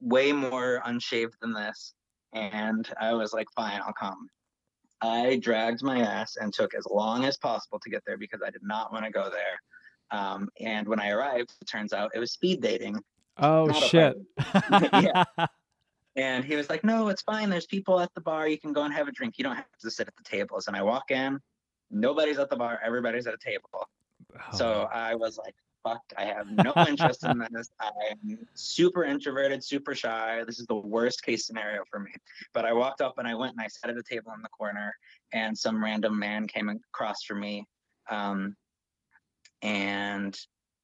way 0.00 0.32
more 0.32 0.82
unshaved 0.84 1.34
than 1.40 1.52
this, 1.52 1.94
and 2.32 2.88
I 3.00 3.12
was 3.14 3.32
like, 3.32 3.46
"Fine, 3.54 3.80
I'll 3.84 3.92
come." 3.92 4.28
I 5.02 5.36
dragged 5.36 5.82
my 5.82 6.00
ass 6.00 6.36
and 6.36 6.52
took 6.52 6.74
as 6.74 6.86
long 6.90 7.24
as 7.24 7.38
possible 7.38 7.78
to 7.80 7.90
get 7.90 8.02
there 8.06 8.18
because 8.18 8.42
I 8.44 8.50
did 8.50 8.62
not 8.62 8.92
want 8.92 9.04
to 9.06 9.10
go 9.10 9.30
there. 9.30 9.58
Um, 10.10 10.48
and 10.60 10.86
when 10.86 11.00
I 11.00 11.10
arrived, 11.10 11.54
it 11.60 11.64
turns 11.66 11.92
out 11.92 12.10
it 12.14 12.18
was 12.18 12.32
speed 12.32 12.60
dating. 12.60 12.96
oh 13.38 13.72
shit. 13.72 14.16
Yeah. 14.92 15.24
And 16.16 16.44
he 16.44 16.56
was 16.56 16.68
like, 16.68 16.84
No, 16.84 17.08
it's 17.08 17.22
fine. 17.22 17.50
There's 17.50 17.66
people 17.66 18.00
at 18.00 18.12
the 18.14 18.20
bar. 18.20 18.48
You 18.48 18.58
can 18.58 18.72
go 18.72 18.82
and 18.82 18.92
have 18.92 19.08
a 19.08 19.12
drink. 19.12 19.38
You 19.38 19.44
don't 19.44 19.56
have 19.56 19.66
to 19.80 19.90
sit 19.90 20.08
at 20.08 20.16
the 20.16 20.24
tables. 20.24 20.66
And 20.66 20.76
I 20.76 20.82
walk 20.82 21.10
in, 21.10 21.40
nobody's 21.90 22.38
at 22.38 22.50
the 22.50 22.56
bar, 22.56 22.80
everybody's 22.84 23.26
at 23.26 23.34
a 23.34 23.38
table. 23.38 23.88
So 24.52 24.88
Oh, 24.92 24.96
I 24.96 25.14
was 25.14 25.38
like, 25.38 25.54
Fuck, 25.82 26.02
I 26.18 26.24
have 26.24 26.46
no 26.50 26.74
interest 26.86 27.24
in 27.24 27.38
this. 27.52 27.70
I'm 27.80 28.38
super 28.54 29.04
introverted, 29.04 29.64
super 29.64 29.94
shy. 29.94 30.44
This 30.46 30.60
is 30.60 30.66
the 30.66 30.74
worst 30.74 31.22
case 31.22 31.46
scenario 31.46 31.84
for 31.90 32.00
me. 32.00 32.12
But 32.52 32.66
I 32.66 32.72
walked 32.74 33.00
up 33.00 33.14
and 33.16 33.26
I 33.26 33.34
went 33.34 33.52
and 33.52 33.62
I 33.62 33.68
sat 33.68 33.90
at 33.90 33.96
a 33.96 34.02
table 34.02 34.32
in 34.34 34.42
the 34.42 34.50
corner, 34.50 34.94
and 35.32 35.56
some 35.56 35.82
random 35.82 36.18
man 36.18 36.46
came 36.46 36.68
across 36.68 37.24
from 37.24 37.40
me. 37.40 37.66
Um, 38.10 38.56
and 39.62 40.38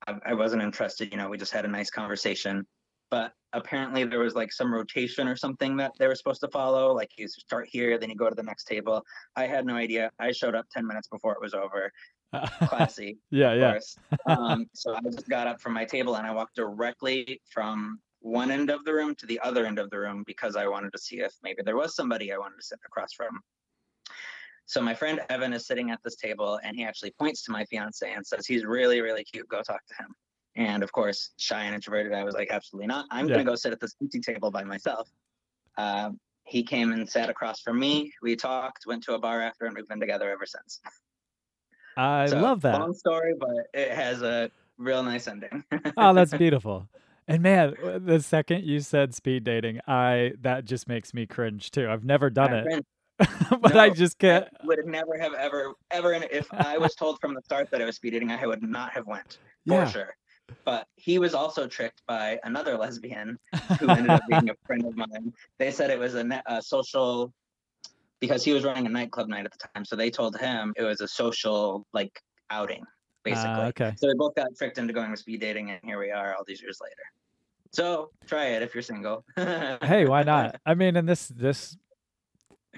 I, 0.06 0.14
I 0.26 0.34
wasn't 0.34 0.62
interested. 0.62 1.10
You 1.10 1.18
know, 1.18 1.28
we 1.28 1.36
just 1.36 1.52
had 1.52 1.64
a 1.66 1.68
nice 1.68 1.90
conversation. 1.90 2.66
But 3.10 3.32
apparently, 3.52 4.04
there 4.04 4.20
was 4.20 4.34
like 4.34 4.52
some 4.52 4.72
rotation 4.72 5.28
or 5.28 5.36
something 5.36 5.76
that 5.76 5.92
they 5.98 6.06
were 6.06 6.14
supposed 6.14 6.40
to 6.40 6.48
follow. 6.48 6.92
Like 6.92 7.10
you 7.16 7.28
start 7.28 7.68
here, 7.70 7.98
then 7.98 8.10
you 8.10 8.16
go 8.16 8.28
to 8.28 8.34
the 8.34 8.42
next 8.42 8.64
table. 8.64 9.02
I 9.36 9.46
had 9.46 9.66
no 9.66 9.74
idea. 9.74 10.10
I 10.18 10.32
showed 10.32 10.54
up 10.54 10.66
10 10.72 10.86
minutes 10.86 11.08
before 11.08 11.32
it 11.32 11.40
was 11.40 11.54
over. 11.54 11.92
Classy, 12.68 13.18
yeah, 13.30 13.52
of 13.52 13.58
yeah. 13.58 14.34
Um, 14.34 14.66
so 14.74 14.94
I 14.94 15.00
just 15.10 15.28
got 15.28 15.46
up 15.46 15.60
from 15.60 15.72
my 15.72 15.84
table 15.84 16.16
and 16.16 16.26
I 16.26 16.32
walked 16.32 16.56
directly 16.56 17.40
from 17.48 18.00
one 18.20 18.50
end 18.50 18.70
of 18.70 18.84
the 18.84 18.92
room 18.92 19.14
to 19.14 19.26
the 19.26 19.38
other 19.40 19.64
end 19.64 19.78
of 19.78 19.88
the 19.90 19.98
room 19.98 20.24
because 20.26 20.56
I 20.56 20.66
wanted 20.66 20.92
to 20.92 20.98
see 20.98 21.20
if 21.20 21.32
maybe 21.42 21.62
there 21.64 21.76
was 21.76 21.94
somebody 21.94 22.32
I 22.32 22.38
wanted 22.38 22.56
to 22.56 22.62
sit 22.62 22.80
across 22.84 23.12
from. 23.12 23.40
So 24.66 24.82
my 24.82 24.94
friend 24.94 25.20
Evan 25.30 25.52
is 25.52 25.66
sitting 25.66 25.92
at 25.92 26.00
this 26.02 26.16
table 26.16 26.58
and 26.64 26.76
he 26.76 26.84
actually 26.84 27.12
points 27.12 27.44
to 27.44 27.52
my 27.52 27.64
fiance 27.66 28.12
and 28.12 28.26
says, 28.26 28.46
He's 28.46 28.64
really, 28.64 29.00
really 29.00 29.22
cute. 29.22 29.48
Go 29.48 29.62
talk 29.62 29.80
to 29.86 29.94
him. 29.94 30.14
And 30.56 30.82
of 30.82 30.90
course, 30.90 31.32
shy 31.36 31.64
and 31.64 31.74
introverted, 31.74 32.12
I 32.12 32.24
was 32.24 32.34
like, 32.34 32.50
Absolutely 32.50 32.86
not. 32.88 33.06
I'm 33.10 33.26
Yeah. 33.26 33.34
going 33.34 33.46
to 33.46 33.50
go 33.50 33.54
sit 33.54 33.72
at 33.72 33.80
this 33.80 33.94
empty 34.00 34.20
table 34.20 34.50
by 34.50 34.64
myself. 34.64 35.08
Um, 35.76 36.18
he 36.44 36.62
came 36.62 36.92
and 36.92 37.08
sat 37.08 37.28
across 37.28 37.60
from 37.60 37.78
me. 37.78 38.10
We 38.22 38.36
talked, 38.36 38.86
went 38.86 39.02
to 39.04 39.14
a 39.14 39.18
bar 39.18 39.42
after, 39.42 39.66
and 39.66 39.74
we've 39.74 39.86
been 39.86 40.00
together 40.00 40.30
ever 40.30 40.46
since. 40.46 40.80
I 41.96 42.26
So, 42.26 42.40
love 42.40 42.62
that. 42.62 42.78
Long 42.78 42.94
story, 42.94 43.34
but 43.38 43.66
it 43.74 43.90
has 43.92 44.22
a 44.22 44.50
real 44.78 45.02
nice 45.02 45.28
ending. 45.28 45.64
Oh, 45.96 46.14
that's 46.14 46.32
beautiful. 46.38 46.88
And 47.28 47.42
man, 47.42 47.74
the 48.04 48.20
second 48.20 48.64
you 48.64 48.80
said 48.80 49.14
speed 49.14 49.44
dating, 49.44 49.80
I 49.88 50.34
that 50.40 50.64
just 50.64 50.88
makes 50.88 51.12
me 51.12 51.26
cringe 51.26 51.70
too. 51.70 51.88
I've 51.90 52.04
never 52.04 52.30
done 52.30 52.52
My 52.52 52.78
it, 52.78 52.86
but 53.60 53.76
I 53.76 53.90
just 53.90 54.18
can't. 54.18 54.46
would 54.62 54.86
never 54.86 55.18
have 55.18 55.34
ever 55.34 55.74
ever. 55.90 56.12
If 56.14 56.52
I 56.52 56.78
was 56.78 56.94
told 56.98 57.18
from 57.20 57.34
the 57.34 57.42
start 57.42 57.68
that 57.72 57.82
I 57.82 57.84
was 57.84 57.96
speed 57.96 58.10
dating, 58.12 58.30
I 58.30 58.46
would 58.46 58.62
not 58.62 58.92
have 58.92 59.06
went 59.06 59.38
for 59.66 59.74
Yeah. 59.74 59.84
sure. 59.86 60.16
But 60.64 60.86
he 60.96 61.18
was 61.18 61.34
also 61.34 61.66
tricked 61.66 62.02
by 62.06 62.38
another 62.44 62.76
lesbian 62.76 63.38
who 63.80 63.90
ended 63.90 64.12
up 64.12 64.22
being 64.28 64.50
a 64.50 64.54
friend 64.66 64.84
of 64.84 64.96
mine. 64.96 65.32
They 65.58 65.70
said 65.70 65.90
it 65.90 65.98
was 65.98 66.14
a, 66.14 66.24
ne- 66.24 66.42
a 66.46 66.62
social 66.62 67.32
because 68.20 68.44
he 68.44 68.52
was 68.52 68.64
running 68.64 68.86
a 68.86 68.88
nightclub 68.88 69.28
night 69.28 69.44
at 69.44 69.52
the 69.52 69.68
time. 69.74 69.84
So 69.84 69.96
they 69.96 70.10
told 70.10 70.36
him 70.38 70.72
it 70.76 70.82
was 70.82 71.00
a 71.00 71.08
social 71.08 71.86
like 71.92 72.20
outing, 72.50 72.84
basically. 73.24 73.62
Ah, 73.62 73.66
okay. 73.66 73.92
So 73.96 74.08
we 74.08 74.14
both 74.14 74.34
got 74.34 74.48
tricked 74.56 74.78
into 74.78 74.92
going 74.92 75.10
to 75.10 75.16
speed 75.16 75.40
dating, 75.40 75.70
and 75.70 75.80
here 75.82 75.98
we 75.98 76.10
are 76.10 76.34
all 76.34 76.44
these 76.46 76.62
years 76.62 76.78
later. 76.82 77.02
So 77.72 78.10
try 78.26 78.46
it 78.46 78.62
if 78.62 78.74
you're 78.74 78.82
single. 78.82 79.24
Hey, 79.36 80.06
why 80.06 80.22
not? 80.22 80.60
I 80.66 80.74
mean, 80.74 80.96
in 80.96 81.06
this 81.06 81.28
this 81.28 81.76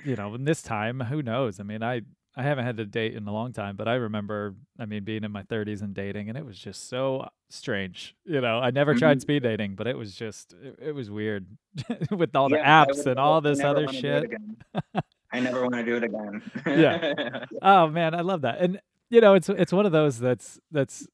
you 0.05 0.17
know, 0.17 0.35
in 0.35 0.45
this 0.45 0.63
time, 0.63 1.01
who 1.01 1.23
knows? 1.23 1.61
I 1.61 1.63
mean, 1.63 1.83
I 1.83 2.03
I 2.39 2.43
haven't 2.43 2.65
had 2.67 2.77
to 2.77 2.87
date 2.87 3.15
in 3.15 3.27
a 3.27 3.33
long 3.33 3.53
time, 3.53 3.75
but 3.77 3.89
I 3.89 3.95
remember, 3.95 4.55
I 4.79 4.87
mean, 4.87 5.03
being 5.05 5.25
in 5.25 5.33
my 5.33 5.43
30s 5.43 5.83
and 5.83 5.93
dating, 5.93 6.29
and 6.29 6.39
it 6.39 6.47
was 6.47 6.57
just 6.57 6.89
so 6.89 7.29
strange. 7.51 8.15
You 8.25 8.41
know, 8.41 8.61
I 8.61 8.71
never 8.71 8.95
tried 8.95 9.19
Mhm. 9.19 9.23
speed 9.23 9.43
dating, 9.43 9.75
but 9.75 9.87
it 9.89 9.99
was 9.99 10.15
just, 10.15 10.55
it, 10.63 10.79
it 10.81 10.93
was 10.93 11.11
weird 11.11 11.47
with 12.11 12.37
all 12.37 12.49
the 12.49 12.57
Yeah, 12.57 12.83
I 12.83 12.87
apps 12.87 13.05
and 13.07 13.19
all 13.19 13.41
this 13.41 13.61
other 13.65 13.87
wanna 13.87 14.01
do 14.01 14.09
it 14.09 14.31
shit. 14.31 14.83
I 15.33 15.41
never 15.41 15.63
want 15.63 15.75
to 15.75 15.85
do 15.85 15.97
it 15.97 16.05
again. 16.05 16.43
Yeah. 16.67 17.45
Oh 17.61 17.89
man, 17.89 18.15
I 18.15 18.21
love 18.23 18.43
that. 18.43 18.61
And 18.61 18.81
you 19.11 19.21
know, 19.21 19.35
it's 19.35 19.49
it's 19.49 19.73
one 19.73 19.85
of 19.85 19.93
those 19.93 20.19
that's 20.19 20.59
that's 20.71 21.07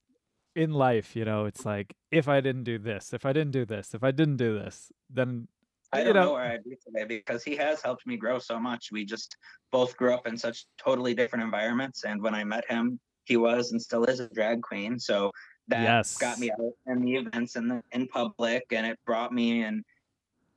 in 0.55 0.73
life, 0.73 1.17
you 1.17 1.25
know, 1.25 1.47
it's 1.47 1.65
like 1.65 1.95
if 2.13 2.29
I 2.29 2.41
didn't 2.41 2.65
do 2.65 2.79
this, 2.79 3.13
if 3.15 3.25
I 3.27 3.33
didn't 3.33 3.53
do 3.53 3.65
this, 3.65 3.95
if 3.95 4.05
I 4.05 4.11
didn't 4.13 4.37
do 4.37 4.59
this, 4.59 4.93
then 5.11 5.49
I 5.95 5.99
you 5.99 6.05
don't 6.07 6.15
know 6.15 6.25
know, 6.25 6.33
where 6.35 6.43
I'd 6.45 6.65
be 6.65 6.77
today 6.85 7.05
because 7.05 7.43
he 7.45 7.57
has 7.57 7.81
helped 7.83 8.07
me 8.07 8.17
grow 8.17 8.39
so 8.39 8.59
much. 8.59 8.91
We 8.91 9.05
just 9.05 9.37
both 9.71 9.97
grew 9.97 10.13
up 10.13 10.27
in 10.27 10.37
such 10.37 10.67
totally 10.79 11.15
different 11.15 11.45
environments. 11.45 12.05
And 12.05 12.23
when 12.23 12.35
I 12.35 12.45
met 12.45 12.69
him, 12.69 12.99
he 13.25 13.37
was 13.37 13.73
and 13.73 13.81
still 13.81 14.05
is 14.05 14.21
a 14.21 14.29
drag 14.29 14.63
queen. 14.63 14.99
So 14.99 15.31
that 15.69 16.13
got 16.21 16.39
me 16.39 16.51
out 16.51 16.59
in 16.87 17.01
the 17.03 17.15
events 17.15 17.55
the 17.55 17.83
in 17.93 18.07
public 18.09 18.65
and 18.71 18.87
it 18.87 18.99
brought 19.07 19.33
me 19.33 19.63
and 19.63 19.85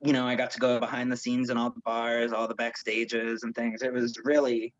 you 0.01 0.13
know, 0.13 0.27
I 0.27 0.35
got 0.35 0.51
to 0.51 0.59
go 0.59 0.79
behind 0.79 1.11
the 1.11 1.17
scenes 1.17 1.49
and 1.49 1.57
all 1.57 1.71
the 1.71 1.81
bars, 1.81 2.31
all 2.31 2.47
the 2.47 2.53
backstages 2.53 3.39
and 3.41 3.55
things. 3.55 3.81
It 3.81 3.91
was 3.91 4.19
really 4.23 4.73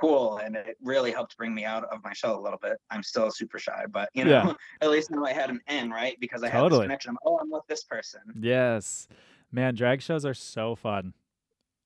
cool 0.00 0.38
and 0.38 0.54
it 0.54 0.76
really 0.80 1.10
helped 1.10 1.36
bring 1.36 1.52
me 1.52 1.64
out 1.64 1.82
of 1.84 2.04
my 2.04 2.12
shell 2.12 2.38
a 2.38 2.40
little 2.40 2.58
bit. 2.62 2.78
I'm 2.90 3.02
still 3.02 3.30
super 3.32 3.58
shy, 3.58 3.84
but 3.90 4.08
you 4.14 4.24
know, 4.24 4.30
Yeah. 4.30 4.52
at 4.80 4.90
least 4.90 5.10
now 5.10 5.24
I 5.24 5.32
had 5.32 5.50
an 5.50 5.60
in, 5.68 5.90
right? 5.90 6.16
Because 6.20 6.44
I 6.44 6.48
had 6.48 6.60
Totally. 6.60 6.80
this 6.80 6.84
connection. 6.84 7.16
Oh, 7.24 7.38
I'm 7.38 7.50
with 7.50 7.66
this 7.68 7.82
person. 7.82 8.20
Yes. 8.38 9.08
Man, 9.52 9.74
drag 9.74 10.00
shows 10.02 10.24
are 10.24 10.34
so 10.34 10.74
fun. 10.76 11.14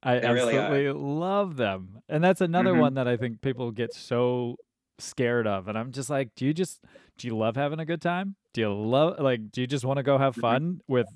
I 0.02 0.18
They 0.18 0.30
really 0.32 0.56
absolutely 0.58 0.92
love 1.00 1.56
them. 1.56 2.02
And 2.08 2.22
that's 2.22 2.40
another 2.42 2.74
Mhm. 2.74 2.80
one 2.80 2.94
that 2.94 3.08
I 3.08 3.16
think 3.16 3.40
people 3.40 3.70
get 3.70 3.94
so 3.94 4.56
scared 4.98 5.46
of. 5.46 5.66
And 5.66 5.78
I'm 5.78 5.92
just 5.92 6.10
like, 6.10 6.34
do 6.34 6.44
you 6.44 6.52
just 6.52 6.84
do 7.16 7.26
you 7.28 7.36
love 7.36 7.56
having 7.56 7.78
a 7.80 7.86
good 7.86 8.02
time? 8.02 8.34
Do 8.52 8.60
you 8.60 8.72
love 8.74 9.18
like 9.18 9.50
do 9.50 9.60
you 9.62 9.66
just 9.66 9.84
want 9.84 9.96
to 9.96 10.02
go 10.02 10.18
have 10.18 10.36
Mhm. 10.36 10.40
fun 10.40 10.80
with 10.86 11.06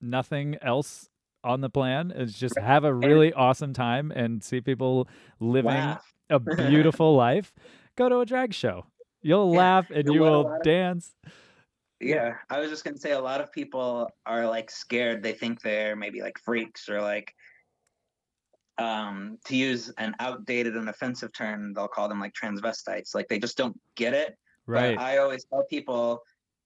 nothing 0.00 0.56
else 0.60 1.08
on 1.42 1.60
the 1.60 1.70
plan? 1.70 2.10
Is 2.10 2.38
just 2.38 2.58
have 2.58 2.84
a 2.84 2.92
really 2.92 3.32
awesome 3.32 3.72
time 3.72 4.10
and 4.10 4.42
see 4.42 4.60
people 4.60 5.08
living 5.40 5.70
Laugh. 5.72 6.12
a 6.28 6.38
beautiful 6.40 7.14
life? 7.16 7.54
Go 7.96 8.08
to 8.08 8.18
a 8.20 8.26
drag 8.26 8.52
show. 8.52 8.86
You'll 9.22 9.52
Yeah. 9.52 9.58
laugh 9.58 9.90
and 9.90 10.06
You 10.06 10.14
you 10.14 10.20
know 10.20 10.24
what 10.24 10.28
a 10.28 10.36
will 10.38 10.44
lot 10.44 10.56
of- 10.58 10.62
dance. 10.62 11.16
Yeah, 12.00 12.34
I 12.50 12.60
was 12.60 12.70
just 12.70 12.84
gonna 12.84 12.98
say 12.98 13.12
a 13.12 13.20
lot 13.20 13.40
of 13.40 13.52
people 13.52 14.10
are 14.26 14.46
like 14.46 14.70
scared. 14.70 15.22
They 15.22 15.32
think 15.32 15.62
they're 15.62 15.96
maybe 15.96 16.20
like 16.20 16.38
freaks 16.38 16.88
or 16.88 17.00
like 17.00 17.34
um 18.78 19.38
to 19.46 19.56
use 19.56 19.90
an 19.96 20.14
outdated 20.20 20.76
and 20.76 20.88
offensive 20.88 21.32
term, 21.32 21.72
they'll 21.72 21.88
call 21.88 22.08
them 22.08 22.20
like 22.20 22.34
transvestites. 22.34 23.14
Like 23.14 23.28
they 23.28 23.38
just 23.38 23.56
don't 23.56 23.78
get 23.94 24.12
it. 24.12 24.36
Right. 24.66 24.96
But 24.96 25.02
I 25.02 25.18
always 25.18 25.44
tell 25.44 25.64
people 25.64 26.22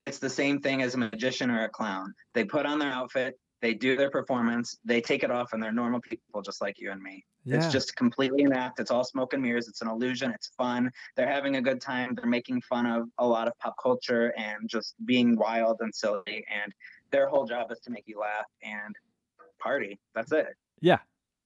it's 0.07 0.19
the 0.19 0.31
same 0.31 0.61
thing 0.61 0.83
as 0.83 0.95
a 0.95 0.99
magician 0.99 1.51
or 1.51 1.65
a 1.65 1.69
clown. 1.69 2.13
They 2.35 2.45
put 2.45 2.67
on 2.67 2.79
their 2.79 2.91
outfit, 2.91 3.39
they 3.61 3.75
do 3.75 3.97
their 3.97 4.11
performance, 4.11 4.79
they 4.85 5.01
take 5.01 5.23
it 5.23 5.31
off, 5.31 5.53
and 5.53 5.63
they're 5.63 5.73
normal 5.73 6.01
people 6.01 6.43
just 6.43 6.61
like 6.61 6.81
you 6.81 6.91
and 6.91 7.03
me. 7.03 7.25
yeah. 7.45 7.57
It's 7.57 7.71
just 7.71 7.95
completely 7.97 8.45
an 8.45 8.53
act. 8.53 8.81
It's 8.81 8.91
all 8.91 9.05
smoke 9.05 9.33
and 9.35 9.43
mirrors. 9.43 9.69
It's 9.69 9.83
an 9.83 9.89
illusion. 9.89 10.31
It's 10.31 10.49
fun. 10.57 10.91
They're 11.17 11.31
having 11.31 11.57
a 11.57 11.63
good 11.63 11.81
time. 11.81 12.15
They're 12.15 12.27
making 12.27 12.63
fun 12.63 12.87
of 12.87 13.09
a 13.19 13.27
lot 13.27 13.49
of 13.49 13.59
pop 13.59 13.75
culture 13.83 14.33
and 14.37 14.69
just 14.69 14.95
being 15.05 15.37
wild 15.37 15.79
and 15.81 15.95
silly. 15.95 16.45
And 16.51 16.73
their 17.11 17.29
whole 17.29 17.45
job 17.45 17.71
is 17.71 17.81
to 17.81 17.91
make 17.91 18.05
you 18.07 18.19
laugh 18.21 18.47
and 18.63 18.95
party. 19.59 20.01
That's 20.15 20.33
it. 20.33 20.49
Yeah, 20.81 20.99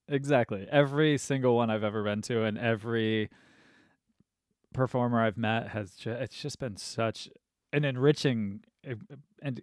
exactly. 0.08 0.68
Every 0.70 1.18
single 1.18 1.56
one 1.56 1.70
I've 1.70 1.84
ever 1.84 2.04
been 2.04 2.22
to 2.22 2.44
and 2.44 2.56
every 2.58 3.28
performer 4.72 5.20
I've 5.22 5.36
met 5.36 5.68
has 5.68 5.94
ju- 5.94 6.10
it's 6.12 6.40
just 6.40 6.58
been 6.58 6.76
such 6.76 7.28
an 7.72 7.84
enriching 7.84 8.60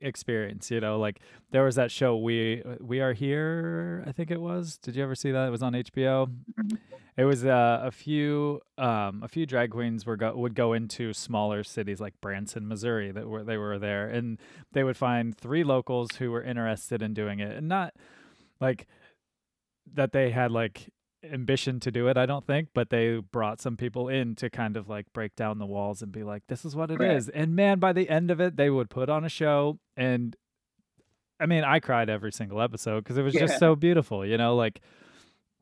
experience, 0.02 0.72
you 0.72 0.80
know, 0.80 1.00
like 1.00 1.20
there 1.52 1.64
was 1.64 1.76
that 1.76 1.92
show 1.92 2.18
we 2.18 2.64
we 2.80 3.00
are 3.02 3.14
here, 3.14 4.04
I 4.08 4.12
think 4.12 4.32
it 4.32 4.42
was. 4.42 4.78
Did 4.78 4.96
you 4.96 5.04
ever 5.04 5.16
see 5.16 5.32
that? 5.32 5.48
It 5.48 5.52
was 5.52 5.64
on 5.64 5.74
HBO. 5.74 6.28
Mhm. 6.60 6.78
It 7.18 7.26
was 7.26 7.46
uh, 7.46 7.82
a 7.84 7.92
few 7.92 8.62
um, 8.78 9.22
a 9.22 9.28
few 9.28 9.46
drag 9.46 9.72
queens 9.72 10.06
were 10.06 10.16
go- 10.16 10.36
would 10.36 10.56
go 10.56 10.74
into 10.74 11.14
smaller 11.14 11.64
cities 11.64 12.00
like 12.00 12.20
Branson, 12.22 12.68
Missouri 12.68 13.12
that 13.12 13.28
were 13.28 13.44
they 13.44 13.58
were 13.58 13.78
there 13.78 14.08
and 14.08 14.40
they 14.72 14.84
would 14.84 14.98
find 14.98 15.38
three 15.38 15.64
locals 15.64 16.16
who 16.20 16.32
were 16.32 16.42
interested 16.42 17.02
in 17.02 17.14
doing 17.14 17.40
it 17.40 17.56
and 17.56 17.68
not 17.68 17.94
like 18.62 18.88
that 19.94 20.14
they 20.14 20.32
had 20.32 20.52
like 20.52 20.90
ambition 21.24 21.80
to 21.80 21.92
do 21.92 22.08
it 22.08 22.18
i 22.18 22.26
don't 22.26 22.48
think 22.48 22.70
but 22.74 22.90
they 22.90 23.18
brought 23.18 23.62
some 23.62 23.78
people 23.78 24.08
in 24.08 24.36
to 24.36 24.50
kind 24.50 24.76
of 24.76 24.90
like 24.90 25.06
break 25.14 25.36
down 25.36 25.60
the 25.60 25.66
walls 25.66 26.02
and 26.02 26.12
be 26.12 26.24
like 26.24 26.42
this 26.48 26.66
is 26.66 26.76
what 26.76 26.90
it 26.90 27.00
is. 27.02 27.28
Right. 27.28 27.42
and 27.44 27.56
man 27.56 27.80
by 27.80 27.94
the 27.94 28.10
end 28.10 28.32
of 28.32 28.42
it 28.42 28.58
they 28.58 28.70
would 28.70 28.90
put 28.90 29.10
on 29.10 29.24
a 29.24 29.30
show 29.30 29.78
and 29.96 30.36
i 31.40 31.46
mean 31.46 31.64
i 31.64 31.80
cried 31.80 32.10
every 32.10 32.32
single 32.32 32.60
episode 32.62 33.04
because 33.04 33.18
it 33.18 33.22
was 33.22 33.34
just 33.34 33.60
so 33.60 33.76
beautiful 33.76 34.26
you 34.26 34.38
know 34.38 34.56
like 34.56 34.82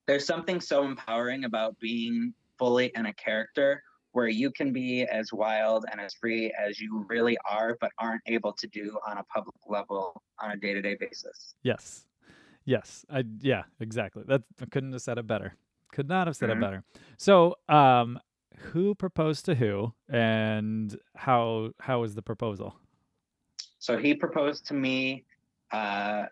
There's 0.05 0.25
something 0.25 0.61
so 0.61 0.85
empowering 0.85 1.43
about 1.43 1.77
being 1.79 2.33
fully 2.57 2.91
in 2.95 3.05
a 3.05 3.13
character 3.13 3.83
where 4.11 4.27
you 4.27 4.51
can 4.51 4.73
be 4.73 5.03
as 5.03 5.31
wild 5.31 5.85
and 5.91 6.01
as 6.01 6.13
free 6.13 6.51
as 6.59 6.79
you 6.79 7.05
really 7.07 7.37
are, 7.49 7.77
but 7.79 7.91
aren't 7.99 8.21
able 8.25 8.51
to 8.53 8.67
do 8.67 8.97
on 9.07 9.19
a 9.19 9.23
public 9.25 9.55
level 9.67 10.21
on 10.39 10.51
a 10.51 10.57
day 10.57 10.73
to 10.73 10.81
day 10.81 10.95
basis. 10.99 11.53
yes 11.63 12.05
yes 12.65 13.05
i 13.09 13.23
yeah 13.39 13.63
exactly 13.79 14.23
that 14.27 14.43
i 14.61 14.65
couldn't 14.65 14.91
have 14.91 15.01
said 15.01 15.17
it 15.17 15.25
better 15.27 15.55
could 15.91 16.07
not 16.07 16.27
have 16.27 16.35
said 16.35 16.49
Mhm. 16.49 16.57
it 16.57 16.61
better 16.61 16.83
so 17.17 17.55
um 17.67 18.19
who 18.57 18.93
proposed 18.93 19.45
to 19.45 19.55
who 19.55 19.93
and 20.09 20.99
how 21.15 21.71
how 21.79 22.01
was 22.01 22.15
the 22.15 22.21
proposal 22.21 22.75
So 23.79 23.97
he 23.97 24.13
proposed 24.13 24.65
to 24.67 24.73
me 24.73 25.25
uh 25.71 26.25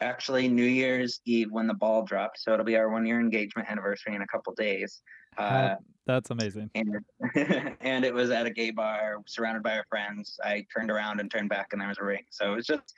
actually 0.00 0.48
New 0.48 0.64
Year's 0.64 1.20
Eve 1.24 1.50
when 1.50 1.66
the 1.66 1.74
ball 1.74 2.04
dropped. 2.04 2.38
So 2.40 2.52
it'll 2.52 2.64
be 2.64 2.76
our 2.76 2.88
one 2.88 3.04
year 3.06 3.20
engagement 3.20 3.68
anniversary 3.70 4.14
in 4.14 4.22
a 4.22 4.26
couple 4.26 4.52
days. 4.54 5.02
Uh 5.36 5.76
that's 6.06 6.30
amazing 6.30 6.70
and 6.74 6.96
and 7.80 8.04
it 8.04 8.14
was 8.14 8.30
at 8.30 8.46
a 8.46 8.50
gay 8.50 8.70
bar 8.70 9.18
surrounded 9.26 9.62
by 9.62 9.76
our 9.76 9.84
friends. 9.88 10.38
I 10.42 10.66
turned 10.74 10.90
around 10.90 11.20
and 11.20 11.30
turned 11.30 11.48
back 11.50 11.68
and 11.72 11.80
there 11.80 11.88
was 11.88 11.98
a 11.98 12.04
ring. 12.04 12.24
So 12.30 12.52
it 12.52 12.56
was 12.56 12.66
just 12.66 12.94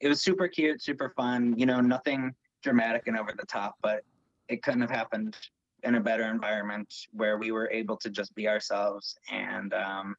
it 0.00 0.08
was 0.08 0.22
super 0.22 0.48
cute, 0.48 0.82
super 0.82 1.12
fun, 1.16 1.54
you 1.58 1.66
know, 1.66 1.80
nothing 1.80 2.34
dramatic 2.62 3.02
and 3.06 3.16
over 3.18 3.32
the 3.38 3.46
top, 3.46 3.74
but 3.82 4.02
it 4.48 4.62
couldn't 4.62 4.80
have 4.80 4.90
happened 4.90 5.36
in 5.82 5.94
a 5.94 6.00
better 6.00 6.24
environment 6.24 6.92
where 7.12 7.38
we 7.38 7.52
were 7.52 7.70
able 7.70 7.96
to 7.96 8.10
just 8.10 8.34
be 8.34 8.46
ourselves 8.48 9.16
and 9.30 9.72
um 9.72 10.14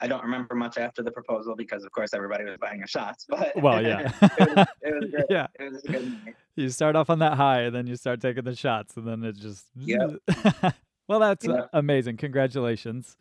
I 0.00 0.08
don't 0.08 0.22
remember 0.22 0.54
much 0.54 0.76
after 0.76 1.02
the 1.02 1.10
proposal 1.10 1.54
because 1.56 1.84
of 1.84 1.92
course 1.92 2.12
everybody 2.12 2.44
was 2.44 2.56
buying 2.60 2.82
us 2.82 2.90
shots, 2.90 3.24
but 3.28 3.52
well 3.56 3.80
yeah 3.82 4.00
it, 4.38 4.56
was, 4.56 4.66
it 4.82 4.94
was 5.00 5.10
great. 5.10 5.24
yeah 5.30 5.46
It 5.58 5.72
was 5.72 5.84
a 5.84 5.88
good 5.88 6.04
night. 6.26 6.34
you 6.56 6.68
start 6.68 6.96
off 6.96 7.08
on 7.08 7.20
that 7.20 7.34
high 7.34 7.60
and 7.62 7.74
then 7.74 7.86
you 7.86 7.96
start 7.96 8.20
taking 8.20 8.44
the 8.44 8.54
shots 8.54 8.96
and 8.96 9.06
then 9.08 9.24
it 9.24 9.36
just 9.36 9.64
yeah. 9.76 10.06
well 11.08 11.20
that's 11.20 11.46
Yep. 11.46 11.70
amazing 11.72 12.16
congratulations 12.18 13.16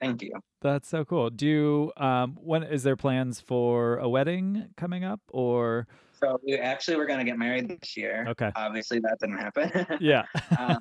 Thank 0.00 0.22
you. 0.22 0.32
that's 0.62 0.88
so 0.88 1.04
cool 1.04 1.30
do 1.30 1.46
you 1.46 1.92
um 1.96 2.38
when 2.40 2.62
is 2.62 2.82
there 2.82 2.96
plans 2.96 3.40
for 3.40 3.98
a 3.98 4.08
wedding 4.08 4.68
coming 4.76 5.04
up 5.04 5.20
or 5.28 5.86
So 6.18 6.40
we 6.44 6.54
actually 6.56 6.96
were 6.96 7.06
gonna 7.06 7.24
get 7.24 7.38
married 7.38 7.68
this 7.68 7.96
year. 7.96 8.26
okay 8.28 8.50
Obviously 8.56 8.98
that 9.00 9.18
didn't 9.20 9.38
happen. 9.38 9.86
yeah 10.00 10.24
um, 10.58 10.78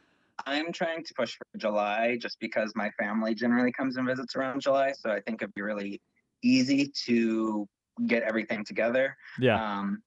I'm 0.46 0.72
trying 0.72 1.04
to 1.04 1.14
push 1.14 1.36
for 1.36 1.58
July 1.58 2.16
just 2.20 2.38
because 2.40 2.72
my 2.76 2.90
family 2.90 3.34
generally 3.34 3.72
comes 3.72 3.96
and 3.96 4.06
visits 4.06 4.36
around 4.36 4.60
July. 4.60 4.92
So 4.92 5.10
I 5.10 5.20
think 5.20 5.42
it'd 5.42 5.54
be 5.54 5.62
really 5.62 6.00
easy 6.42 6.92
to 7.06 7.66
get 8.06 8.22
everything 8.22 8.64
together. 8.64 9.16
yeah 9.40 9.78
Um, 9.78 10.02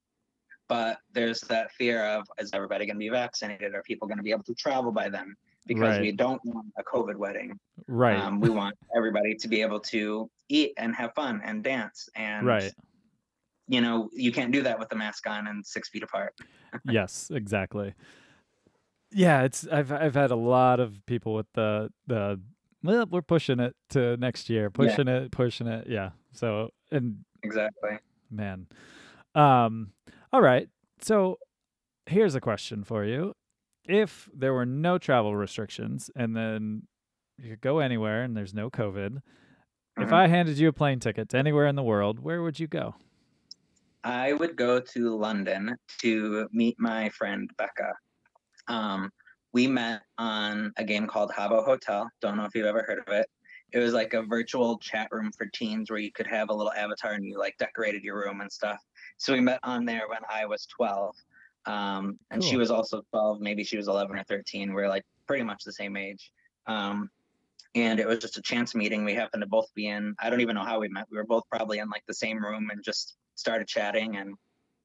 but 0.70 1.00
there's 1.12 1.42
that 1.42 1.70
fear 1.74 2.06
of 2.06 2.26
is 2.40 2.52
everybody 2.54 2.86
going 2.86 2.96
to 2.96 3.00
be 3.00 3.10
vaccinated? 3.10 3.76
Are 3.76 3.84
people 3.84 4.08
going 4.08 4.20
to 4.20 4.24
be 4.24 4.32
able 4.32 4.46
to 4.46 4.54
travel 4.54 4.94
by 4.94 5.10
then? 5.10 5.36
Because 5.68 6.00
we 6.00 6.12
don't 6.12 6.42
want 6.46 6.68
a 6.78 6.84
COVID 6.84 7.16
wedding. 7.16 7.58
right 7.88 8.18
Um, 8.18 8.40
we 8.40 8.50
want 8.50 8.76
everybody 8.96 9.36
to 9.36 9.48
be 9.48 9.62
able 9.62 9.80
to 9.80 10.30
eat 10.50 10.74
and 10.78 10.96
have 10.96 11.14
fun 11.14 11.42
and 11.44 11.64
dance. 11.64 12.10
And, 12.16 12.46
right 12.46 12.74
you 13.68 13.80
know, 13.80 14.10
you 14.12 14.34
can't 14.34 14.52
do 14.52 14.62
that 14.64 14.78
with 14.80 14.90
the 14.90 14.96
mask 14.98 15.30
on 15.30 15.48
and 15.48 15.66
six 15.66 15.88
feet 15.88 16.04
apart. 16.04 16.34
yes 16.86 17.30
exactly 17.34 17.94
yeah 19.12 19.44
it's 19.44 19.68
i've 19.72 19.92
i've 19.92 20.16
had 20.16 20.32
a 20.32 20.36
lot 20.36 20.80
of 20.80 21.06
people 21.06 21.34
with 21.34 21.48
the 21.54 21.90
the 22.08 22.40
well 22.82 23.06
we're 23.10 23.22
pushing 23.22 23.60
it 23.60 23.76
to 23.90 24.16
next 24.18 24.50
year 24.50 24.70
pushing 24.70 25.08
it 25.08 25.32
pushing 25.32 25.68
it 25.68 25.86
yeah 25.88 26.12
so 26.32 26.70
and 26.92 27.18
Exactly. 27.44 27.98
man 28.30 28.68
um 29.36 29.92
all 30.32 30.42
right 30.42 30.70
so 31.02 31.38
here's 32.06 32.36
a 32.36 32.42
question 32.42 32.84
for 32.84 33.04
you 33.04 33.34
if 33.94 34.30
there 34.34 34.54
were 34.54 34.66
no 34.66 34.98
travel 34.98 35.36
restrictions 35.36 36.10
and 36.16 36.36
then 36.36 36.88
you 37.38 37.50
could 37.52 37.62
go 37.62 37.80
anywhere 37.80 38.24
and 38.24 38.36
there's 38.38 38.54
no 38.54 38.70
covid 38.70 39.22
if 40.00 40.10
Mhm. 40.10 40.14
i 40.14 40.28
handed 40.28 40.58
you 40.58 40.68
a 40.70 40.74
plane 40.74 41.00
ticket 41.00 41.30
to 41.30 41.38
anywhere 41.38 41.68
in 41.68 41.76
the 41.76 41.84
world 41.84 42.20
where 42.20 42.42
would 42.42 42.60
you 42.60 42.68
go 42.68 42.96
I 44.04 44.34
would 44.34 44.56
go 44.56 44.80
to 44.80 45.16
London 45.16 45.76
to 46.00 46.48
meet 46.52 46.76
my 46.80 47.10
friend 47.10 47.50
Becca. 47.58 47.94
Um, 48.68 49.12
we 49.54 49.68
met 49.68 50.04
on 50.18 50.72
a 50.78 50.84
game 50.84 51.08
called 51.08 51.32
Habbo 51.32 51.64
Hotel. 51.66 52.10
Don't 52.22 52.38
know 52.38 52.46
if 52.46 52.56
you've 52.56 52.66
ever 52.66 52.84
heard 52.84 53.00
of 53.06 53.14
it. 53.14 53.28
It 53.74 53.80
was 53.80 53.94
like 53.94 54.14
a 54.14 54.24
virtual 54.24 54.80
chat 54.80 55.10
room 55.12 55.32
for 55.38 55.46
teens 55.54 55.90
where 55.90 56.00
you 56.00 56.12
could 56.12 56.28
have 56.28 56.50
a 56.50 56.54
little 56.54 56.74
avatar 56.74 57.14
and 57.14 57.26
you 57.26 57.38
like 57.38 57.58
decorated 57.58 58.04
your 58.04 58.18
room 58.20 58.42
and 58.42 58.52
stuff. 58.52 58.80
So 59.18 59.34
we 59.34 59.40
met 59.42 59.60
on 59.64 59.86
there 59.86 60.08
when 60.10 60.22
I 60.30 60.46
was 60.46 60.66
12. 60.68 61.16
Um, 61.66 62.18
and 62.32 62.44
she 62.44 62.58
was 62.58 62.72
also 62.72 63.04
12, 63.12 63.40
maybe 63.40 63.64
she 63.64 63.78
was 63.78 63.88
11 63.88 64.18
or 64.18 64.24
13. 64.24 64.74
We 64.74 64.82
are 64.82 64.90
like 64.90 65.04
pretty 65.28 65.44
much 65.44 65.64
the 65.64 65.74
same 65.74 65.96
age. 65.96 66.32
Um, 66.68 67.10
and 67.76 68.00
it 68.00 68.08
was 68.08 68.20
just 68.20 68.38
a 68.38 68.42
chance 68.42 68.76
meeting. 68.76 69.06
We 69.06 69.14
happened 69.14 69.42
to 69.42 69.48
both 69.48 69.74
be 69.76 69.88
in, 69.88 70.16
I 70.20 70.30
don't 70.30 70.42
even 70.42 70.56
know 70.56 70.64
how 70.64 70.80
we 70.80 70.90
met. 70.90 71.08
We 71.10 71.18
were 71.18 71.26
both 71.26 71.44
probably 71.50 71.80
in 71.80 71.90
like 71.90 72.04
the 72.08 72.14
same 72.14 72.44
room 72.44 72.70
and 72.72 72.84
just 72.84 73.16
started 73.36 73.68
chatting. 73.68 74.18
And 74.18 74.36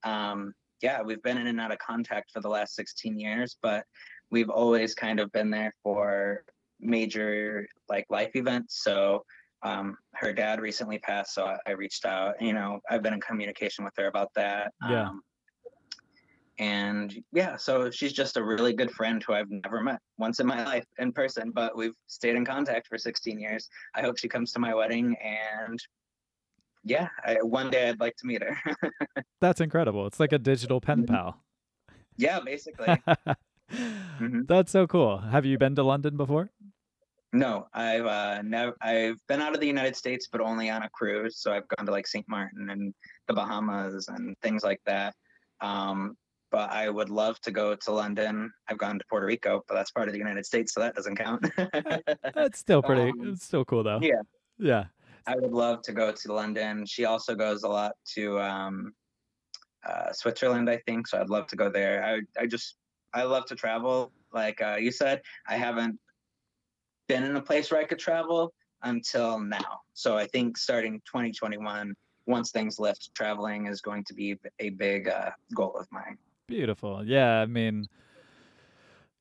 um, 0.05 0.53
yeah, 0.83 1.03
we've 1.03 1.23
been 1.23 1.39
in 1.39 1.47
and 1.47 1.61
out 1.61 1.73
of 1.73 1.79
contact 1.79 2.31
for 2.31 2.41
the 2.41 2.49
last 2.49 2.75
16 2.75 3.19
years, 3.19 3.57
but 3.63 3.85
we've 4.31 4.51
always 4.51 4.95
kind 4.95 5.19
of 5.19 5.33
been 5.33 5.51
there 5.51 5.75
for 5.83 6.45
major 6.81 7.67
like 7.89 8.07
life 8.11 8.37
events. 8.37 8.83
So 8.85 9.25
um, 9.63 9.97
her 10.15 10.33
dad 10.33 10.61
recently 10.61 10.99
passed, 10.99 11.35
so 11.35 11.45
I, 11.45 11.57
I 11.67 11.71
reached 11.73 12.05
out. 12.05 12.41
You 12.41 12.53
know, 12.53 12.81
I've 12.89 13.03
been 13.03 13.15
in 13.15 13.21
communication 13.21 13.85
with 13.85 13.95
her 13.97 14.07
about 14.07 14.33
that. 14.35 14.73
Yeah. 14.89 15.09
Um, 15.09 15.23
and 16.59 17.15
yeah, 17.33 17.57
so 17.57 17.91
she's 17.91 18.13
just 18.13 18.37
a 18.37 18.45
really 18.45 18.73
good 18.73 18.91
friend 18.91 19.23
who 19.23 19.35
I've 19.35 19.51
never 19.51 19.83
met 19.83 20.01
once 20.19 20.41
in 20.41 20.47
my 20.47 20.65
life 20.65 20.87
in 20.99 21.13
person, 21.13 21.51
but 21.55 21.77
we've 21.77 21.95
stayed 22.07 22.35
in 22.35 22.45
contact 22.45 22.89
for 22.89 22.97
16 22.97 23.39
years. 23.39 23.69
I 23.95 24.01
hope 24.01 24.19
she 24.19 24.29
comes 24.29 24.53
to 24.53 24.59
my 24.59 24.75
wedding 24.75 25.17
and 25.23 25.79
yeah, 26.83 27.09
I, 27.25 27.35
one 27.43 27.71
day 27.71 27.89
I'd 27.89 28.01
like 28.01 28.17
to 28.17 28.27
meet 28.27 28.43
her. 28.43 28.57
That's 29.41 29.61
incredible. 29.61 30.07
It's 30.07 30.21
like 30.21 30.33
a 30.33 30.39
digital 30.39 30.81
pen 30.81 31.03
mm-hmm. 31.03 31.15
pal. 31.15 31.43
Yeah, 32.17 32.41
basically. 32.41 32.87
mm-hmm. 33.73 34.43
That's 34.47 34.71
so 34.71 34.87
cool. 34.87 35.19
Have 35.19 35.45
you 35.45 35.59
been 35.59 35.75
to 35.75 35.83
London 35.83 36.17
before? 36.17 36.51
No, 37.33 37.67
I've 37.75 38.07
uh, 38.07 38.41
never. 38.43 38.75
I've 38.81 39.19
been 39.27 39.43
out 39.43 39.53
of 39.53 39.61
the 39.61 39.67
United 39.67 39.97
States, 39.97 40.29
but 40.31 40.41
only 40.41 40.71
on 40.71 40.85
a 40.85 40.89
cruise. 40.91 41.39
So 41.39 41.53
I've 41.53 41.69
gone 41.69 41.85
to 41.87 41.93
like 41.93 42.07
St. 42.07 42.25
Martin 42.29 42.71
and 42.71 42.95
the 43.27 43.35
Bahamas 43.35 44.09
and 44.09 44.37
things 44.41 44.63
like 44.63 44.81
that. 44.87 45.15
Um, 45.61 46.17
but 46.51 46.71
I 46.71 46.89
would 46.89 47.11
love 47.11 47.41
to 47.43 47.51
go 47.51 47.75
to 47.75 47.93
London. 47.93 48.53
I've 48.69 48.79
gone 48.79 48.99
to 48.99 49.05
Puerto 49.09 49.27
Rico, 49.27 49.63
but 49.69 49.75
that's 49.75 49.91
part 49.91 50.09
of 50.09 50.13
the 50.13 50.19
United 50.19 50.47
States, 50.47 50.73
so 50.73 50.81
that 50.81 50.95
doesn't 50.95 51.17
count. 51.17 51.47
that's 52.35 52.59
still 52.59 52.83
pretty. 52.83 53.11
Um, 53.11 53.33
it's 53.33 53.45
still 53.45 53.65
cool 53.65 53.83
though. 53.83 53.99
Yeah. 54.01 54.23
Yeah. 54.59 54.85
I 55.27 55.35
would 55.37 55.53
love 55.53 55.83
to 55.83 55.93
go 55.93 56.13
to 56.13 56.33
London. 56.33 56.87
She 56.87 57.05
also 57.05 57.35
goes 57.35 57.65
a 57.65 57.69
lot 57.69 57.93
to 58.15 58.41
um, 58.41 58.93
uh, 59.85 60.13
Switzerland, 60.13 60.71
I 60.71 60.79
think. 60.87 61.09
So 61.09 61.21
I'd 61.21 61.31
love 61.31 61.49
to 61.49 61.57
go 61.57 61.69
there. 61.69 62.05
I 62.05 62.41
I 62.41 62.47
just 62.47 62.77
I 63.13 63.25
love 63.25 63.47
to 63.47 63.55
travel. 63.55 64.13
Like 64.33 64.61
uh, 64.63 64.77
you 64.77 64.93
said, 64.93 65.23
I 65.49 65.57
haven't 65.57 65.99
been 67.09 67.25
in 67.25 67.37
a 67.37 67.43
place 67.43 67.71
where 67.71 67.81
I 67.81 67.85
could 67.85 67.99
travel 67.99 68.53
until 68.83 69.41
now. 69.41 69.81
So 69.95 70.17
I 70.17 70.27
think 70.27 70.59
starting 70.59 71.01
2021, 71.07 71.95
once 72.27 72.51
things 72.51 72.79
lift, 72.79 73.11
traveling 73.15 73.67
is 73.67 73.81
going 73.81 74.05
to 74.05 74.15
be 74.15 74.37
a 74.59 74.71
big 74.71 75.09
uh, 75.09 75.31
goal 75.55 75.77
of 75.79 75.87
mine. 75.91 76.19
Beautiful. 76.47 77.05
Yeah, 77.05 77.41
I 77.41 77.47
mean, 77.47 77.89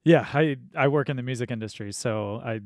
yeah, 0.04 0.28
I 0.34 0.58
I 0.76 0.88
work 0.88 1.10
in 1.10 1.18
the 1.18 1.24
music 1.24 1.50
industry, 1.52 1.92
so 1.92 2.42
I 2.44 2.62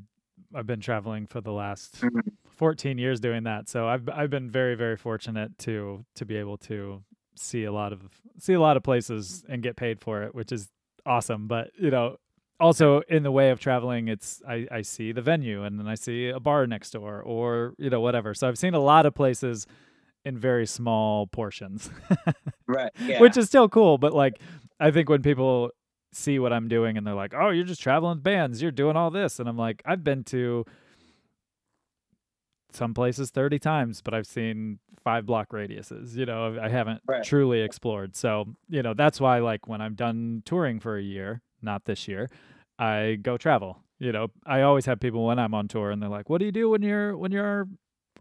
I've 0.53 0.67
been 0.67 0.81
traveling 0.81 1.27
for 1.27 1.41
the 1.41 1.51
last 1.51 2.01
mm-hmm. 2.01 2.19
14 2.57 2.97
years 2.97 3.19
doing 3.19 3.43
that. 3.43 3.69
So 3.69 3.87
I've 3.87 4.07
I've 4.09 4.29
been 4.29 4.49
very 4.49 4.75
very 4.75 4.97
fortunate 4.97 5.57
to 5.59 6.05
to 6.15 6.25
be 6.25 6.35
able 6.35 6.57
to 6.57 7.03
see 7.35 7.63
a 7.63 7.71
lot 7.71 7.93
of 7.93 8.01
see 8.37 8.53
a 8.53 8.59
lot 8.59 8.75
of 8.75 8.83
places 8.83 9.45
and 9.47 9.63
get 9.63 9.77
paid 9.77 10.01
for 10.01 10.23
it, 10.23 10.35
which 10.35 10.51
is 10.51 10.67
awesome. 11.05 11.47
But 11.47 11.71
you 11.79 11.89
know, 11.89 12.17
also 12.59 13.01
in 13.07 13.23
the 13.23 13.31
way 13.31 13.51
of 13.51 13.61
traveling, 13.61 14.09
it's 14.09 14.41
I 14.47 14.67
I 14.69 14.81
see 14.81 15.13
the 15.13 15.21
venue 15.21 15.63
and 15.63 15.79
then 15.79 15.87
I 15.87 15.95
see 15.95 16.27
a 16.27 16.39
bar 16.39 16.67
next 16.67 16.91
door 16.91 17.21
or 17.21 17.73
you 17.77 17.89
know 17.89 18.01
whatever. 18.01 18.33
So 18.33 18.47
I've 18.47 18.57
seen 18.57 18.73
a 18.73 18.79
lot 18.79 19.05
of 19.05 19.15
places 19.15 19.65
in 20.25 20.37
very 20.37 20.65
small 20.65 21.27
portions. 21.27 21.89
right. 22.67 22.91
Yeah. 22.99 23.19
Which 23.21 23.37
is 23.37 23.47
still 23.47 23.69
cool, 23.69 23.97
but 23.97 24.13
like 24.13 24.39
I 24.79 24.91
think 24.91 25.09
when 25.09 25.21
people 25.21 25.71
see 26.13 26.39
what 26.39 26.53
I'm 26.53 26.67
doing 26.67 26.97
and 26.97 27.05
they're 27.05 27.13
like, 27.13 27.33
"Oh, 27.33 27.49
you're 27.49 27.65
just 27.65 27.81
traveling 27.81 28.19
bands, 28.19 28.61
you're 28.61 28.71
doing 28.71 28.95
all 28.95 29.11
this." 29.11 29.39
And 29.39 29.47
I'm 29.47 29.57
like, 29.57 29.81
"I've 29.85 30.03
been 30.03 30.23
to 30.25 30.65
some 32.71 32.93
places 32.93 33.31
30 33.31 33.59
times, 33.59 34.01
but 34.01 34.13
I've 34.13 34.27
seen 34.27 34.79
five 35.03 35.25
block 35.25 35.49
radiuses. 35.49 36.15
You 36.15 36.25
know, 36.25 36.57
I 36.61 36.69
haven't 36.69 37.01
right. 37.07 37.23
truly 37.23 37.61
explored. 37.61 38.15
So, 38.15 38.45
you 38.69 38.83
know, 38.83 38.93
that's 38.93 39.19
why 39.19 39.39
like 39.39 39.67
when 39.67 39.81
I'm 39.81 39.95
done 39.95 40.43
touring 40.45 40.79
for 40.79 40.97
a 40.97 41.01
year, 41.01 41.41
not 41.61 41.85
this 41.85 42.07
year, 42.07 42.29
I 42.77 43.17
go 43.21 43.37
travel. 43.37 43.83
You 43.99 44.11
know, 44.11 44.27
I 44.45 44.61
always 44.61 44.85
have 44.85 44.99
people 44.99 45.25
when 45.25 45.39
I'm 45.39 45.53
on 45.53 45.67
tour 45.67 45.91
and 45.91 46.01
they're 46.01 46.09
like, 46.09 46.29
"What 46.29 46.39
do 46.39 46.45
you 46.45 46.51
do 46.51 46.69
when 46.69 46.81
you're 46.81 47.17
when 47.17 47.31
you're 47.31 47.67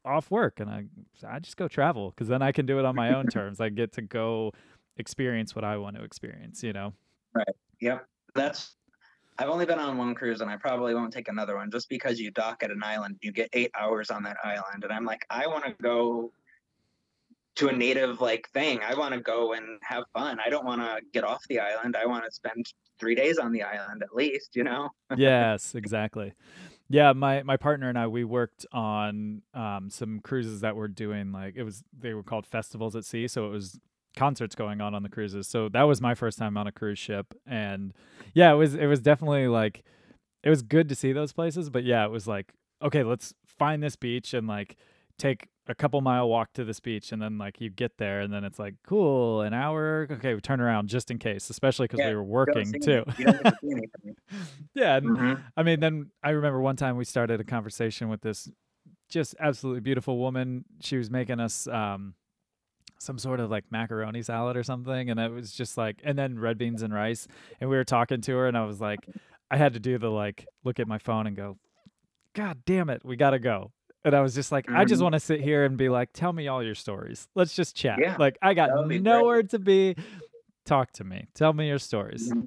off 0.08 0.30
work 0.30 0.60
and 0.60 0.70
I 0.70 0.84
I 1.26 1.38
just 1.38 1.56
go 1.56 1.68
travel 1.68 2.10
because 2.10 2.28
then 2.28 2.42
I 2.42 2.52
can 2.52 2.66
do 2.66 2.78
it 2.78 2.84
on 2.84 2.96
my 2.96 3.14
own 3.14 3.26
terms. 3.32 3.60
I 3.60 3.68
get 3.68 3.92
to 3.92 4.02
go 4.02 4.52
experience 4.96 5.54
what 5.54 5.64
I 5.64 5.76
want 5.76 5.96
to 5.96 6.02
experience, 6.02 6.62
you 6.62 6.72
know. 6.72 6.92
Right. 7.34 7.46
Yep. 7.80 8.06
That's 8.34 8.74
I've 9.38 9.48
only 9.48 9.66
been 9.66 9.78
on 9.78 9.96
one 9.96 10.14
cruise 10.14 10.40
and 10.40 10.50
I 10.50 10.56
probably 10.56 10.94
won't 10.94 11.12
take 11.12 11.28
another 11.28 11.56
one 11.56 11.70
just 11.70 11.88
because 11.88 12.18
you 12.18 12.32
dock 12.32 12.62
at 12.64 12.72
an 12.72 12.82
island, 12.82 13.18
you 13.22 13.30
get 13.30 13.48
8 13.52 13.70
hours 13.78 14.10
on 14.10 14.22
that 14.24 14.36
island 14.42 14.82
and 14.82 14.92
I'm 14.92 15.04
like 15.04 15.24
I 15.30 15.46
want 15.46 15.64
to 15.64 15.74
go 15.82 16.32
to 17.56 17.68
a 17.68 17.72
native 17.72 18.20
like 18.20 18.48
thing. 18.54 18.80
I 18.82 18.94
want 18.94 19.14
to 19.14 19.20
go 19.20 19.52
and 19.52 19.78
have 19.82 20.04
fun. 20.12 20.38
I 20.44 20.48
don't 20.48 20.64
want 20.64 20.80
to 20.80 21.00
get 21.12 21.24
off 21.24 21.42
the 21.48 21.60
island. 21.60 21.96
I 21.96 22.06
want 22.06 22.24
to 22.24 22.30
spend 22.30 22.72
3 22.98 23.14
days 23.14 23.38
on 23.38 23.52
the 23.52 23.62
island 23.62 24.02
at 24.02 24.14
least, 24.14 24.56
you 24.56 24.64
know. 24.64 24.90
yes, 25.16 25.74
exactly. 25.76 26.32
Yeah, 26.88 27.12
my 27.12 27.42
my 27.42 27.56
partner 27.56 27.88
and 27.88 27.98
I 27.98 28.06
we 28.06 28.24
worked 28.24 28.64
on 28.72 29.42
um, 29.52 29.90
some 29.90 30.20
cruises 30.20 30.60
that 30.62 30.74
were 30.74 30.88
doing 30.88 31.32
like 31.32 31.54
it 31.56 31.62
was 31.62 31.84
they 31.96 32.14
were 32.14 32.22
called 32.22 32.46
festivals 32.46 32.96
at 32.96 33.04
sea, 33.04 33.28
so 33.28 33.46
it 33.46 33.50
was 33.50 33.78
concerts 34.16 34.54
going 34.54 34.80
on 34.80 34.94
on 34.94 35.02
the 35.02 35.08
cruises. 35.08 35.46
So 35.46 35.68
that 35.68 35.82
was 35.82 36.00
my 36.00 36.14
first 36.14 36.38
time 36.38 36.56
on 36.56 36.66
a 36.66 36.72
cruise 36.72 36.98
ship, 36.98 37.34
and 37.46 37.92
yeah, 38.32 38.52
it 38.52 38.56
was 38.56 38.74
it 38.74 38.86
was 38.86 39.00
definitely 39.00 39.48
like 39.48 39.84
it 40.42 40.48
was 40.50 40.62
good 40.62 40.88
to 40.88 40.94
see 40.94 41.12
those 41.12 41.32
places, 41.32 41.68
but 41.68 41.84
yeah, 41.84 42.04
it 42.04 42.10
was 42.10 42.26
like 42.26 42.54
okay, 42.82 43.02
let's 43.02 43.34
find 43.44 43.82
this 43.82 43.96
beach 43.96 44.32
and 44.32 44.46
like 44.46 44.76
take 45.18 45.48
a 45.68 45.74
couple 45.74 46.00
mile 46.00 46.28
walk 46.28 46.52
to 46.54 46.64
this 46.64 46.80
beach 46.80 47.12
and 47.12 47.20
then 47.20 47.38
like 47.38 47.60
you 47.60 47.70
get 47.70 47.98
there 47.98 48.20
and 48.20 48.32
then 48.32 48.44
it's 48.44 48.58
like 48.58 48.74
cool 48.86 49.42
an 49.42 49.52
hour? 49.52 50.06
Okay 50.10 50.34
we 50.34 50.40
turn 50.40 50.60
around 50.60 50.88
just 50.88 51.10
in 51.10 51.18
case 51.18 51.50
especially 51.50 51.84
because 51.84 52.00
yeah, 52.00 52.08
we 52.08 52.16
were 52.16 52.24
working 52.24 52.72
too. 52.82 53.04
yeah 54.74 55.00
mm-hmm. 55.00 55.34
i 55.56 55.62
mean 55.62 55.80
then 55.80 56.10
i 56.22 56.30
remember 56.30 56.60
one 56.60 56.76
time 56.76 56.96
we 56.96 57.04
started 57.04 57.40
a 57.40 57.44
conversation 57.44 58.08
with 58.08 58.20
this 58.20 58.48
just 59.08 59.34
absolutely 59.40 59.80
beautiful 59.80 60.18
woman. 60.18 60.64
She 60.80 60.96
was 60.96 61.10
making 61.10 61.40
us 61.40 61.66
um 61.66 62.14
some 63.00 63.18
sort 63.18 63.38
of 63.38 63.50
like 63.50 63.64
macaroni 63.70 64.22
salad 64.22 64.56
or 64.56 64.64
something 64.64 65.08
and 65.08 65.20
it 65.20 65.30
was 65.30 65.52
just 65.52 65.78
like 65.78 66.00
and 66.02 66.18
then 66.18 66.36
red 66.36 66.58
beans 66.58 66.82
and 66.82 66.92
rice 66.92 67.28
and 67.60 67.70
we 67.70 67.76
were 67.76 67.84
talking 67.84 68.20
to 68.20 68.32
her 68.32 68.48
and 68.48 68.58
i 68.58 68.64
was 68.64 68.80
like 68.80 68.98
i 69.52 69.56
had 69.56 69.72
to 69.72 69.78
do 69.78 69.98
the 69.98 70.10
like 70.10 70.44
look 70.64 70.80
at 70.80 70.88
my 70.88 70.98
phone 70.98 71.24
and 71.28 71.36
go 71.36 71.56
god 72.34 72.58
damn 72.66 72.90
it 72.90 73.00
we 73.04 73.14
gotta 73.14 73.38
go 73.38 73.70
and 74.04 74.14
I 74.14 74.20
was 74.20 74.34
just 74.34 74.52
like, 74.52 74.66
mm-hmm. 74.66 74.76
I 74.76 74.84
just 74.84 74.98
mm-hmm. 74.98 75.04
want 75.04 75.12
to 75.14 75.20
sit 75.20 75.40
here 75.40 75.64
and 75.64 75.76
be 75.76 75.88
like, 75.88 76.10
tell 76.12 76.32
me 76.32 76.48
all 76.48 76.62
your 76.62 76.74
stories. 76.74 77.28
Let's 77.34 77.54
just 77.54 77.76
chat. 77.76 77.98
Yeah, 78.00 78.16
like 78.18 78.38
I 78.42 78.54
got 78.54 78.70
nowhere 78.86 79.42
great. 79.42 79.50
to 79.50 79.58
be. 79.58 79.96
Talk 80.64 80.92
to 80.92 81.04
me. 81.04 81.26
Tell 81.34 81.52
me 81.52 81.68
your 81.68 81.78
stories. 81.78 82.30
Mm-hmm. 82.30 82.44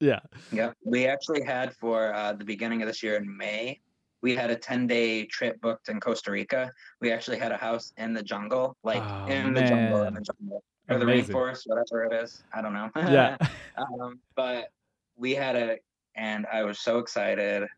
Yeah. 0.00 0.20
Yeah. 0.52 0.72
We 0.84 1.06
actually 1.06 1.42
had 1.42 1.74
for 1.74 2.14
uh, 2.14 2.32
the 2.32 2.44
beginning 2.44 2.82
of 2.82 2.88
this 2.88 3.02
year 3.02 3.16
in 3.16 3.36
May, 3.36 3.80
we 4.22 4.34
had 4.34 4.50
a 4.50 4.56
10 4.56 4.86
day 4.86 5.24
trip 5.26 5.60
booked 5.60 5.88
in 5.88 6.00
Costa 6.00 6.30
Rica. 6.30 6.72
We 7.00 7.12
actually 7.12 7.38
had 7.38 7.52
a 7.52 7.56
house 7.56 7.92
in 7.96 8.14
the 8.14 8.22
jungle, 8.22 8.76
like 8.82 9.02
oh, 9.02 9.26
in 9.26 9.54
the 9.54 9.62
jungle, 9.62 10.02
in 10.02 10.14
the 10.14 10.20
jungle, 10.20 10.62
or 10.88 10.98
the 10.98 11.04
rainforest, 11.04 11.62
whatever 11.66 12.04
it 12.04 12.12
is. 12.12 12.42
I 12.52 12.62
don't 12.62 12.72
know. 12.72 12.90
Yeah. 12.96 13.36
um, 13.76 14.20
but 14.34 14.70
we 15.16 15.34
had 15.34 15.56
a, 15.56 15.78
and 16.14 16.46
I 16.52 16.64
was 16.64 16.80
so 16.80 16.98
excited 16.98 17.68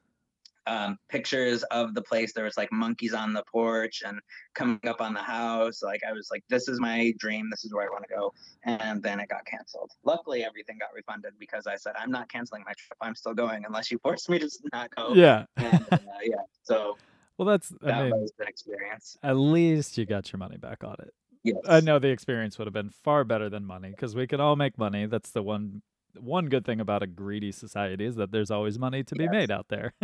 um, 0.67 0.99
pictures 1.09 1.63
of 1.65 1.95
the 1.95 2.03
place. 2.03 2.33
There 2.33 2.45
was 2.45 2.57
like 2.57 2.71
monkeys 2.73 3.15
on 3.15 3.33
the 3.33 3.43
porch 3.51 4.03
and 4.07 4.21
coming 4.55 4.81
up 4.87 5.01
on 5.01 5.15
the 5.15 5.23
house. 5.23 5.83
Like 5.83 6.03
I 6.09 6.13
was 6.13 6.29
like, 6.31 6.45
this 6.49 6.69
is 6.69 6.81
my 6.81 7.13
dream. 7.19 7.49
This 7.51 7.65
is 7.65 7.73
where 7.73 7.85
I 7.85 7.91
want 7.91 8.05
to 8.09 8.15
go. 8.15 8.33
And 8.65 9.03
then 9.03 9.21
it 9.21 9.29
got 9.29 9.45
canceled. 9.47 9.91
Luckily, 10.05 10.45
everything 10.45 10.79
got 10.79 10.91
refunded 10.95 11.33
because 11.39 11.67
I 11.67 11.77
said, 11.77 11.95
I'm 11.99 12.11
not 12.11 12.29
canceling 12.29 12.63
my 12.67 12.73
trip. 12.73 12.97
I'm 13.01 13.15
still 13.15 13.35
going 13.35 13.65
unless 13.65 13.91
you 13.91 13.99
force 13.99 14.29
me 14.29 14.39
to 14.39 14.51
not 14.73 14.95
go. 14.95 15.15
Yeah. 15.15 15.45
And, 15.57 15.87
uh, 15.91 15.99
yeah. 16.23 16.37
So. 16.63 16.97
Well, 17.39 17.47
that's 17.47 17.71
that 17.81 17.95
I 17.95 18.03
mean, 18.03 18.21
was 18.21 18.33
an 18.39 18.49
experience. 18.49 19.17
At 19.23 19.37
least 19.37 19.97
you 19.97 20.05
got 20.05 20.31
your 20.31 20.39
money 20.39 20.59
back 20.59 20.85
on 20.85 20.97
it. 20.99 21.15
Yes. 21.43 21.57
I 21.67 21.81
know 21.81 21.99
the 21.99 22.09
experience 22.09 22.59
would 22.59 22.67
have 22.67 22.75
been 22.75 22.91
far 22.91 23.25
better 23.25 23.49
than 23.49 23.65
money 23.65 23.89
because 23.89 24.15
we 24.15 24.27
can 24.27 24.41
all 24.41 24.57
make 24.57 24.77
money. 24.77 25.07
That's 25.07 25.31
the 25.31 25.43
one 25.43 25.81
one 26.19 26.47
good 26.47 26.65
thing 26.65 26.81
about 26.81 27.03
a 27.03 27.07
greedy 27.07 27.53
society 27.53 28.05
is 28.05 28.17
that 28.17 28.31
there's 28.31 28.51
always 28.51 28.79
money 28.79 29.03
to 29.05 29.15
be 29.15 29.25
yes. 29.25 29.33
made 29.33 29.51
out 29.51 29.67
there. 29.69 29.95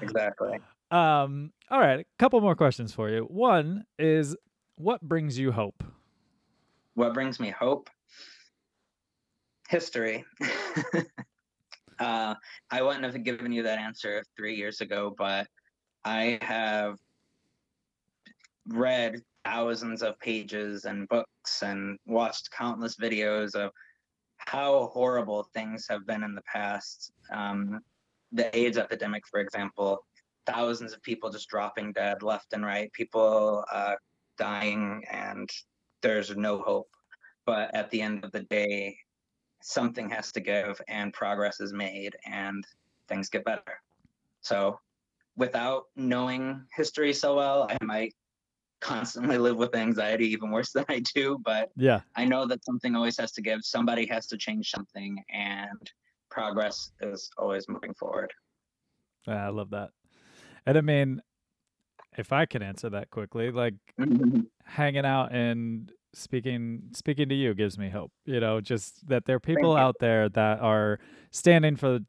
exactly. 0.00 0.58
Um, 0.92 1.54
all 1.70 1.80
right, 1.80 2.00
a 2.00 2.04
couple 2.18 2.38
more 2.42 2.54
questions 2.54 2.92
for 2.92 3.08
you. 3.08 3.22
One 3.22 3.86
is 3.98 4.36
what 4.76 5.00
brings 5.00 5.38
you 5.38 5.50
hope? 5.50 5.82
What 6.92 7.14
brings 7.14 7.40
me 7.40 7.48
hope? 7.48 7.88
History. 9.70 10.22
uh, 11.98 12.34
I 12.70 12.82
wouldn't 12.82 13.04
have 13.04 13.24
given 13.24 13.52
you 13.52 13.62
that 13.62 13.78
answer 13.78 14.22
three 14.36 14.54
years 14.54 14.82
ago, 14.82 15.14
but 15.16 15.46
I 16.04 16.38
have 16.42 16.98
read 18.68 19.22
thousands 19.44 20.02
of 20.02 20.18
pages 20.20 20.84
and 20.84 21.08
books 21.08 21.62
and 21.62 21.98
watched 22.06 22.50
countless 22.50 22.96
videos 22.96 23.54
of 23.54 23.70
how 24.46 24.90
horrible 24.92 25.48
things 25.54 25.86
have 25.88 26.06
been 26.06 26.22
in 26.22 26.34
the 26.34 26.42
past. 26.42 27.12
Um, 27.32 27.80
the 28.32 28.54
AIDS 28.56 28.78
epidemic, 28.78 29.26
for 29.26 29.40
example, 29.40 30.04
thousands 30.46 30.92
of 30.92 31.02
people 31.02 31.30
just 31.30 31.48
dropping 31.48 31.92
dead 31.92 32.22
left 32.22 32.52
and 32.52 32.64
right, 32.64 32.92
people 32.92 33.64
uh, 33.72 33.94
dying, 34.38 35.04
and 35.10 35.48
there's 36.00 36.34
no 36.36 36.58
hope. 36.58 36.88
But 37.46 37.74
at 37.74 37.90
the 37.90 38.00
end 38.00 38.24
of 38.24 38.32
the 38.32 38.42
day, 38.42 38.96
something 39.62 40.08
has 40.10 40.32
to 40.32 40.40
give, 40.40 40.80
and 40.88 41.12
progress 41.12 41.60
is 41.60 41.72
made, 41.72 42.16
and 42.26 42.64
things 43.08 43.28
get 43.28 43.44
better. 43.44 43.80
So, 44.40 44.78
without 45.36 45.84
knowing 45.96 46.64
history 46.74 47.12
so 47.12 47.36
well, 47.36 47.68
I 47.70 47.84
might 47.84 48.14
constantly 48.82 49.38
live 49.38 49.56
with 49.56 49.74
anxiety 49.74 50.26
even 50.28 50.50
worse 50.50 50.72
than 50.72 50.84
I 50.88 51.02
do, 51.14 51.38
but 51.42 51.70
yeah, 51.76 52.00
I 52.16 52.26
know 52.26 52.46
that 52.46 52.64
something 52.64 52.94
always 52.94 53.16
has 53.18 53.32
to 53.32 53.42
give. 53.42 53.60
Somebody 53.62 54.06
has 54.06 54.26
to 54.26 54.36
change 54.36 54.70
something, 54.70 55.22
and 55.32 55.90
progress 56.30 56.90
is 57.00 57.30
always 57.38 57.68
moving 57.68 57.94
forward. 57.94 58.32
Ah, 59.26 59.46
I 59.46 59.48
love 59.48 59.70
that. 59.70 59.90
And 60.66 60.76
I 60.76 60.80
mean, 60.80 61.22
if 62.18 62.32
I 62.32 62.44
can 62.44 62.62
answer 62.62 62.90
that 62.90 63.10
quickly, 63.10 63.50
like 63.50 63.74
mm-hmm. 63.98 64.40
hanging 64.64 65.06
out 65.06 65.32
and 65.32 65.90
speaking 66.14 66.82
speaking 66.92 67.28
to 67.28 67.34
you 67.34 67.54
gives 67.54 67.78
me 67.78 67.88
hope. 67.88 68.12
You 68.24 68.40
know, 68.40 68.60
just 68.60 69.08
that 69.08 69.24
there 69.24 69.36
are 69.36 69.40
people 69.40 69.76
out 69.76 69.96
there 70.00 70.28
that 70.28 70.60
are 70.60 70.98
standing 71.30 71.76
for 71.76 72.00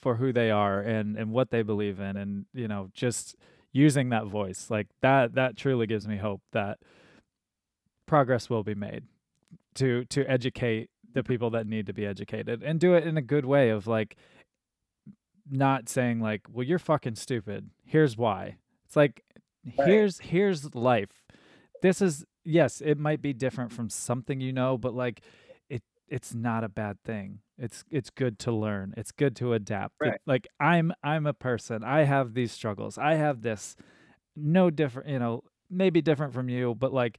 for 0.00 0.16
who 0.16 0.32
they 0.32 0.50
are 0.50 0.80
and 0.80 1.16
and 1.16 1.30
what 1.30 1.50
they 1.50 1.62
believe 1.62 2.00
in 2.00 2.16
and 2.16 2.46
you 2.54 2.68
know, 2.68 2.88
just 2.94 3.36
using 3.72 4.08
that 4.10 4.26
voice. 4.26 4.70
Like 4.70 4.88
that 5.02 5.34
that 5.34 5.56
truly 5.56 5.86
gives 5.86 6.06
me 6.06 6.16
hope 6.16 6.42
that 6.52 6.78
progress 8.06 8.50
will 8.50 8.64
be 8.64 8.74
made 8.74 9.04
to 9.74 10.04
to 10.06 10.24
educate 10.24 10.90
the 11.12 11.22
people 11.22 11.50
that 11.50 11.66
need 11.66 11.86
to 11.86 11.92
be 11.92 12.06
educated 12.06 12.62
and 12.62 12.78
do 12.78 12.94
it 12.94 13.06
in 13.06 13.16
a 13.16 13.22
good 13.22 13.44
way 13.44 13.70
of 13.70 13.86
like 13.86 14.16
not 15.50 15.88
saying 15.88 16.20
like, 16.20 16.42
"Well, 16.50 16.64
you're 16.66 16.78
fucking 16.78 17.16
stupid. 17.16 17.70
Here's 17.84 18.16
why." 18.16 18.56
It's 18.86 18.96
like 18.96 19.24
right. 19.78 19.88
here's 19.88 20.18
here's 20.20 20.74
life. 20.74 21.24
This 21.82 22.00
is 22.00 22.24
yes, 22.44 22.80
it 22.84 22.98
might 22.98 23.22
be 23.22 23.32
different 23.32 23.72
from 23.72 23.88
something 23.90 24.40
you 24.40 24.52
know, 24.52 24.78
but 24.78 24.94
like 24.94 25.22
it's 26.10 26.34
not 26.34 26.64
a 26.64 26.68
bad 26.68 26.98
thing. 27.04 27.38
It's 27.56 27.84
it's 27.90 28.10
good 28.10 28.38
to 28.40 28.52
learn. 28.52 28.92
It's 28.96 29.12
good 29.12 29.36
to 29.36 29.52
adapt. 29.52 29.94
Right. 30.00 30.14
It, 30.14 30.20
like 30.26 30.48
I'm 30.58 30.92
I'm 31.02 31.26
a 31.26 31.32
person. 31.32 31.84
I 31.84 32.02
have 32.04 32.34
these 32.34 32.52
struggles. 32.52 32.98
I 32.98 33.14
have 33.14 33.42
this 33.42 33.76
no 34.36 34.70
different, 34.70 35.08
you 35.08 35.18
know, 35.18 35.44
maybe 35.70 36.02
different 36.02 36.34
from 36.34 36.48
you, 36.48 36.74
but 36.74 36.92
like 36.92 37.18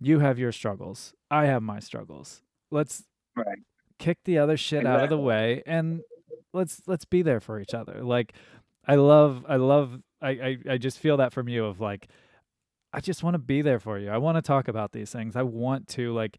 you 0.00 0.18
have 0.18 0.38
your 0.38 0.52
struggles. 0.52 1.14
I 1.30 1.46
have 1.46 1.62
my 1.62 1.78
struggles. 1.78 2.42
Let's 2.70 3.04
right. 3.36 3.58
kick 3.98 4.18
the 4.24 4.38
other 4.38 4.56
shit 4.56 4.80
exactly. 4.80 4.98
out 4.98 5.04
of 5.04 5.10
the 5.10 5.18
way 5.18 5.62
and 5.66 6.00
let's 6.52 6.82
let's 6.86 7.04
be 7.04 7.22
there 7.22 7.40
for 7.40 7.60
each 7.60 7.74
other. 7.74 8.02
Like 8.02 8.32
I 8.86 8.96
love 8.96 9.44
I 9.48 9.56
love 9.56 10.00
I 10.20 10.30
I, 10.30 10.56
I 10.70 10.78
just 10.78 10.98
feel 10.98 11.18
that 11.18 11.32
from 11.32 11.48
you 11.48 11.64
of 11.64 11.80
like 11.80 12.08
I 12.92 13.00
just 13.00 13.22
want 13.22 13.34
to 13.34 13.38
be 13.38 13.62
there 13.62 13.78
for 13.78 13.98
you. 13.98 14.10
I 14.10 14.18
want 14.18 14.36
to 14.36 14.42
talk 14.42 14.68
about 14.68 14.92
these 14.92 15.10
things. 15.10 15.36
I 15.36 15.42
want 15.42 15.88
to 15.88 16.12
like 16.12 16.38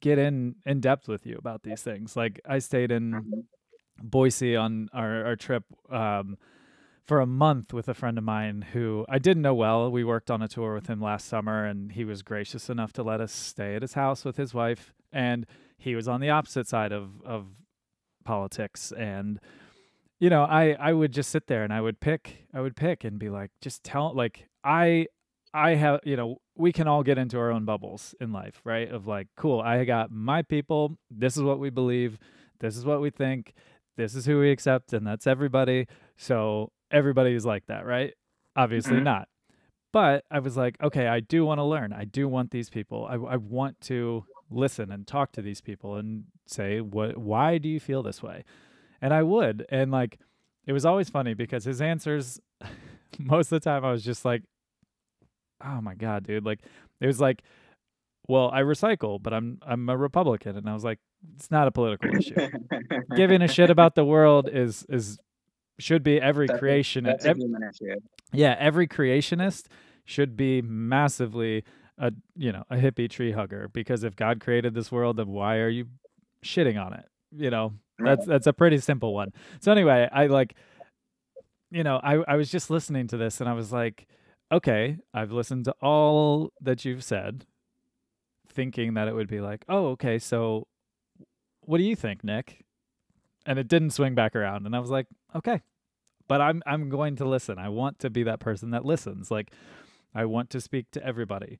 get 0.00 0.18
in 0.18 0.56
in 0.66 0.80
depth 0.80 1.08
with 1.08 1.26
you 1.26 1.36
about 1.38 1.62
these 1.62 1.82
things. 1.82 2.16
Like 2.16 2.40
I 2.48 2.58
stayed 2.58 2.90
in 2.90 3.12
mm-hmm. 3.12 3.40
Boise 4.02 4.56
on 4.56 4.88
our 4.92 5.24
our 5.24 5.36
trip 5.36 5.64
um 5.90 6.36
for 7.04 7.20
a 7.20 7.26
month 7.26 7.72
with 7.72 7.88
a 7.88 7.94
friend 7.94 8.16
of 8.16 8.24
mine 8.24 8.62
who 8.72 9.04
I 9.08 9.18
didn't 9.18 9.42
know 9.42 9.54
well. 9.54 9.90
We 9.90 10.04
worked 10.04 10.30
on 10.30 10.40
a 10.42 10.48
tour 10.48 10.74
with 10.74 10.86
him 10.86 11.00
last 11.00 11.28
summer 11.28 11.66
and 11.66 11.92
he 11.92 12.04
was 12.04 12.22
gracious 12.22 12.70
enough 12.70 12.92
to 12.94 13.02
let 13.02 13.20
us 13.20 13.32
stay 13.32 13.76
at 13.76 13.82
his 13.82 13.92
house 13.92 14.24
with 14.24 14.36
his 14.36 14.54
wife 14.54 14.94
and 15.12 15.46
he 15.76 15.94
was 15.94 16.08
on 16.08 16.20
the 16.20 16.30
opposite 16.30 16.66
side 16.66 16.92
of 16.92 17.22
of 17.24 17.46
politics 18.24 18.92
and 18.92 19.38
you 20.18 20.30
know 20.30 20.44
i 20.44 20.76
i 20.80 20.92
would 20.92 21.12
just 21.12 21.30
sit 21.30 21.46
there 21.46 21.62
and 21.62 21.72
i 21.72 21.80
would 21.80 22.00
pick 22.00 22.46
i 22.54 22.60
would 22.60 22.74
pick 22.74 23.04
and 23.04 23.18
be 23.18 23.28
like 23.28 23.50
just 23.60 23.84
tell 23.84 24.14
like 24.14 24.48
i 24.64 25.06
i 25.54 25.76
have 25.76 26.00
you 26.04 26.16
know 26.16 26.36
we 26.56 26.72
can 26.72 26.86
all 26.86 27.02
get 27.02 27.16
into 27.16 27.38
our 27.38 27.50
own 27.50 27.64
bubbles 27.64 28.14
in 28.20 28.32
life 28.32 28.60
right? 28.64 28.90
Of 28.90 29.06
like 29.06 29.28
cool 29.36 29.60
i 29.60 29.84
got 29.84 30.10
my 30.10 30.42
people 30.42 30.98
this 31.10 31.36
is 31.36 31.42
what 31.42 31.58
we 31.60 31.70
believe 31.70 32.18
this 32.60 32.76
is 32.76 32.84
what 32.84 33.00
we 33.00 33.10
think 33.10 33.54
this 33.96 34.14
is 34.14 34.26
who 34.26 34.40
we 34.40 34.50
accept 34.50 34.92
and 34.92 35.06
that's 35.06 35.26
everybody. 35.26 35.86
So 36.16 36.72
everybody 36.90 37.34
is 37.34 37.46
like 37.46 37.66
that 37.66 37.86
right? 37.86 38.12
Obviously 38.56 38.96
mm-hmm. 38.96 39.04
not. 39.04 39.28
But 39.92 40.24
i 40.30 40.40
was 40.40 40.56
like 40.56 40.76
okay 40.82 41.06
i 41.06 41.20
do 41.20 41.44
want 41.44 41.58
to 41.58 41.64
learn. 41.64 41.92
I 41.92 42.04
do 42.04 42.28
want 42.28 42.50
these 42.50 42.68
people. 42.68 43.06
I, 43.06 43.14
I 43.14 43.36
want 43.36 43.80
to 43.82 44.24
listen 44.50 44.90
and 44.90 45.06
talk 45.06 45.32
to 45.32 45.42
these 45.42 45.60
people 45.60 45.96
and 45.96 46.24
say 46.46 46.80
what 46.80 47.16
why 47.16 47.58
do 47.58 47.68
you 47.68 47.80
feel 47.80 48.02
this 48.02 48.22
way? 48.22 48.44
And 49.00 49.14
i 49.14 49.22
would. 49.22 49.64
And 49.68 49.92
like 49.92 50.18
it 50.66 50.72
was 50.72 50.84
always 50.84 51.10
funny 51.10 51.34
because 51.34 51.64
his 51.64 51.80
answers 51.80 52.40
most 53.18 53.52
of 53.52 53.60
the 53.60 53.70
time 53.70 53.84
i 53.84 53.92
was 53.92 54.02
just 54.02 54.24
like 54.24 54.42
oh 55.64 55.80
my 55.80 55.94
god 55.94 56.26
dude 56.26 56.44
like 56.44 56.60
it 57.00 57.06
was 57.06 57.20
like 57.20 57.42
well 58.28 58.50
i 58.52 58.60
recycle 58.60 59.22
but 59.22 59.32
i'm 59.32 59.58
i'm 59.66 59.88
a 59.88 59.96
republican 59.96 60.56
and 60.56 60.68
i 60.68 60.72
was 60.72 60.84
like 60.84 60.98
it's 61.36 61.50
not 61.50 61.66
a 61.66 61.70
political 61.70 62.10
issue 62.16 62.34
giving 63.16 63.42
a 63.42 63.48
shit 63.48 63.70
about 63.70 63.94
the 63.94 64.04
world 64.04 64.48
is 64.48 64.84
is 64.88 65.18
should 65.78 66.02
be 66.02 66.20
every 66.20 66.46
that's 66.46 66.60
creationist 66.60 67.24
every, 67.24 67.42
yeah 68.32 68.54
every 68.58 68.86
creationist 68.86 69.64
should 70.04 70.36
be 70.36 70.62
massively 70.62 71.64
a 71.98 72.12
you 72.36 72.52
know 72.52 72.64
a 72.70 72.76
hippie 72.76 73.08
tree 73.08 73.32
hugger 73.32 73.68
because 73.72 74.04
if 74.04 74.16
God 74.16 74.40
created 74.40 74.74
this 74.74 74.90
world, 74.90 75.16
then 75.16 75.28
why 75.28 75.56
are 75.56 75.68
you 75.68 75.86
shitting 76.44 76.82
on 76.82 76.92
it? 76.92 77.06
You 77.36 77.50
know, 77.50 77.74
that's 77.98 78.26
that's 78.26 78.46
a 78.46 78.52
pretty 78.52 78.78
simple 78.78 79.14
one. 79.14 79.32
So 79.60 79.72
anyway, 79.72 80.08
I 80.12 80.26
like, 80.26 80.54
you 81.70 81.84
know, 81.84 82.00
I 82.02 82.16
I 82.26 82.36
was 82.36 82.50
just 82.50 82.70
listening 82.70 83.06
to 83.08 83.16
this 83.16 83.40
and 83.40 83.48
I 83.48 83.52
was 83.52 83.72
like, 83.72 84.06
okay, 84.54 84.98
I've 85.12 85.32
listened 85.32 85.64
to 85.66 85.74
all 85.82 86.52
that 86.60 86.84
you've 86.84 87.04
said, 87.04 87.44
thinking 88.48 88.94
that 88.94 89.08
it 89.08 89.14
would 89.14 89.28
be 89.28 89.40
like, 89.40 89.64
oh, 89.68 89.88
okay, 89.88 90.18
so 90.18 90.68
what 91.62 91.78
do 91.78 91.84
you 91.84 91.96
think, 91.96 92.22
Nick? 92.22 92.64
And 93.46 93.58
it 93.58 93.68
didn't 93.68 93.90
swing 93.90 94.14
back 94.14 94.34
around, 94.34 94.64
and 94.64 94.74
I 94.74 94.78
was 94.78 94.90
like, 94.90 95.06
okay, 95.34 95.60
but 96.28 96.40
I'm 96.40 96.62
I'm 96.66 96.88
going 96.88 97.16
to 97.16 97.26
listen. 97.26 97.58
I 97.58 97.68
want 97.68 97.98
to 97.98 98.10
be 98.10 98.22
that 98.22 98.40
person 98.40 98.70
that 98.70 98.86
listens. 98.86 99.30
Like, 99.30 99.50
I 100.14 100.24
want 100.24 100.48
to 100.50 100.60
speak 100.60 100.90
to 100.92 101.04
everybody 101.04 101.58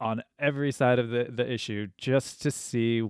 on 0.00 0.22
every 0.38 0.72
side 0.72 0.98
of 0.98 1.10
the, 1.10 1.26
the 1.28 1.50
issue 1.50 1.88
just 1.98 2.40
to 2.42 2.50
see 2.50 3.02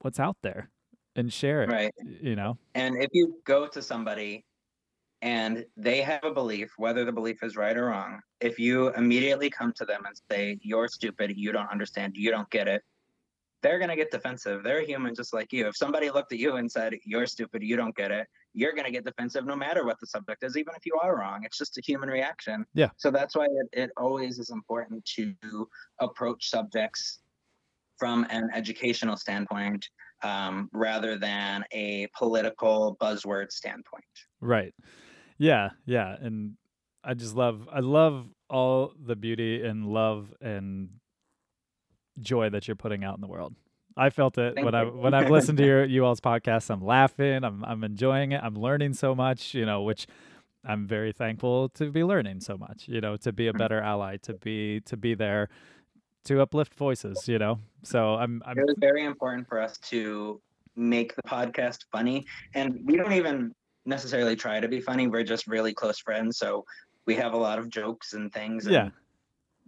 what's 0.00 0.18
out 0.18 0.36
there 0.42 0.70
and 1.14 1.32
share 1.32 1.62
it. 1.62 1.70
Right. 1.70 1.94
You 2.20 2.36
know? 2.36 2.58
And 2.74 2.96
if 3.02 3.10
you 3.12 3.36
go 3.44 3.66
to 3.68 3.82
somebody 3.82 4.44
and 5.22 5.64
they 5.76 6.02
have 6.02 6.24
a 6.24 6.32
belief, 6.32 6.72
whether 6.76 7.04
the 7.04 7.12
belief 7.12 7.42
is 7.42 7.56
right 7.56 7.76
or 7.76 7.86
wrong, 7.86 8.20
if 8.40 8.58
you 8.58 8.92
immediately 8.94 9.50
come 9.50 9.72
to 9.76 9.84
them 9.84 10.04
and 10.06 10.14
say, 10.30 10.58
You're 10.62 10.88
stupid, 10.88 11.36
you 11.36 11.52
don't 11.52 11.70
understand, 11.70 12.14
you 12.16 12.30
don't 12.30 12.48
get 12.50 12.68
it, 12.68 12.82
they're 13.62 13.78
going 13.78 13.88
to 13.88 13.96
get 13.96 14.10
defensive. 14.10 14.62
They're 14.62 14.84
human 14.84 15.14
just 15.14 15.32
like 15.32 15.52
you. 15.52 15.66
If 15.66 15.76
somebody 15.76 16.10
looked 16.10 16.32
at 16.32 16.38
you 16.38 16.56
and 16.56 16.70
said, 16.70 16.94
You're 17.04 17.26
stupid, 17.26 17.62
you 17.62 17.76
don't 17.76 17.96
get 17.96 18.10
it, 18.10 18.26
you're 18.52 18.72
going 18.72 18.84
to 18.84 18.92
get 18.92 19.04
defensive 19.04 19.46
no 19.46 19.56
matter 19.56 19.84
what 19.84 19.98
the 20.00 20.06
subject 20.06 20.44
is, 20.44 20.56
even 20.56 20.74
if 20.76 20.84
you 20.84 20.98
are 21.02 21.18
wrong. 21.18 21.40
It's 21.44 21.58
just 21.58 21.78
a 21.78 21.80
human 21.80 22.08
reaction. 22.08 22.66
Yeah. 22.74 22.90
So 22.96 23.10
that's 23.10 23.34
why 23.34 23.46
it, 23.46 23.68
it 23.72 23.90
always 23.96 24.38
is 24.38 24.50
important 24.50 25.04
to 25.16 25.68
approach 26.00 26.50
subjects 26.50 27.20
from 27.98 28.26
an 28.30 28.50
educational 28.54 29.16
standpoint 29.16 29.88
um, 30.22 30.68
rather 30.72 31.18
than 31.18 31.64
a 31.72 32.08
political 32.16 32.96
buzzword 33.00 33.52
standpoint. 33.52 34.04
Right. 34.40 34.74
Yeah. 35.38 35.70
Yeah. 35.84 36.16
And 36.20 36.54
I 37.04 37.14
just 37.14 37.34
love, 37.34 37.68
I 37.72 37.80
love 37.80 38.26
all 38.48 38.92
the 38.98 39.16
beauty 39.16 39.62
and 39.62 39.86
love 39.86 40.32
and 40.40 40.90
joy 42.20 42.50
that 42.50 42.68
you're 42.68 42.76
putting 42.76 43.04
out 43.04 43.14
in 43.16 43.20
the 43.20 43.26
world. 43.26 43.54
I 43.96 44.10
felt 44.10 44.36
it 44.36 44.54
Thank 44.54 44.64
when 44.64 44.74
you. 44.74 44.80
I 44.80 44.84
when 44.84 45.14
I've 45.14 45.30
listened 45.30 45.56
to 45.58 45.64
your 45.64 45.84
you 45.84 46.04
all's 46.04 46.20
podcast. 46.20 46.68
I'm 46.68 46.84
laughing. 46.84 47.44
I'm 47.44 47.64
I'm 47.64 47.82
enjoying 47.82 48.32
it. 48.32 48.40
I'm 48.42 48.54
learning 48.54 48.92
so 48.92 49.14
much. 49.14 49.54
You 49.54 49.64
know, 49.64 49.82
which 49.82 50.06
I'm 50.64 50.86
very 50.86 51.12
thankful 51.12 51.70
to 51.70 51.90
be 51.90 52.04
learning 52.04 52.40
so 52.40 52.58
much. 52.58 52.88
You 52.88 53.00
know, 53.00 53.16
to 53.16 53.32
be 53.32 53.46
a 53.46 53.54
better 53.54 53.80
ally, 53.80 54.18
to 54.18 54.34
be 54.34 54.80
to 54.82 54.96
be 54.98 55.14
there, 55.14 55.48
to 56.24 56.42
uplift 56.42 56.74
voices. 56.74 57.26
You 57.26 57.38
know, 57.38 57.60
so 57.84 58.16
I'm. 58.16 58.42
I'm 58.44 58.58
it 58.58 58.66
was 58.66 58.76
very 58.78 59.04
important 59.04 59.48
for 59.48 59.60
us 59.60 59.78
to 59.78 60.42
make 60.74 61.16
the 61.16 61.22
podcast 61.22 61.78
funny, 61.90 62.26
and 62.54 62.78
we 62.84 62.96
don't 62.96 63.14
even 63.14 63.54
necessarily 63.86 64.36
try 64.36 64.60
to 64.60 64.68
be 64.68 64.80
funny. 64.80 65.06
We're 65.06 65.24
just 65.24 65.46
really 65.46 65.72
close 65.72 65.98
friends, 65.98 66.38
so 66.38 66.64
we 67.06 67.14
have 67.14 67.32
a 67.32 67.36
lot 67.36 67.58
of 67.58 67.68
jokes 67.70 68.12
and 68.12 68.32
things. 68.32 68.66
And 68.66 68.74
yeah. 68.74 68.88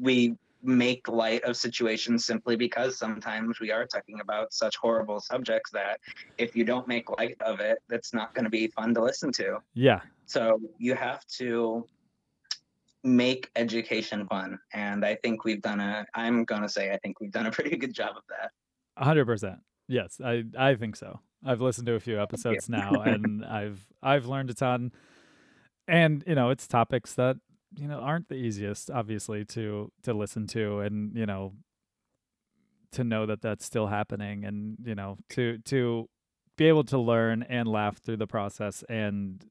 We 0.00 0.36
make 0.62 1.06
light 1.08 1.42
of 1.44 1.56
situations 1.56 2.24
simply 2.24 2.56
because 2.56 2.98
sometimes 2.98 3.60
we 3.60 3.70
are 3.70 3.86
talking 3.86 4.20
about 4.20 4.52
such 4.52 4.76
horrible 4.76 5.20
subjects 5.20 5.70
that 5.70 6.00
if 6.36 6.56
you 6.56 6.64
don't 6.64 6.88
make 6.88 7.08
light 7.10 7.36
of 7.40 7.60
it, 7.60 7.78
that's 7.88 8.12
not 8.12 8.34
going 8.34 8.44
to 8.44 8.50
be 8.50 8.66
fun 8.68 8.92
to 8.94 9.02
listen 9.02 9.30
to. 9.32 9.58
Yeah. 9.74 10.00
So 10.26 10.60
you 10.78 10.94
have 10.94 11.24
to 11.38 11.86
make 13.04 13.50
education 13.54 14.26
fun. 14.26 14.58
And 14.72 15.04
I 15.04 15.14
think 15.16 15.44
we've 15.44 15.62
done 15.62 15.80
a, 15.80 16.04
I'm 16.14 16.44
going 16.44 16.62
to 16.62 16.68
say, 16.68 16.92
I 16.92 16.98
think 16.98 17.20
we've 17.20 17.30
done 17.30 17.46
a 17.46 17.50
pretty 17.52 17.76
good 17.76 17.94
job 17.94 18.16
of 18.16 18.22
that. 18.28 18.50
100%. 19.02 19.58
Yes, 19.86 20.20
I, 20.22 20.44
I 20.58 20.74
think 20.74 20.96
so. 20.96 21.20
I've 21.44 21.60
listened 21.60 21.86
to 21.86 21.94
a 21.94 22.00
few 22.00 22.20
episodes 22.20 22.68
now 22.68 22.90
and 23.02 23.44
I've 23.48 23.86
I've 24.02 24.26
learned 24.26 24.50
a 24.50 24.54
ton. 24.54 24.92
And 25.86 26.22
you 26.26 26.34
know, 26.34 26.50
it's 26.50 26.66
topics 26.66 27.14
that 27.14 27.36
you 27.76 27.86
know 27.86 27.98
aren't 27.98 28.28
the 28.28 28.34
easiest 28.34 28.90
obviously 28.90 29.44
to 29.44 29.92
to 30.02 30.14
listen 30.14 30.46
to 30.46 30.80
and 30.80 31.14
you 31.14 31.26
know 31.26 31.52
to 32.92 33.04
know 33.04 33.26
that 33.26 33.42
that's 33.42 33.64
still 33.64 33.88
happening 33.88 34.44
and 34.44 34.78
you 34.84 34.94
know 34.94 35.18
to 35.28 35.58
to 35.64 36.08
be 36.56 36.66
able 36.66 36.84
to 36.84 36.98
learn 36.98 37.42
and 37.42 37.68
laugh 37.68 37.98
through 37.98 38.16
the 38.16 38.26
process 38.26 38.82
and 38.88 39.44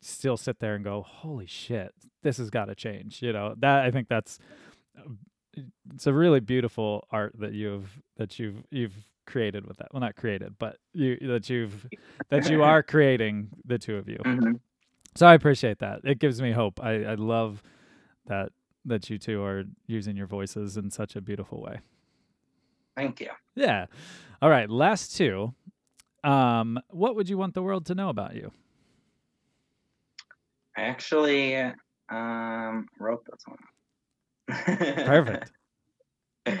still 0.00 0.36
sit 0.36 0.58
there 0.60 0.74
and 0.74 0.84
go 0.84 1.02
holy 1.02 1.46
shit 1.46 1.92
this 2.22 2.36
has 2.36 2.50
got 2.50 2.66
to 2.66 2.74
change 2.74 3.22
you 3.22 3.32
know 3.32 3.54
that 3.58 3.84
i 3.84 3.90
think 3.90 4.08
that's 4.08 4.38
uh, 4.98 5.10
it's 5.92 6.06
a 6.06 6.12
really 6.12 6.40
beautiful 6.40 7.06
art 7.10 7.34
that 7.38 7.52
you've 7.52 8.00
that 8.16 8.38
you've 8.38 8.64
you've 8.70 9.06
created 9.26 9.66
with 9.66 9.78
that. 9.78 9.88
Well, 9.92 10.00
not 10.00 10.16
created, 10.16 10.54
but 10.58 10.78
you 10.92 11.16
that 11.22 11.48
you've 11.48 11.86
that 12.30 12.48
you 12.50 12.62
are 12.62 12.82
creating 12.82 13.48
the 13.64 13.78
two 13.78 13.96
of 13.96 14.08
you. 14.08 14.18
Mhm. 14.24 14.60
So 15.14 15.26
I 15.26 15.34
appreciate 15.34 15.78
that. 15.80 16.00
It 16.04 16.18
gives 16.18 16.40
me 16.40 16.52
hope. 16.52 16.80
I 16.82 17.04
I 17.04 17.14
love 17.14 17.62
that 18.26 18.50
that 18.84 19.08
you 19.10 19.18
two 19.18 19.42
are 19.42 19.64
using 19.86 20.16
your 20.16 20.26
voices 20.26 20.76
in 20.76 20.90
such 20.90 21.16
a 21.16 21.20
beautiful 21.20 21.60
way. 21.60 21.80
Thank 22.96 23.20
you. 23.20 23.30
Yeah. 23.54 23.86
All 24.40 24.50
right. 24.50 24.68
Last 24.68 25.16
two. 25.16 25.54
Um, 26.24 26.78
what 26.90 27.16
would 27.16 27.28
you 27.28 27.36
want 27.36 27.54
the 27.54 27.62
world 27.62 27.86
to 27.86 27.94
know 27.94 28.08
about 28.08 28.34
you? 28.34 28.52
I 30.76 30.82
actually 30.82 31.56
um, 32.08 32.86
wrote 32.98 33.24
this 33.30 33.42
one. 33.46 33.58
Perfect. 35.06 35.52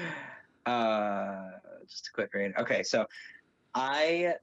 uh, 0.66 1.50
just 1.88 2.08
a 2.08 2.12
quick 2.12 2.32
read. 2.34 2.52
Okay, 2.58 2.82
so 2.82 3.06
I, 3.74 4.34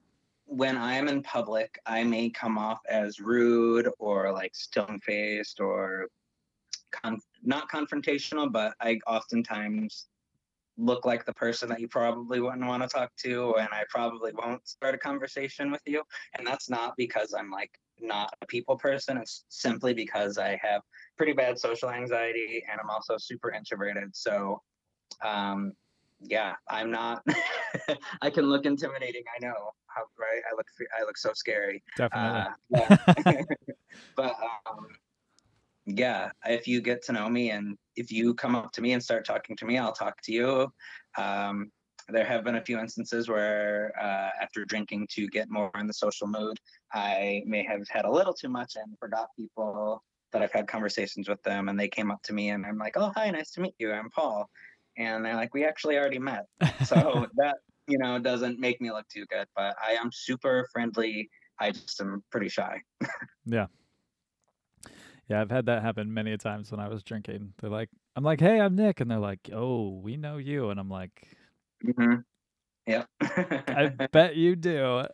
when 0.46 0.76
I 0.76 0.94
am 0.94 1.08
in 1.08 1.22
public, 1.22 1.78
I 1.86 2.04
may 2.04 2.30
come 2.30 2.58
off 2.58 2.80
as 2.88 3.20
rude 3.20 3.88
or 3.98 4.32
like 4.32 4.54
stone 4.54 4.98
faced 5.00 5.60
or 5.60 6.08
not 7.42 7.70
confrontational, 7.70 8.50
but 8.50 8.74
I 8.80 8.98
oftentimes 9.06 10.08
look 10.76 11.04
like 11.04 11.24
the 11.26 11.32
person 11.32 11.68
that 11.68 11.80
you 11.80 11.88
probably 11.88 12.40
wouldn't 12.40 12.66
want 12.66 12.82
to 12.82 12.88
talk 12.88 13.10
to, 13.24 13.54
and 13.56 13.68
I 13.70 13.84
probably 13.90 14.32
won't 14.32 14.66
start 14.66 14.94
a 14.94 14.98
conversation 14.98 15.70
with 15.70 15.82
you. 15.86 16.02
And 16.36 16.46
that's 16.46 16.70
not 16.70 16.94
because 16.96 17.34
I'm 17.38 17.50
like 17.50 17.70
not 18.00 18.34
a 18.42 18.46
people 18.46 18.76
person. 18.76 19.18
It's 19.18 19.44
simply 19.48 19.94
because 19.94 20.38
I 20.38 20.58
have 20.62 20.82
pretty 21.16 21.32
bad 21.32 21.58
social 21.58 21.90
anxiety 21.90 22.64
and 22.70 22.80
I'm 22.80 22.90
also 22.90 23.16
super 23.18 23.52
introverted. 23.52 24.16
So, 24.16 24.62
um, 25.24 25.72
yeah, 26.20 26.54
I'm 26.68 26.90
not. 26.90 27.24
I 28.22 28.30
can 28.30 28.46
look 28.46 28.66
intimidating. 28.66 29.22
I 29.34 29.44
know 29.44 29.72
how 29.86 30.02
right. 30.18 30.42
I 30.50 30.54
look. 30.54 30.66
I 30.98 31.04
look 31.04 31.16
so 31.16 31.32
scary. 31.34 31.82
Definitely. 31.96 32.52
Uh, 32.76 32.94
yeah. 33.26 33.44
but 34.16 34.36
um, 34.68 34.86
yeah, 35.86 36.30
if 36.46 36.68
you 36.68 36.80
get 36.80 37.02
to 37.04 37.12
know 37.12 37.28
me 37.28 37.50
and 37.50 37.76
if 37.96 38.12
you 38.12 38.34
come 38.34 38.54
up 38.54 38.72
to 38.72 38.82
me 38.82 38.92
and 38.92 39.02
start 39.02 39.24
talking 39.24 39.56
to 39.56 39.64
me, 39.64 39.78
I'll 39.78 39.92
talk 39.92 40.20
to 40.22 40.32
you. 40.32 40.72
Um, 41.16 41.70
there 42.08 42.24
have 42.24 42.44
been 42.44 42.56
a 42.56 42.64
few 42.64 42.78
instances 42.78 43.28
where, 43.28 43.92
uh, 44.00 44.30
after 44.42 44.64
drinking 44.64 45.06
to 45.12 45.28
get 45.28 45.50
more 45.50 45.70
in 45.78 45.86
the 45.86 45.92
social 45.92 46.26
mood, 46.26 46.58
I 46.92 47.42
may 47.46 47.62
have 47.64 47.86
had 47.88 48.04
a 48.04 48.10
little 48.10 48.34
too 48.34 48.48
much 48.48 48.74
and 48.76 48.98
forgot 48.98 49.28
people 49.36 50.02
that 50.32 50.42
I've 50.42 50.52
had 50.52 50.66
conversations 50.66 51.28
with 51.28 51.42
them, 51.42 51.68
and 51.68 51.78
they 51.78 51.88
came 51.88 52.10
up 52.10 52.22
to 52.24 52.32
me 52.32 52.50
and 52.50 52.64
I'm 52.64 52.78
like, 52.78 52.96
"Oh, 52.96 53.12
hi, 53.16 53.30
nice 53.30 53.50
to 53.52 53.60
meet 53.60 53.74
you. 53.78 53.92
I'm 53.92 54.10
Paul," 54.10 54.48
and 55.00 55.24
they're 55.24 55.34
like, 55.34 55.54
"We 55.54 55.64
actually 55.64 55.96
already 55.98 56.18
met." 56.18 56.44
So 56.84 57.26
that 57.36 57.56
you 57.88 57.98
know 57.98 58.18
doesn't 58.18 58.58
make 58.58 58.80
me 58.80 58.90
look 58.90 59.06
too 59.08 59.26
good, 59.26 59.46
but 59.56 59.76
I 59.84 59.92
am 59.92 60.10
super 60.12 60.66
friendly. 60.72 61.28
I 61.60 61.72
just 61.72 62.00
am 62.00 62.22
pretty 62.30 62.48
shy. 62.48 62.80
yeah. 63.46 63.66
Yeah, 65.28 65.40
I've 65.40 65.50
had 65.50 65.66
that 65.66 65.82
happen 65.82 66.12
many 66.12 66.32
a 66.32 66.38
times 66.38 66.72
when 66.72 66.80
I 66.80 66.88
was 66.88 67.04
drinking. 67.04 67.52
They're 67.60 67.70
like, 67.70 67.88
I'm 68.16 68.24
like, 68.24 68.40
hey, 68.40 68.60
I'm 68.60 68.74
Nick. 68.74 69.00
And 69.00 69.08
they're 69.10 69.18
like, 69.18 69.48
oh, 69.52 70.00
we 70.02 70.16
know 70.16 70.38
you. 70.38 70.70
And 70.70 70.80
I'm 70.80 70.88
like, 70.90 71.28
hmm 71.96 72.14
Yep. 72.86 73.06
I 73.20 73.86
bet 74.10 74.34
you 74.34 74.56
do. 74.56 75.04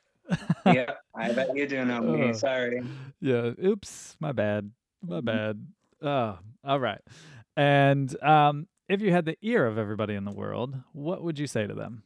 yeah, 0.64 0.92
I 1.14 1.32
bet 1.32 1.48
you 1.54 1.66
do 1.68 1.84
know 1.84 2.00
me. 2.00 2.30
Oh. 2.30 2.32
Sorry. 2.32 2.80
Yeah. 3.20 3.50
Oops. 3.62 4.16
My 4.20 4.32
bad. 4.32 4.70
My 5.02 5.20
Mhm. 5.20 5.24
bad. 5.24 5.66
Oh, 6.00 6.38
all 6.64 6.80
right. 6.80 7.00
And 7.56 8.22
um, 8.22 8.66
if 8.88 9.00
you 9.00 9.12
had 9.12 9.24
the 9.24 9.36
ear 9.42 9.66
of 9.66 9.78
everybody 9.78 10.14
in 10.14 10.24
the 10.24 10.32
world, 10.32 10.74
what 10.92 11.22
would 11.22 11.38
you 11.38 11.46
say 11.46 11.66
to 11.66 11.74
them? 11.74 12.02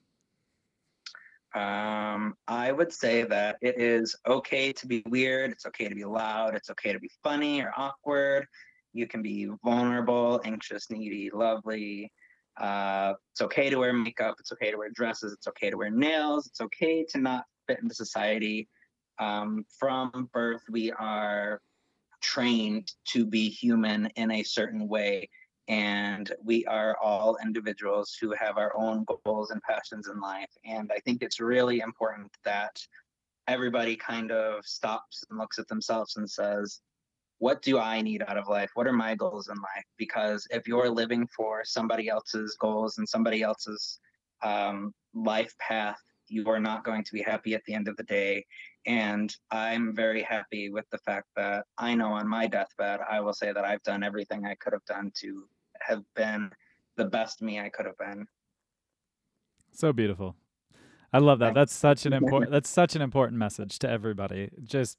Um, 1.54 2.34
I 2.46 2.70
would 2.70 2.92
say 2.92 3.24
that 3.24 3.56
it 3.60 3.80
is 3.80 4.14
okay 4.26 4.72
to 4.72 4.86
be 4.86 5.02
weird. 5.06 5.50
It's 5.50 5.66
okay 5.66 5.88
to 5.88 5.94
be 5.94 6.04
loud. 6.04 6.54
It's 6.54 6.70
okay 6.70 6.92
to 6.92 7.00
be 7.00 7.10
funny 7.24 7.60
or 7.60 7.72
awkward. 7.76 8.46
You 8.92 9.06
can 9.06 9.22
be 9.22 9.48
vulnerable, 9.64 10.40
anxious, 10.44 10.90
needy, 10.90 11.30
lovely. 11.32 12.12
Uh, 12.58 13.14
it's 13.32 13.40
okay 13.40 13.70
to 13.70 13.76
wear 13.76 13.92
makeup. 13.92 14.36
It's 14.38 14.52
okay 14.52 14.70
to 14.70 14.76
wear 14.76 14.90
dresses. 14.90 15.32
It's 15.32 15.48
okay 15.48 15.70
to 15.70 15.76
wear 15.76 15.90
nails. 15.90 16.46
It's 16.46 16.60
okay 16.60 17.04
to 17.10 17.18
not 17.18 17.44
fit 17.66 17.80
into 17.82 17.94
society. 17.94 18.68
Um, 19.18 19.64
from 19.78 20.30
birth, 20.32 20.62
we 20.70 20.92
are 20.92 21.60
trained 22.20 22.92
to 23.08 23.26
be 23.26 23.48
human 23.48 24.06
in 24.16 24.30
a 24.30 24.42
certain 24.42 24.88
way. 24.88 25.28
And 25.70 26.32
we 26.42 26.66
are 26.66 26.96
all 27.00 27.38
individuals 27.44 28.18
who 28.20 28.32
have 28.32 28.58
our 28.58 28.76
own 28.76 29.06
goals 29.24 29.52
and 29.52 29.62
passions 29.62 30.08
in 30.08 30.20
life. 30.20 30.50
And 30.64 30.90
I 30.92 30.98
think 30.98 31.22
it's 31.22 31.38
really 31.38 31.78
important 31.78 32.36
that 32.44 32.84
everybody 33.46 33.94
kind 33.94 34.32
of 34.32 34.66
stops 34.66 35.22
and 35.30 35.38
looks 35.38 35.60
at 35.60 35.68
themselves 35.68 36.16
and 36.16 36.28
says, 36.28 36.80
what 37.38 37.62
do 37.62 37.78
I 37.78 38.02
need 38.02 38.24
out 38.26 38.36
of 38.36 38.48
life? 38.48 38.72
What 38.74 38.88
are 38.88 38.92
my 38.92 39.14
goals 39.14 39.48
in 39.48 39.54
life? 39.58 39.84
Because 39.96 40.44
if 40.50 40.66
you're 40.66 40.90
living 40.90 41.28
for 41.28 41.62
somebody 41.64 42.08
else's 42.08 42.56
goals 42.60 42.98
and 42.98 43.08
somebody 43.08 43.42
else's 43.42 44.00
um, 44.42 44.92
life 45.14 45.54
path, 45.60 46.00
you 46.26 46.48
are 46.48 46.58
not 46.58 46.82
going 46.82 47.04
to 47.04 47.12
be 47.12 47.22
happy 47.22 47.54
at 47.54 47.62
the 47.68 47.74
end 47.74 47.86
of 47.86 47.96
the 47.96 48.02
day. 48.02 48.44
And 48.86 49.32
I'm 49.52 49.94
very 49.94 50.22
happy 50.24 50.68
with 50.68 50.86
the 50.90 50.98
fact 50.98 51.28
that 51.36 51.64
I 51.78 51.94
know 51.94 52.12
on 52.12 52.26
my 52.26 52.48
deathbed, 52.48 52.98
I 53.08 53.20
will 53.20 53.34
say 53.34 53.52
that 53.52 53.64
I've 53.64 53.82
done 53.84 54.02
everything 54.02 54.44
I 54.44 54.56
could 54.56 54.72
have 54.72 54.84
done 54.84 55.12
to 55.20 55.46
have 55.82 56.02
been 56.14 56.50
the 56.96 57.04
best 57.04 57.42
me 57.42 57.60
I 57.60 57.68
could 57.68 57.86
have 57.86 57.98
been. 57.98 58.26
So 59.72 59.92
beautiful. 59.92 60.36
I 61.12 61.18
love 61.18 61.38
that. 61.40 61.54
That's 61.54 61.74
such 61.74 62.06
an 62.06 62.12
important 62.12 62.52
that's 62.52 62.68
such 62.70 62.94
an 62.94 63.02
important 63.02 63.38
message 63.38 63.78
to 63.80 63.90
everybody. 63.90 64.50
Just 64.64 64.98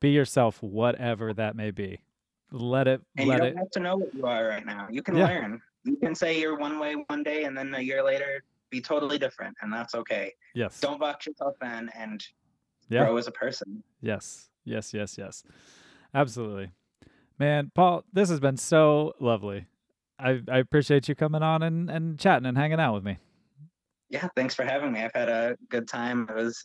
be 0.00 0.10
yourself 0.10 0.62
whatever 0.62 1.32
that 1.34 1.54
may 1.56 1.70
be. 1.70 2.00
Let 2.50 2.88
it 2.88 3.00
And 3.16 3.28
you 3.28 3.36
don't 3.38 3.46
it 3.48 3.56
have 3.56 3.70
to 3.70 3.80
know 3.80 3.96
what 3.96 4.14
you 4.14 4.26
are 4.26 4.46
right 4.48 4.66
now. 4.66 4.88
You 4.90 5.02
can 5.02 5.16
Yeah. 5.16 5.26
learn. 5.26 5.62
You 5.84 5.96
can 5.96 6.14
say 6.14 6.40
you're 6.40 6.56
one 6.56 6.78
way 6.78 6.94
one 7.08 7.22
day 7.22 7.44
and 7.44 7.56
then 7.56 7.74
a 7.74 7.80
year 7.80 8.02
later 8.02 8.42
be 8.70 8.80
totally 8.80 9.18
different. 9.18 9.56
And 9.62 9.72
that's 9.72 9.94
okay. 9.94 10.32
yes. 10.54 10.80
Don't 10.80 10.98
box 10.98 11.26
yourself 11.26 11.56
in 11.62 11.88
and 11.94 12.26
Yeah. 12.88 13.04
grow 13.04 13.16
as 13.16 13.26
a 13.28 13.32
person. 13.32 13.82
Yes. 14.00 14.50
Yes, 14.64 14.94
yes, 14.94 15.16
yes. 15.18 15.44
Absolutely. 16.14 16.70
Man, 17.38 17.70
Paul, 17.74 18.04
this 18.12 18.28
has 18.30 18.40
been 18.40 18.56
so 18.56 19.14
lovely. 19.20 19.66
I 20.18 20.40
I 20.48 20.58
appreciate 20.58 21.08
you 21.08 21.14
coming 21.14 21.42
on 21.42 21.62
and 21.62 21.90
and 21.90 22.18
chatting 22.18 22.46
and 22.46 22.56
hanging 22.56 22.80
out 22.80 22.94
with 22.94 23.04
me. 23.04 23.18
Yeah, 24.10 24.28
thanks 24.36 24.54
for 24.54 24.64
having 24.64 24.92
me. 24.92 25.00
I've 25.00 25.14
had 25.14 25.28
a 25.28 25.56
good 25.70 25.88
time. 25.88 26.26
It 26.28 26.36
was 26.36 26.64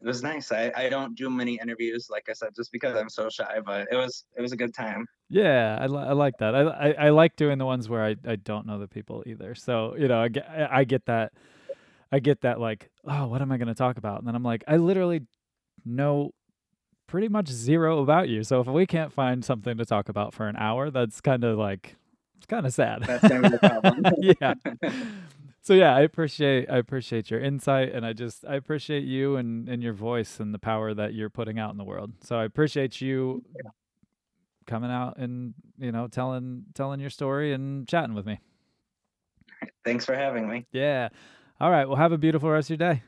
it 0.00 0.06
was 0.06 0.22
nice. 0.22 0.50
I, 0.50 0.72
I 0.74 0.88
don't 0.88 1.14
do 1.14 1.30
many 1.30 1.58
interviews, 1.62 2.08
like 2.10 2.28
I 2.28 2.32
said, 2.32 2.50
just 2.56 2.72
because 2.72 2.96
I'm 2.96 3.08
so 3.08 3.28
shy, 3.28 3.60
but 3.64 3.86
it 3.90 3.96
was 3.96 4.24
it 4.36 4.40
was 4.42 4.52
a 4.52 4.56
good 4.56 4.74
time. 4.74 5.06
Yeah, 5.28 5.78
I, 5.80 5.86
li- 5.86 6.08
I 6.08 6.12
like 6.12 6.34
that. 6.38 6.54
I, 6.54 6.60
I 6.60 6.90
I 7.06 7.08
like 7.10 7.36
doing 7.36 7.58
the 7.58 7.64
ones 7.64 7.88
where 7.88 8.04
I, 8.04 8.16
I 8.26 8.36
don't 8.36 8.66
know 8.66 8.78
the 8.78 8.88
people 8.88 9.22
either. 9.26 9.54
So 9.54 9.94
you 9.96 10.08
know, 10.08 10.20
I 10.20 10.28
get 10.28 10.48
I 10.48 10.68
I 10.80 10.84
get 10.84 11.06
that, 11.06 11.32
I 12.10 12.18
get 12.18 12.42
that 12.42 12.60
like, 12.60 12.90
oh, 13.04 13.28
what 13.28 13.40
am 13.42 13.52
I 13.52 13.56
going 13.56 13.68
to 13.68 13.74
talk 13.74 13.96
about? 13.96 14.18
And 14.18 14.28
then 14.28 14.34
I'm 14.34 14.42
like, 14.42 14.64
I 14.66 14.76
literally 14.76 15.22
know 15.84 16.32
pretty 17.06 17.28
much 17.28 17.48
zero 17.48 18.00
about 18.02 18.28
you. 18.28 18.42
So 18.42 18.60
if 18.60 18.66
we 18.66 18.86
can't 18.86 19.12
find 19.12 19.44
something 19.44 19.76
to 19.76 19.84
talk 19.84 20.08
about 20.08 20.34
for 20.34 20.48
an 20.48 20.56
hour, 20.56 20.90
that's 20.90 21.20
kind 21.20 21.44
of 21.44 21.58
like, 21.58 21.96
it's 22.42 22.46
kind 22.48 22.66
of 22.66 22.74
sad. 22.74 23.04
That's 23.04 23.28
gonna 23.28 23.42
be 23.42 23.48
the 23.50 23.58
problem. 23.58 24.04
yeah. 24.40 24.54
So 25.60 25.74
yeah, 25.74 25.94
I 25.94 26.00
appreciate 26.00 26.68
I 26.68 26.78
appreciate 26.78 27.30
your 27.30 27.40
insight 27.40 27.92
and 27.92 28.04
I 28.04 28.12
just 28.12 28.44
I 28.44 28.56
appreciate 28.56 29.04
you 29.04 29.36
and 29.36 29.68
and 29.68 29.80
your 29.80 29.92
voice 29.92 30.40
and 30.40 30.52
the 30.52 30.58
power 30.58 30.92
that 30.92 31.14
you're 31.14 31.30
putting 31.30 31.60
out 31.60 31.70
in 31.70 31.78
the 31.78 31.84
world. 31.84 32.14
So 32.24 32.36
I 32.36 32.44
appreciate 32.44 33.00
you 33.00 33.44
coming 34.66 34.90
out 34.90 35.18
and 35.18 35.54
you 35.78 35.92
know 35.92 36.08
telling 36.08 36.64
telling 36.74 36.98
your 36.98 37.10
story 37.10 37.52
and 37.52 37.86
chatting 37.86 38.14
with 38.14 38.26
me. 38.26 38.40
Thanks 39.84 40.04
for 40.04 40.16
having 40.16 40.48
me. 40.48 40.66
Yeah. 40.72 41.10
All 41.60 41.70
right. 41.70 41.86
Well, 41.86 41.96
have 41.96 42.10
a 42.10 42.18
beautiful 42.18 42.50
rest 42.50 42.70
of 42.70 42.80
your 42.80 42.94
day. 42.94 43.02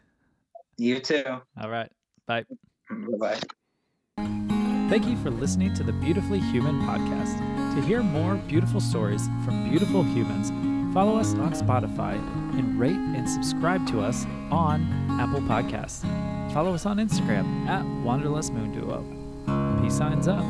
You 0.76 1.00
too. 1.00 1.24
All 1.60 1.70
right. 1.70 1.90
Bye. 2.26 2.44
Mm, 2.88 3.18
bye 3.18 3.40
bye. 4.16 4.28
Thank 4.88 5.06
you 5.06 5.16
for 5.24 5.30
listening 5.30 5.74
to 5.74 5.82
the 5.82 5.92
Beautifully 5.92 6.38
Human 6.38 6.80
podcast. 6.82 7.63
To 7.74 7.80
hear 7.80 8.04
more 8.04 8.36
beautiful 8.36 8.80
stories 8.80 9.26
from 9.44 9.68
beautiful 9.68 10.04
humans, 10.04 10.50
follow 10.94 11.16
us 11.16 11.34
on 11.34 11.54
Spotify 11.54 12.14
and 12.56 12.78
rate 12.78 12.92
and 12.92 13.28
subscribe 13.28 13.84
to 13.88 14.00
us 14.00 14.26
on 14.52 14.86
Apple 15.20 15.40
Podcasts. 15.40 16.02
Follow 16.52 16.72
us 16.72 16.86
on 16.86 16.98
Instagram 16.98 17.66
at 17.66 17.84
Wanderlust 18.04 18.52
Moon 18.52 18.70
Duo. 18.70 19.02
Peace 19.82 19.96
signs 19.96 20.28
up. 20.28 20.44